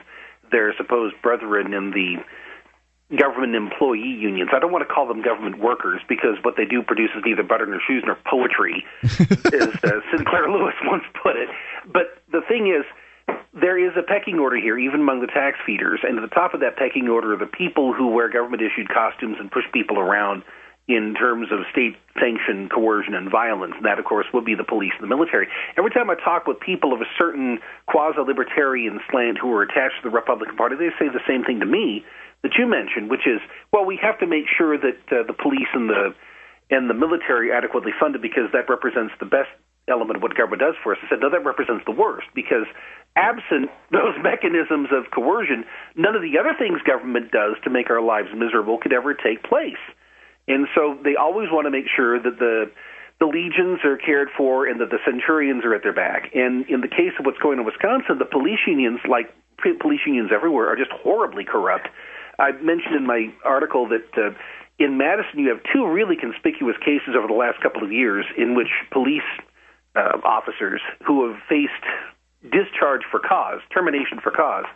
[0.51, 2.16] their supposed brethren in the
[3.16, 4.51] government employee unions.
[4.52, 7.66] I don't want to call them government workers because what they do produces neither butter
[7.66, 11.48] nor shoes nor poetry, as uh, Sinclair Lewis once put it.
[11.86, 12.85] But the thing is,
[13.55, 16.52] there is a pecking order here, even among the tax feeders, and at the top
[16.52, 19.98] of that pecking order are the people who wear government issued costumes and push people
[19.98, 20.43] around
[20.89, 23.75] in terms of state sanctioned coercion and violence.
[23.77, 25.49] And that, of course, would be the police and the military.
[25.77, 30.03] Every time I talk with people of a certain quasi libertarian slant who are attached
[30.03, 32.05] to the Republican Party, they say the same thing to me
[32.43, 33.41] that you mentioned, which is,
[33.73, 36.15] well, we have to make sure that uh, the police and the
[36.69, 39.51] and the military adequately funded because that represents the best
[39.89, 40.99] element of what government does for us.
[41.03, 42.67] I said, no, that represents the worst because
[43.15, 45.65] absent those mechanisms of coercion,
[45.95, 49.43] none of the other things government does to make our lives miserable could ever take
[49.43, 49.79] place.
[50.48, 52.70] And so they always want to make sure that the
[53.18, 56.35] the legions are cared for and that the centurions are at their back.
[56.35, 59.32] And in the case of what's going on in Wisconsin, the police unions, like
[59.81, 61.89] police unions everywhere, are just horribly corrupt.
[62.39, 64.36] I mentioned in my article that uh,
[64.78, 68.55] in Madison you have two really conspicuous cases over the last couple of years in
[68.55, 69.24] which police
[69.97, 71.73] uh, officers who have faced
[72.52, 74.66] discharge for cause, termination for cause,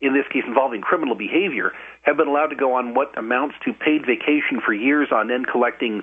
[0.00, 3.72] in this case involving criminal behavior, have been allowed to go on what amounts to
[3.72, 6.02] paid vacation for years on end, collecting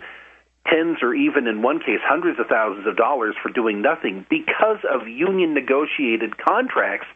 [0.68, 4.80] tens or even in one case hundreds of thousands of dollars for doing nothing because
[4.90, 7.08] of union negotiated contracts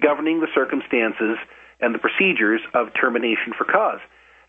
[0.00, 1.36] governing the circumstances
[1.80, 4.00] and the procedures of termination for cause.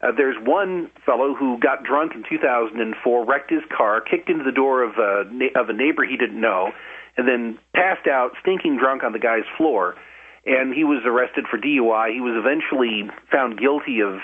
[0.01, 4.51] Uh, there's one fellow who got drunk in 2004, wrecked his car, kicked into the
[4.51, 5.23] door of a,
[5.59, 6.71] of a neighbor he didn't know,
[7.17, 9.95] and then passed out, stinking drunk on the guy's floor
[10.45, 12.13] and he was arrested for DUI.
[12.13, 14.19] He was eventually found guilty of,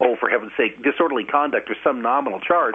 [0.00, 2.74] oh, for heaven's sake, disorderly conduct or some nominal charge.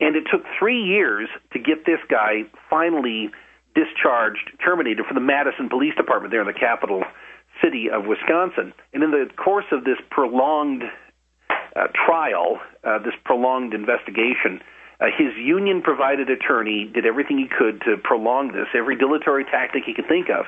[0.00, 3.30] And it took three years to get this guy finally
[3.74, 7.02] discharged, terminated from the Madison Police Department there in the capital
[7.62, 8.72] city of Wisconsin.
[8.92, 10.82] And in the course of this prolonged
[11.50, 14.60] uh, trial, uh, this prolonged investigation,
[15.00, 19.82] uh, his union provided attorney did everything he could to prolong this, every dilatory tactic
[19.84, 20.46] he could think of.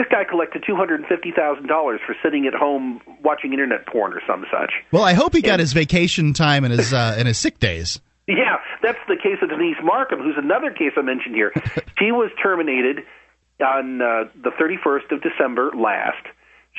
[0.00, 3.84] This guy collected two hundred and fifty thousand dollars for sitting at home watching internet
[3.86, 4.72] porn or some such.
[4.92, 7.58] Well, I hope he got and, his vacation time and his uh, and his sick
[7.58, 8.00] days.
[8.26, 11.52] Yeah, that's the case of Denise Markham, who's another case I mentioned here.
[11.98, 13.00] she was terminated
[13.60, 16.24] on uh, the 31st of December last.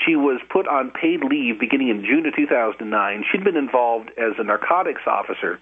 [0.04, 3.24] She was put on paid leave beginning in June of 2009.
[3.32, 5.60] She'd been involved as a narcotics officer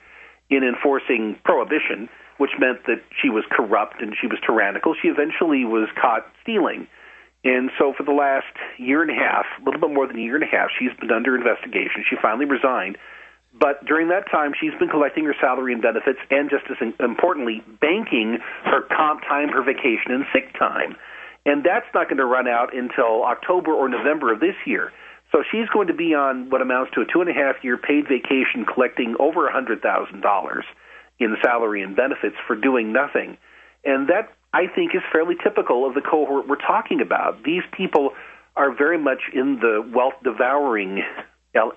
[0.49, 2.07] in enforcing prohibition,
[2.38, 4.95] which meant that she was corrupt and she was tyrannical.
[4.95, 6.88] She eventually was caught stealing
[7.44, 10.22] And so for the last year and a half, a little bit more than a
[10.22, 12.03] year and a half, she's been under investigation.
[12.10, 12.98] She finally resigned.
[13.53, 17.64] But during that time, she's been collecting her salary and benefits, and just as importantly,
[17.82, 20.95] banking her comp time, her vacation, and sick time.
[21.45, 24.91] And that's not going to run out until October or November of this year.
[25.32, 27.78] So she's going to be on what amounts to a two and a half year
[27.78, 30.66] paid vacation, collecting over a hundred thousand dollars
[31.20, 33.38] in salary and benefits for doing nothing.
[33.84, 37.44] And that I think is fairly typical of the cohort we're talking about.
[37.44, 38.12] These people
[38.56, 41.04] are very much in the wealth devouring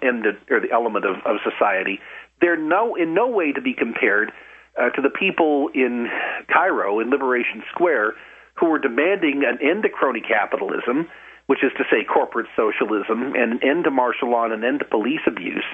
[0.02, 2.00] end or the element of, of society.
[2.40, 4.32] They're no in no way to be compared
[4.80, 6.08] uh, to the people in
[6.52, 8.14] Cairo in Liberation Square
[8.54, 11.08] who were demanding an end to crony capitalism,
[11.46, 14.80] which is to say corporate socialism, and an end to martial law and an end
[14.80, 15.64] to police abuse,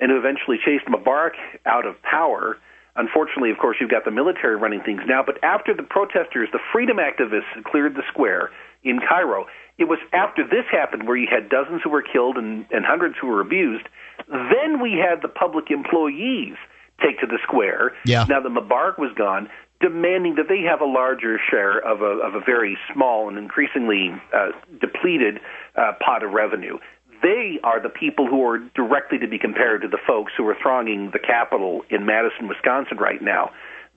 [0.00, 1.34] and who eventually chased Mubarak
[1.66, 2.56] out of power
[2.94, 5.22] Unfortunately, of course, you've got the military running things now.
[5.24, 8.50] But after the protesters, the freedom activists cleared the square
[8.84, 9.46] in Cairo,
[9.78, 13.14] it was after this happened where you had dozens who were killed and, and hundreds
[13.20, 13.86] who were abused.
[14.28, 16.54] Then we had the public employees
[17.02, 17.92] take to the square.
[18.04, 18.24] Yeah.
[18.28, 19.48] Now that Mubarak was gone,
[19.80, 24.10] demanding that they have a larger share of a, of a very small and increasingly
[24.32, 24.50] uh,
[24.80, 25.40] depleted
[25.76, 26.78] uh, pot of revenue
[27.22, 30.56] they are the people who are directly to be compared to the folks who are
[30.60, 33.50] thronging the Capitol in Madison, Wisconsin right now.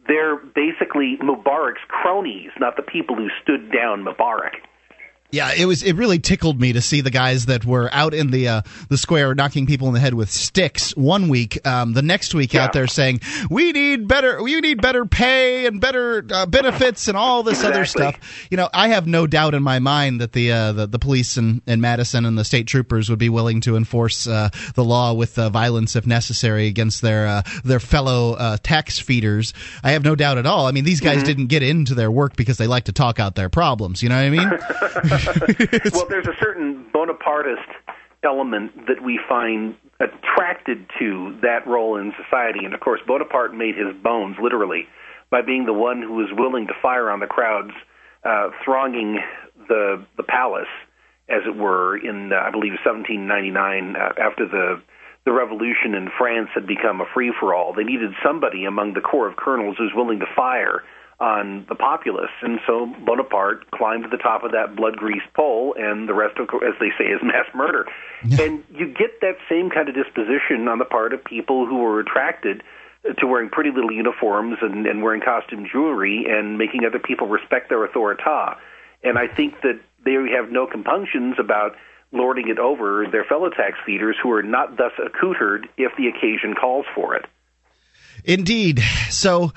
[0.08, 4.62] They're basically Mubarak's cronies, not the people who stood down Mubarak.
[5.36, 5.84] Yeah, it was.
[5.84, 8.98] It really tickled me to see the guys that were out in the uh, the
[8.98, 11.60] square knocking people in the head with sticks one week.
[11.68, 12.64] Um, the next week, yeah.
[12.64, 17.18] out there saying we need better, we need better pay and better uh, benefits and
[17.18, 17.76] all this exactly.
[17.76, 18.48] other stuff.
[18.50, 21.36] You know, I have no doubt in my mind that the uh, the, the, police
[21.36, 25.12] in, in Madison and the state troopers would be willing to enforce uh, the law
[25.12, 29.54] with uh, violence if necessary against their uh, their fellow tax feeders.
[29.84, 30.66] I have no doubt at all.
[30.66, 31.26] I mean, these guys mm-hmm.
[31.26, 34.02] didn't get into their work because they like to talk out their problems.
[34.02, 35.25] You know what I mean?
[35.94, 37.70] well, there's a certain Bonapartist
[38.24, 42.66] element that we find attracted to that role in society.
[42.66, 44.88] And of course, Bonaparte made his bones literally
[45.30, 47.72] by being the one who was willing to fire on the crowds
[48.24, 49.20] uh, thronging
[49.68, 50.72] the the palace,
[51.30, 54.82] as it were, in uh, I believe 1799 uh, after the
[55.26, 57.74] the revolution in France had become a free for all.
[57.74, 60.84] They needed somebody among the corps of colonels who's willing to fire
[61.20, 62.32] on the populace.
[62.42, 66.38] And so Bonaparte climbed to the top of that blood greased pole, and the rest,
[66.40, 67.86] of, as they say, is mass murder.
[68.24, 72.00] and you get that same kind of disposition on the part of people who are
[72.00, 72.64] attracted
[73.20, 77.70] to wearing pretty little uniforms and, and wearing costume jewelry and making other people respect
[77.70, 78.24] their authority.
[79.04, 81.76] And I think that they have no compunctions about
[82.12, 86.56] lording it over their fellow tax feeders who are not thus accoutred if the occasion
[86.60, 87.26] calls for it.
[88.24, 88.80] Indeed.
[89.10, 89.54] So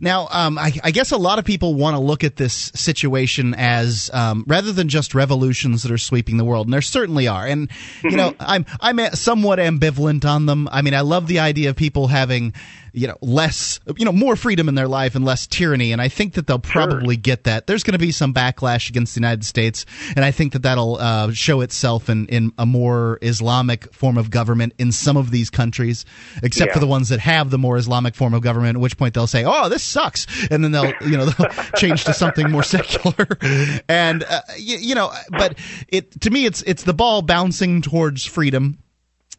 [0.00, 3.54] now, um, I, I, guess a lot of people want to look at this situation
[3.54, 7.46] as um, rather than just revolutions that are sweeping the world, and there certainly are.
[7.46, 7.70] And
[8.02, 10.68] you know, I'm I'm somewhat ambivalent on them.
[10.72, 12.54] I mean, I love the idea of people having
[12.92, 15.92] you know less you know more freedom in their life and less tyranny.
[15.92, 17.22] And i think that they'll probably sure.
[17.22, 17.66] get that.
[17.66, 19.86] There's going to be some backlash against the united states
[20.16, 24.30] and i think that that'll uh, show itself in, in a more islamic form of
[24.30, 26.04] government in some of these countries
[26.42, 26.74] except yeah.
[26.74, 29.26] for the ones that have the more islamic form of government at which point they'll
[29.26, 30.26] say oh this sucks.
[30.50, 33.26] And then they'll you know they'll change to something more secular.
[33.88, 35.58] And uh, you, you know but
[35.88, 38.78] it to me it's it's the ball bouncing towards freedom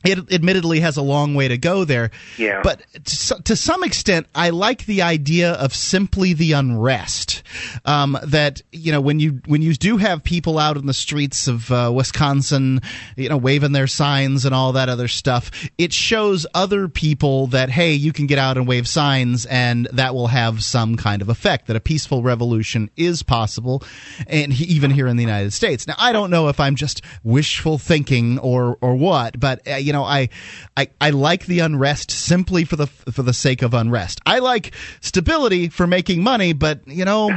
[0.04, 2.12] it admittedly has a long way to go there.
[2.38, 2.62] Yeah.
[2.64, 7.44] But to, to some extent, I like the idea of simply the unrest.
[7.86, 11.48] Um, that you know when you when you do have people out in the streets
[11.48, 12.82] of uh, Wisconsin,
[13.16, 17.70] you know, waving their signs and all that other stuff, it shows other people that
[17.70, 21.30] hey, you can get out and wave signs, and that will have some kind of
[21.30, 21.68] effect.
[21.68, 23.84] That a peaceful revolution is possible,
[24.28, 25.88] and even here in the United States.
[25.88, 29.91] Now, I don't know if I'm just wishful thinking or or what, but uh, you
[29.92, 30.30] know, I,
[30.78, 34.22] I I like the unrest simply for the for the sake of unrest.
[34.26, 37.28] I like stability for making money, but you know,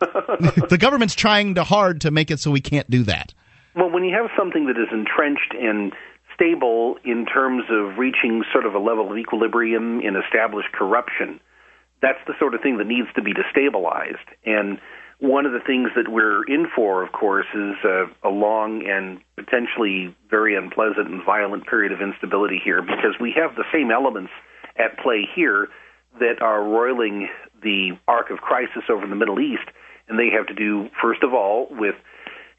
[0.00, 3.34] the government's trying to hard to make it so we can't do that.
[3.74, 5.92] Well, when you have something that is entrenched and
[6.34, 11.38] stable in terms of reaching sort of a level of equilibrium in established corruption,
[12.02, 14.26] that's the sort of thing that needs to be destabilized.
[14.44, 14.78] And
[15.20, 19.20] one of the things that we're in for, of course, is a, a long and
[19.36, 24.32] potentially very unpleasant and violent period of instability here because we have the same elements
[24.76, 25.68] at play here
[26.18, 27.28] that are roiling
[27.62, 29.68] the arc of crisis over in the Middle East,
[30.08, 31.94] and they have to do, first of all, with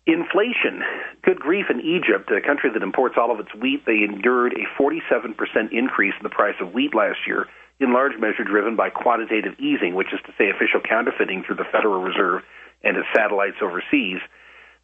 [0.06, 0.84] inflation.
[1.24, 4.82] Good grief in Egypt, a country that imports all of its wheat, they endured a
[4.82, 5.34] 47%
[5.72, 7.48] increase in the price of wheat last year
[7.82, 11.66] in large measure driven by quantitative easing, which is to say official counterfeiting through the
[11.72, 12.44] Federal Reserve
[12.84, 14.22] and its satellites overseas.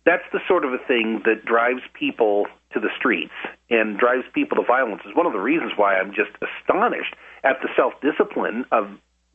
[0.05, 3.33] that's the sort of a thing that drives people to the streets
[3.69, 5.01] and drives people to violence.
[5.05, 8.89] Is one of the reasons why I'm just astonished at the self discipline of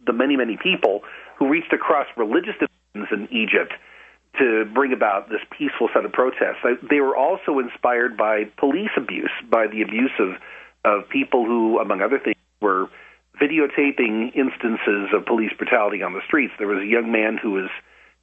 [0.06, 1.02] the many, many people
[1.38, 3.74] who reached across religious divisions in Egypt
[4.38, 6.64] to bring about this peaceful set of protests.
[6.88, 10.30] They were also inspired by police abuse, by the abuse of,
[10.84, 12.88] of people who, among other things, were
[13.42, 16.54] videotaping instances of police brutality on the streets.
[16.58, 17.70] There was a young man who was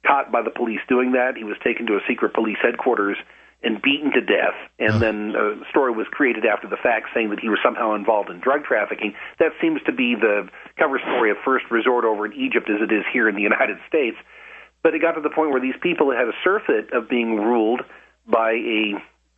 [0.06, 1.36] caught by the police doing that.
[1.36, 3.18] He was taken to a secret police headquarters
[3.62, 4.56] and beaten to death.
[4.78, 8.30] And then a story was created after the fact saying that he was somehow involved
[8.30, 9.12] in drug trafficking.
[9.38, 12.90] That seems to be the cover story of first resort over in Egypt as it
[12.90, 14.16] is here in the United States.
[14.82, 17.82] But it got to the point where these people had a surfeit of being ruled
[18.26, 18.94] by a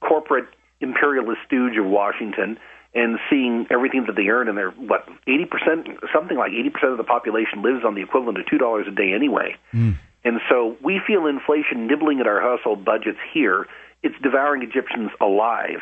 [0.06, 0.46] corporate
[0.80, 2.58] imperialist stooge of Washington
[2.94, 7.04] and seeing everything that they earn and they're what 80% something like 80% of the
[7.04, 9.56] population lives on the equivalent of $2 a day anyway.
[9.72, 9.98] Mm.
[10.24, 13.66] And so we feel inflation nibbling at our household budgets here.
[14.02, 15.80] It's devouring Egyptians alive.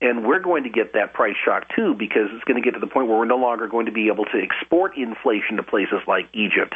[0.00, 2.80] And we're going to get that price shock too because it's going to get to
[2.80, 6.00] the point where we're no longer going to be able to export inflation to places
[6.06, 6.74] like Egypt.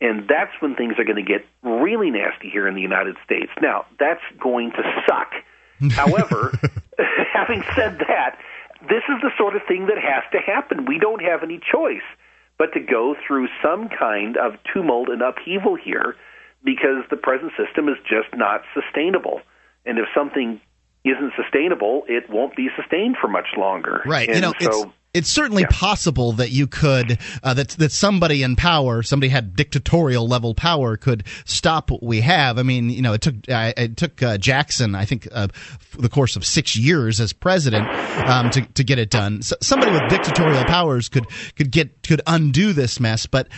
[0.00, 3.50] And that's when things are going to get really nasty here in the United States.
[3.60, 5.32] Now, that's going to suck.
[5.92, 6.52] However,
[7.32, 8.38] having said that,
[8.82, 10.86] this is the sort of thing that has to happen.
[10.86, 12.06] We don't have any choice
[12.58, 16.16] but to go through some kind of tumult and upheaval here
[16.64, 19.40] because the present system is just not sustainable.
[19.86, 20.60] And if something
[21.04, 24.02] isn't sustainable, it won't be sustained for much longer.
[24.04, 24.28] Right.
[24.28, 28.56] And you know, so, it's certainly possible that you could uh, that that somebody in
[28.56, 32.58] power, somebody had dictatorial level power, could stop what we have.
[32.58, 35.48] I mean, you know, it took uh, it took uh, Jackson, I think, uh,
[35.98, 37.88] the course of six years as president
[38.28, 39.42] um, to to get it done.
[39.42, 43.48] So somebody with dictatorial powers could could get could undo this mess, but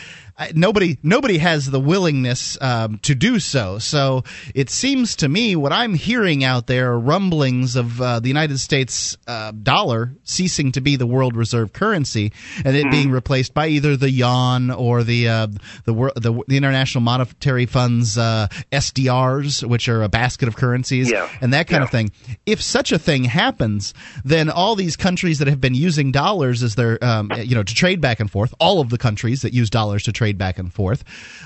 [0.55, 3.79] nobody nobody has the willingness um, to do so.
[3.79, 8.29] So it seems to me what I'm hearing out there are rumblings of uh, the
[8.29, 12.33] United States uh, dollar ceasing to be the world reserve currency
[12.65, 15.47] and it being replaced by either the yuan or the uh,
[15.87, 21.29] the, the, the International Monetary Fund's uh, SDRs, which are a basket of currencies, Yeah.
[21.41, 21.85] and that kind Yeah.
[21.85, 22.11] of thing.
[22.47, 23.95] If such a thing happens,
[24.25, 27.75] then all these countries that have been using dollars as their um, you know to
[27.75, 30.73] trade back and forth, all of the countries that use dollars to trade back and
[30.73, 31.03] forth,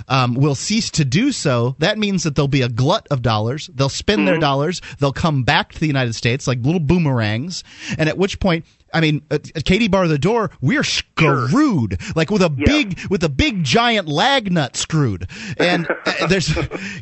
[0.08, 1.76] um, will cease to do so.
[1.78, 3.70] That means that there'll be a glut of dollars.
[3.74, 4.81] They'll spend their dollars.
[4.98, 7.62] They'll come back to the United States like little boomerangs,
[7.98, 8.64] and at which point.
[8.94, 10.50] I mean, uh, Katie bar the door.
[10.60, 15.28] We're screwed, like with a big, with a big giant lag nut screwed.
[15.58, 16.55] And uh, there's,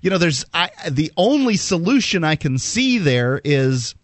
[0.03, 3.95] you know, there's I, the only solution I can see there is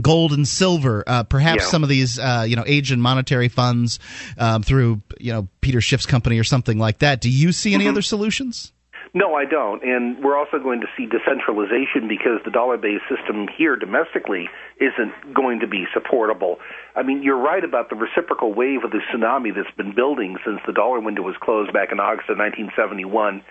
[0.00, 1.04] gold and silver.
[1.06, 1.68] Uh, perhaps Yeah.
[1.68, 3.98] some of these, uh, you know, Asian monetary funds
[4.38, 7.20] um, through, you know, Peter Schiff's company or something like that.
[7.20, 8.72] Do you see any other solutions?
[9.12, 9.82] No, I don't.
[9.82, 14.48] And we're also going to see decentralization because the dollar based system here domestically
[14.78, 16.58] isn't going to be supportable.
[16.94, 20.60] I mean, you're right about the reciprocal wave of the tsunami that's been building since
[20.64, 23.42] the dollar window was closed back in August of 1971.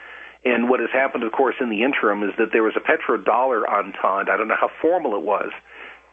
[0.46, 3.68] And what has happened, of course, in the interim is that there was a petrodollar
[3.68, 4.32] entente.
[4.32, 5.52] I don't know how formal it was,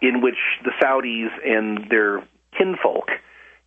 [0.03, 2.27] in which the Saudis and their
[2.59, 3.11] kinfolk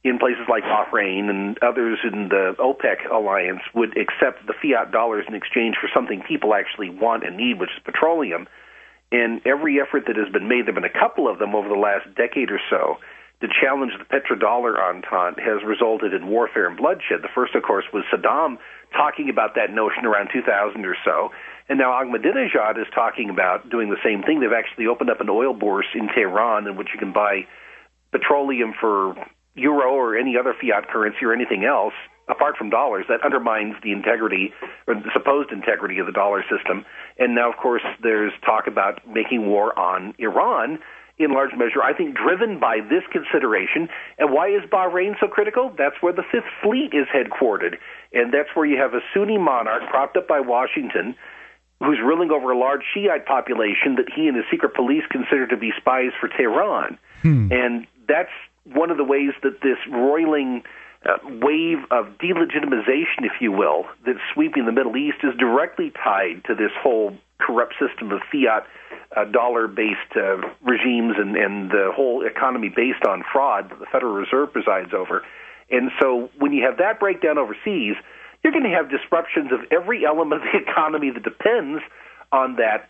[0.03, 5.25] in places like Bahrain and others in the OPEC alliance would accept the fiat dollars
[5.27, 8.47] in exchange for something people actually want and need, which is petroleum.
[9.11, 11.67] And every effort that has been made, there have been a couple of them over
[11.67, 12.97] the last decade or so,
[13.41, 17.21] to challenge the petrodollar entente has resulted in warfare and bloodshed.
[17.21, 18.57] The first, of course, was Saddam
[18.95, 21.31] talking about that notion around 2000 or so.
[21.67, 24.39] And now Ahmadinejad is talking about doing the same thing.
[24.39, 27.47] They've actually opened up an oil bourse in Tehran in which you can buy
[28.11, 29.15] petroleum for
[29.55, 31.93] euro or any other fiat currency or anything else
[32.29, 34.53] apart from dollars that undermines the integrity
[34.87, 36.85] or the supposed integrity of the dollar system.
[37.17, 40.79] And now of course there's talk about making war on Iran
[41.17, 43.89] in large measure I think driven by this consideration.
[44.19, 45.73] And why is Bahrain so critical?
[45.75, 47.77] That's where the 5th fleet is headquartered.
[48.13, 51.15] And that's where you have a Sunni monarch propped up by Washington
[51.79, 55.57] who's ruling over a large Shiite population that he and his secret police consider to
[55.57, 56.97] be spies for Tehran.
[57.21, 57.51] Hmm.
[57.51, 58.31] And that's
[58.73, 60.63] one of the ways that this roiling
[61.05, 66.43] uh, wave of delegitimization, if you will, that's sweeping the Middle East is directly tied
[66.45, 68.67] to this whole corrupt system of fiat
[69.15, 73.85] uh, dollar based uh, regimes and, and the whole economy based on fraud that the
[73.91, 75.23] Federal Reserve presides over.
[75.71, 77.95] And so when you have that breakdown overseas,
[78.43, 81.81] you're going to have disruptions of every element of the economy that depends
[82.31, 82.89] on that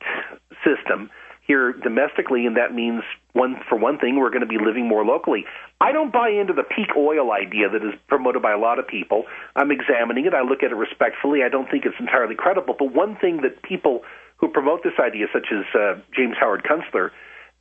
[0.63, 1.09] system
[1.49, 3.01] here domestically, and that means
[3.33, 5.45] one for one thing, we're going to be living more locally.
[5.81, 8.87] I don't buy into the peak oil idea that is promoted by a lot of
[8.87, 9.25] people.
[9.55, 10.35] I'm examining it.
[10.35, 11.41] I look at it respectfully.
[11.41, 12.75] I don't think it's entirely credible.
[12.77, 14.03] But one thing that people
[14.37, 17.09] who promote this idea, such as uh, James Howard Kunstler,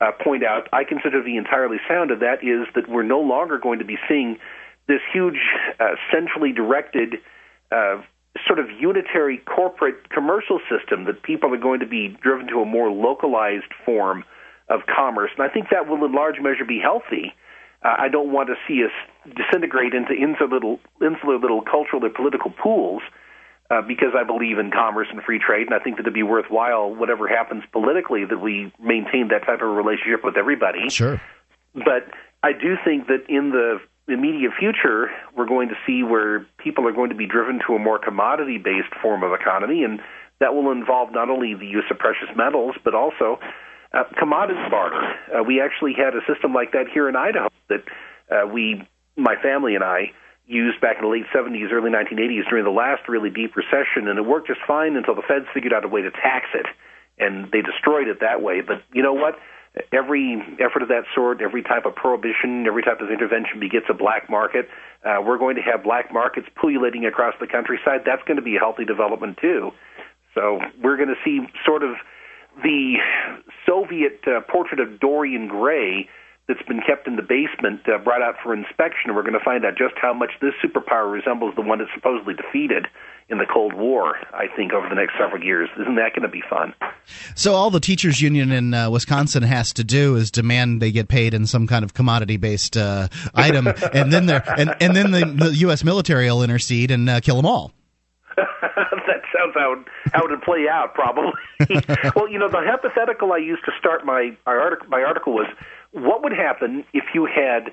[0.02, 3.20] uh, point out, I consider to be entirely sound, and that is that we're no
[3.20, 4.36] longer going to be seeing
[4.86, 5.40] this huge,
[5.80, 7.14] uh, centrally directed,
[7.72, 8.02] uh,
[8.46, 11.04] sort of unitary corporate commercial system.
[11.04, 14.24] That people are going to be driven to a more localized form
[14.68, 17.34] of commerce, and I think that will, in large measure, be healthy.
[17.82, 18.90] Uh, I don't want to see us
[19.36, 23.02] disintegrate into insular little, insular little cultural or political pools
[23.70, 26.22] uh, because I believe in commerce and free trade, and I think that it'd be
[26.22, 30.88] worthwhile, whatever happens politically, that we maintain that type of relationship with everybody.
[30.88, 31.20] Sure.
[31.74, 32.08] But
[32.42, 36.92] I do think that in the immediate future, we're going to see where people are
[36.92, 40.00] going to be driven to a more commodity based form of economy, and
[40.40, 43.38] that will involve not only the use of precious metals, but also
[43.92, 45.14] uh, commodity barter.
[45.32, 47.84] Uh, we actually had a system like that here in Idaho that
[48.30, 50.12] uh, we, my family and I,
[50.46, 54.18] used back in the late 70s, early 1980s during the last really deep recession, and
[54.18, 56.66] it worked just fine until the feds figured out a way to tax it,
[57.18, 58.62] and they destroyed it that way.
[58.62, 59.38] But you know what?
[59.92, 63.94] Every effort of that sort, every type of prohibition, every type of intervention begets a
[63.94, 64.68] black market.
[65.04, 68.02] Uh, we're going to have black markets pullulating across the countryside.
[68.04, 69.70] That's going to be a healthy development too.
[70.34, 71.96] So we're going to see sort of
[72.62, 72.96] the
[73.66, 76.08] Soviet uh, portrait of Dorian Gray
[76.48, 79.14] that's been kept in the basement uh, brought out for inspection.
[79.14, 82.34] We're going to find out just how much this superpower resembles the one that supposedly
[82.34, 82.86] defeated
[83.28, 85.68] in the Cold War, I think, over the next several years.
[85.78, 86.72] Isn't that going to be fun?
[87.34, 91.08] So, all the teachers' union in uh, Wisconsin has to do is demand they get
[91.08, 95.10] paid in some kind of commodity based uh, item, and then, they're, and, and then
[95.10, 95.84] the, the U.S.
[95.84, 97.72] military will intercede and uh, kill them all.
[98.38, 101.32] that sounds how how it would play out, probably.
[102.16, 105.46] well, you know, the hypothetical I used to start my my article, my article was
[105.92, 107.72] what would happen if you had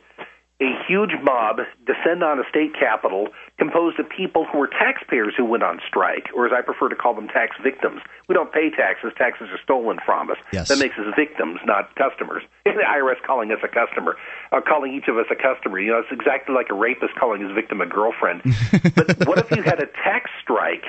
[0.62, 3.28] a huge mob descend on a state capital
[3.58, 6.96] composed of people who were taxpayers who went on strike, or as I prefer to
[6.96, 8.02] call them, tax victims.
[8.30, 10.38] We don't pay taxes; taxes are stolen from us.
[10.54, 10.70] Yes.
[10.70, 12.44] That makes us victims, not customers.
[12.64, 14.16] the IRS calling us a customer,
[14.54, 15.78] uh, calling each of us a customer.
[15.80, 18.42] You know, it's exactly like a rapist calling his victim a girlfriend.
[18.96, 20.86] but what if you had a tax strike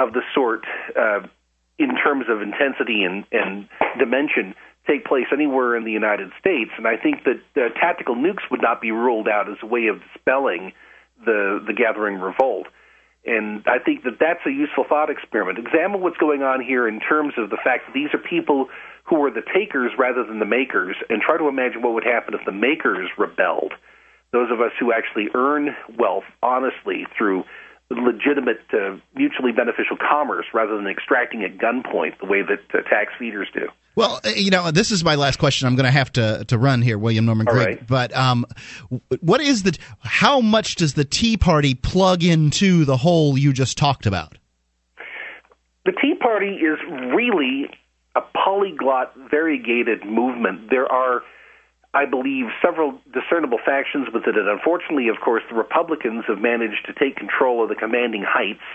[0.00, 0.64] of the sort,
[0.98, 1.20] uh,
[1.78, 3.68] in terms of intensity and, and
[4.00, 4.54] dimension?
[4.86, 6.70] Take place anywhere in the United States.
[6.76, 9.86] And I think that uh, tactical nukes would not be ruled out as a way
[9.86, 10.72] of dispelling
[11.24, 12.66] the the gathering revolt.
[13.24, 15.58] And I think that that's a useful thought experiment.
[15.58, 18.68] Examine what's going on here in terms of the fact that these are people
[19.04, 22.34] who are the takers rather than the makers, and try to imagine what would happen
[22.34, 23.72] if the makers rebelled.
[24.32, 27.44] Those of us who actually earn wealth honestly through
[27.90, 33.12] legitimate, uh, mutually beneficial commerce rather than extracting at gunpoint the way that uh, tax
[33.18, 33.68] feeders do.
[33.94, 35.68] Well, uh, you know, this is my last question.
[35.68, 37.66] I'm going to have to to run here, William Norman Grigg.
[37.66, 37.86] Right.
[37.86, 38.44] But um,
[39.20, 39.76] what is the?
[40.00, 44.36] How much does the Tea Party plug into the hole you just talked about?
[45.84, 46.78] The Tea Party is
[47.14, 47.70] really
[48.16, 50.70] a polyglot, variegated movement.
[50.70, 51.22] There are
[51.96, 54.44] I believe, several discernible factions within it.
[54.46, 58.68] Unfortunately, of course, the Republicans have managed to take control of the commanding heights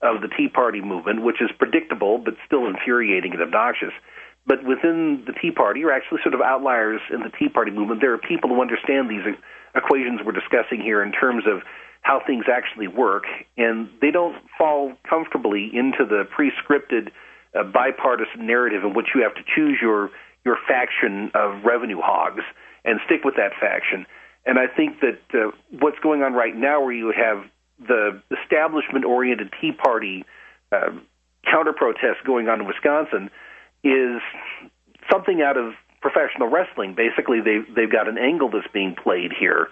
[0.00, 3.90] of the Tea Party movement, which is predictable but still infuriating and obnoxious.
[4.46, 8.00] But within the Tea Party, or actually sort of outliers in the Tea Party movement,
[8.00, 9.26] there are people who understand these
[9.74, 11.62] equations we're discussing here in terms of
[12.02, 13.24] how things actually work,
[13.56, 17.10] and they don't fall comfortably into the pre-scripted
[17.58, 20.10] uh, bipartisan narrative in which you have to choose your
[20.44, 22.44] your faction of revenue hogs
[22.88, 24.06] and stick with that faction.
[24.46, 25.50] And I think that uh,
[25.82, 27.44] what's going on right now, where you have
[27.78, 30.24] the establishment-oriented Tea Party
[30.72, 30.90] uh,
[31.44, 33.30] counter protests going on in Wisconsin,
[33.84, 34.20] is
[35.12, 36.94] something out of professional wrestling.
[36.94, 39.68] Basically, they've, they've got an angle that's being played here.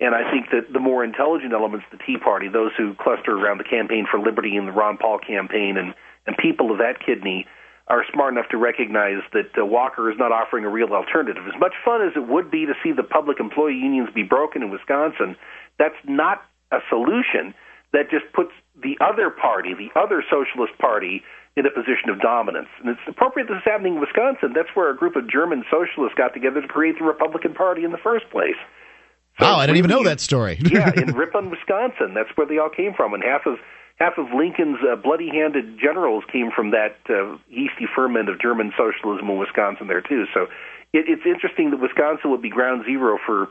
[0.00, 3.32] And I think that the more intelligent elements of the Tea Party, those who cluster
[3.32, 5.94] around the campaign for liberty and the Ron Paul campaign and,
[6.26, 7.46] and people of that kidney,
[7.90, 11.42] are smart enough to recognize that uh, Walker is not offering a real alternative.
[11.46, 14.62] As much fun as it would be to see the public employee unions be broken
[14.62, 15.34] in Wisconsin,
[15.78, 17.52] that's not a solution.
[17.92, 21.24] That just puts the other party, the other socialist party,
[21.56, 22.68] in a position of dominance.
[22.78, 24.52] And it's appropriate this is happening in Wisconsin.
[24.54, 27.90] That's where a group of German socialists got together to create the Republican Party in
[27.90, 28.58] the first place.
[29.40, 30.58] So oh, I didn't even know that story.
[30.62, 32.14] yeah, in Ripon, Wisconsin.
[32.14, 33.14] That's where they all came from.
[33.14, 33.58] And half of
[34.00, 39.28] half of Lincoln's uh, bloody-handed generals came from that uh, yeasty ferment of German socialism
[39.28, 40.24] in Wisconsin there too.
[40.32, 40.44] So
[40.92, 43.48] it, it's interesting that Wisconsin would be ground zero for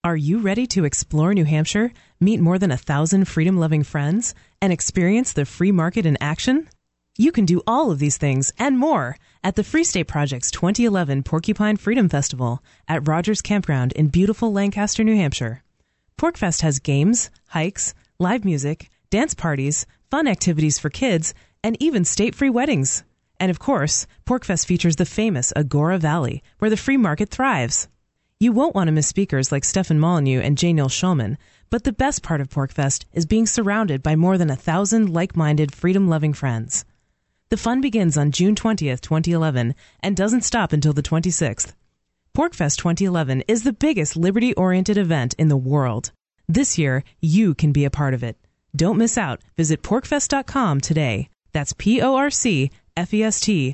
[0.04, 4.34] Are you ready to explore New Hampshire, meet more than a thousand freedom loving friends,
[4.62, 6.70] and experience the free market in action?
[7.18, 11.24] You can do all of these things and more at the Free State Project's 2011
[11.24, 15.64] Porcupine Freedom Festival at Rogers Campground in beautiful Lancaster, New Hampshire.
[16.18, 22.36] PorcFest has games, hikes, live music, dance parties, fun activities for kids, and even state
[22.36, 23.04] free weddings.
[23.40, 27.88] And of course, PorcFest features the famous Agora Valley, where the free market thrives.
[28.42, 30.74] You won't want to miss speakers like Stefan Molyneux and J.
[30.74, 31.38] Neil Schulman,
[31.70, 35.74] but the best part of PorcFest is being surrounded by more than a thousand like-minded,
[35.74, 36.84] freedom-loving friends.
[37.52, 41.74] The fun begins on June 20th, 2011, and doesn't stop until the 26th.
[42.38, 46.12] PorcFest 2011 is the biggest liberty-oriented event in the world.
[46.48, 48.38] This year, you can be a part of it.
[48.76, 49.42] Don't miss out.
[49.58, 51.28] Visit porcfest.com today.
[51.52, 52.16] That's P-O-R-C-F-E-S-T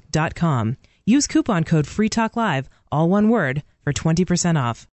[0.09, 0.77] dot com.
[1.05, 4.83] Use coupon code FREETALKLIVE, all one word, for 20% off.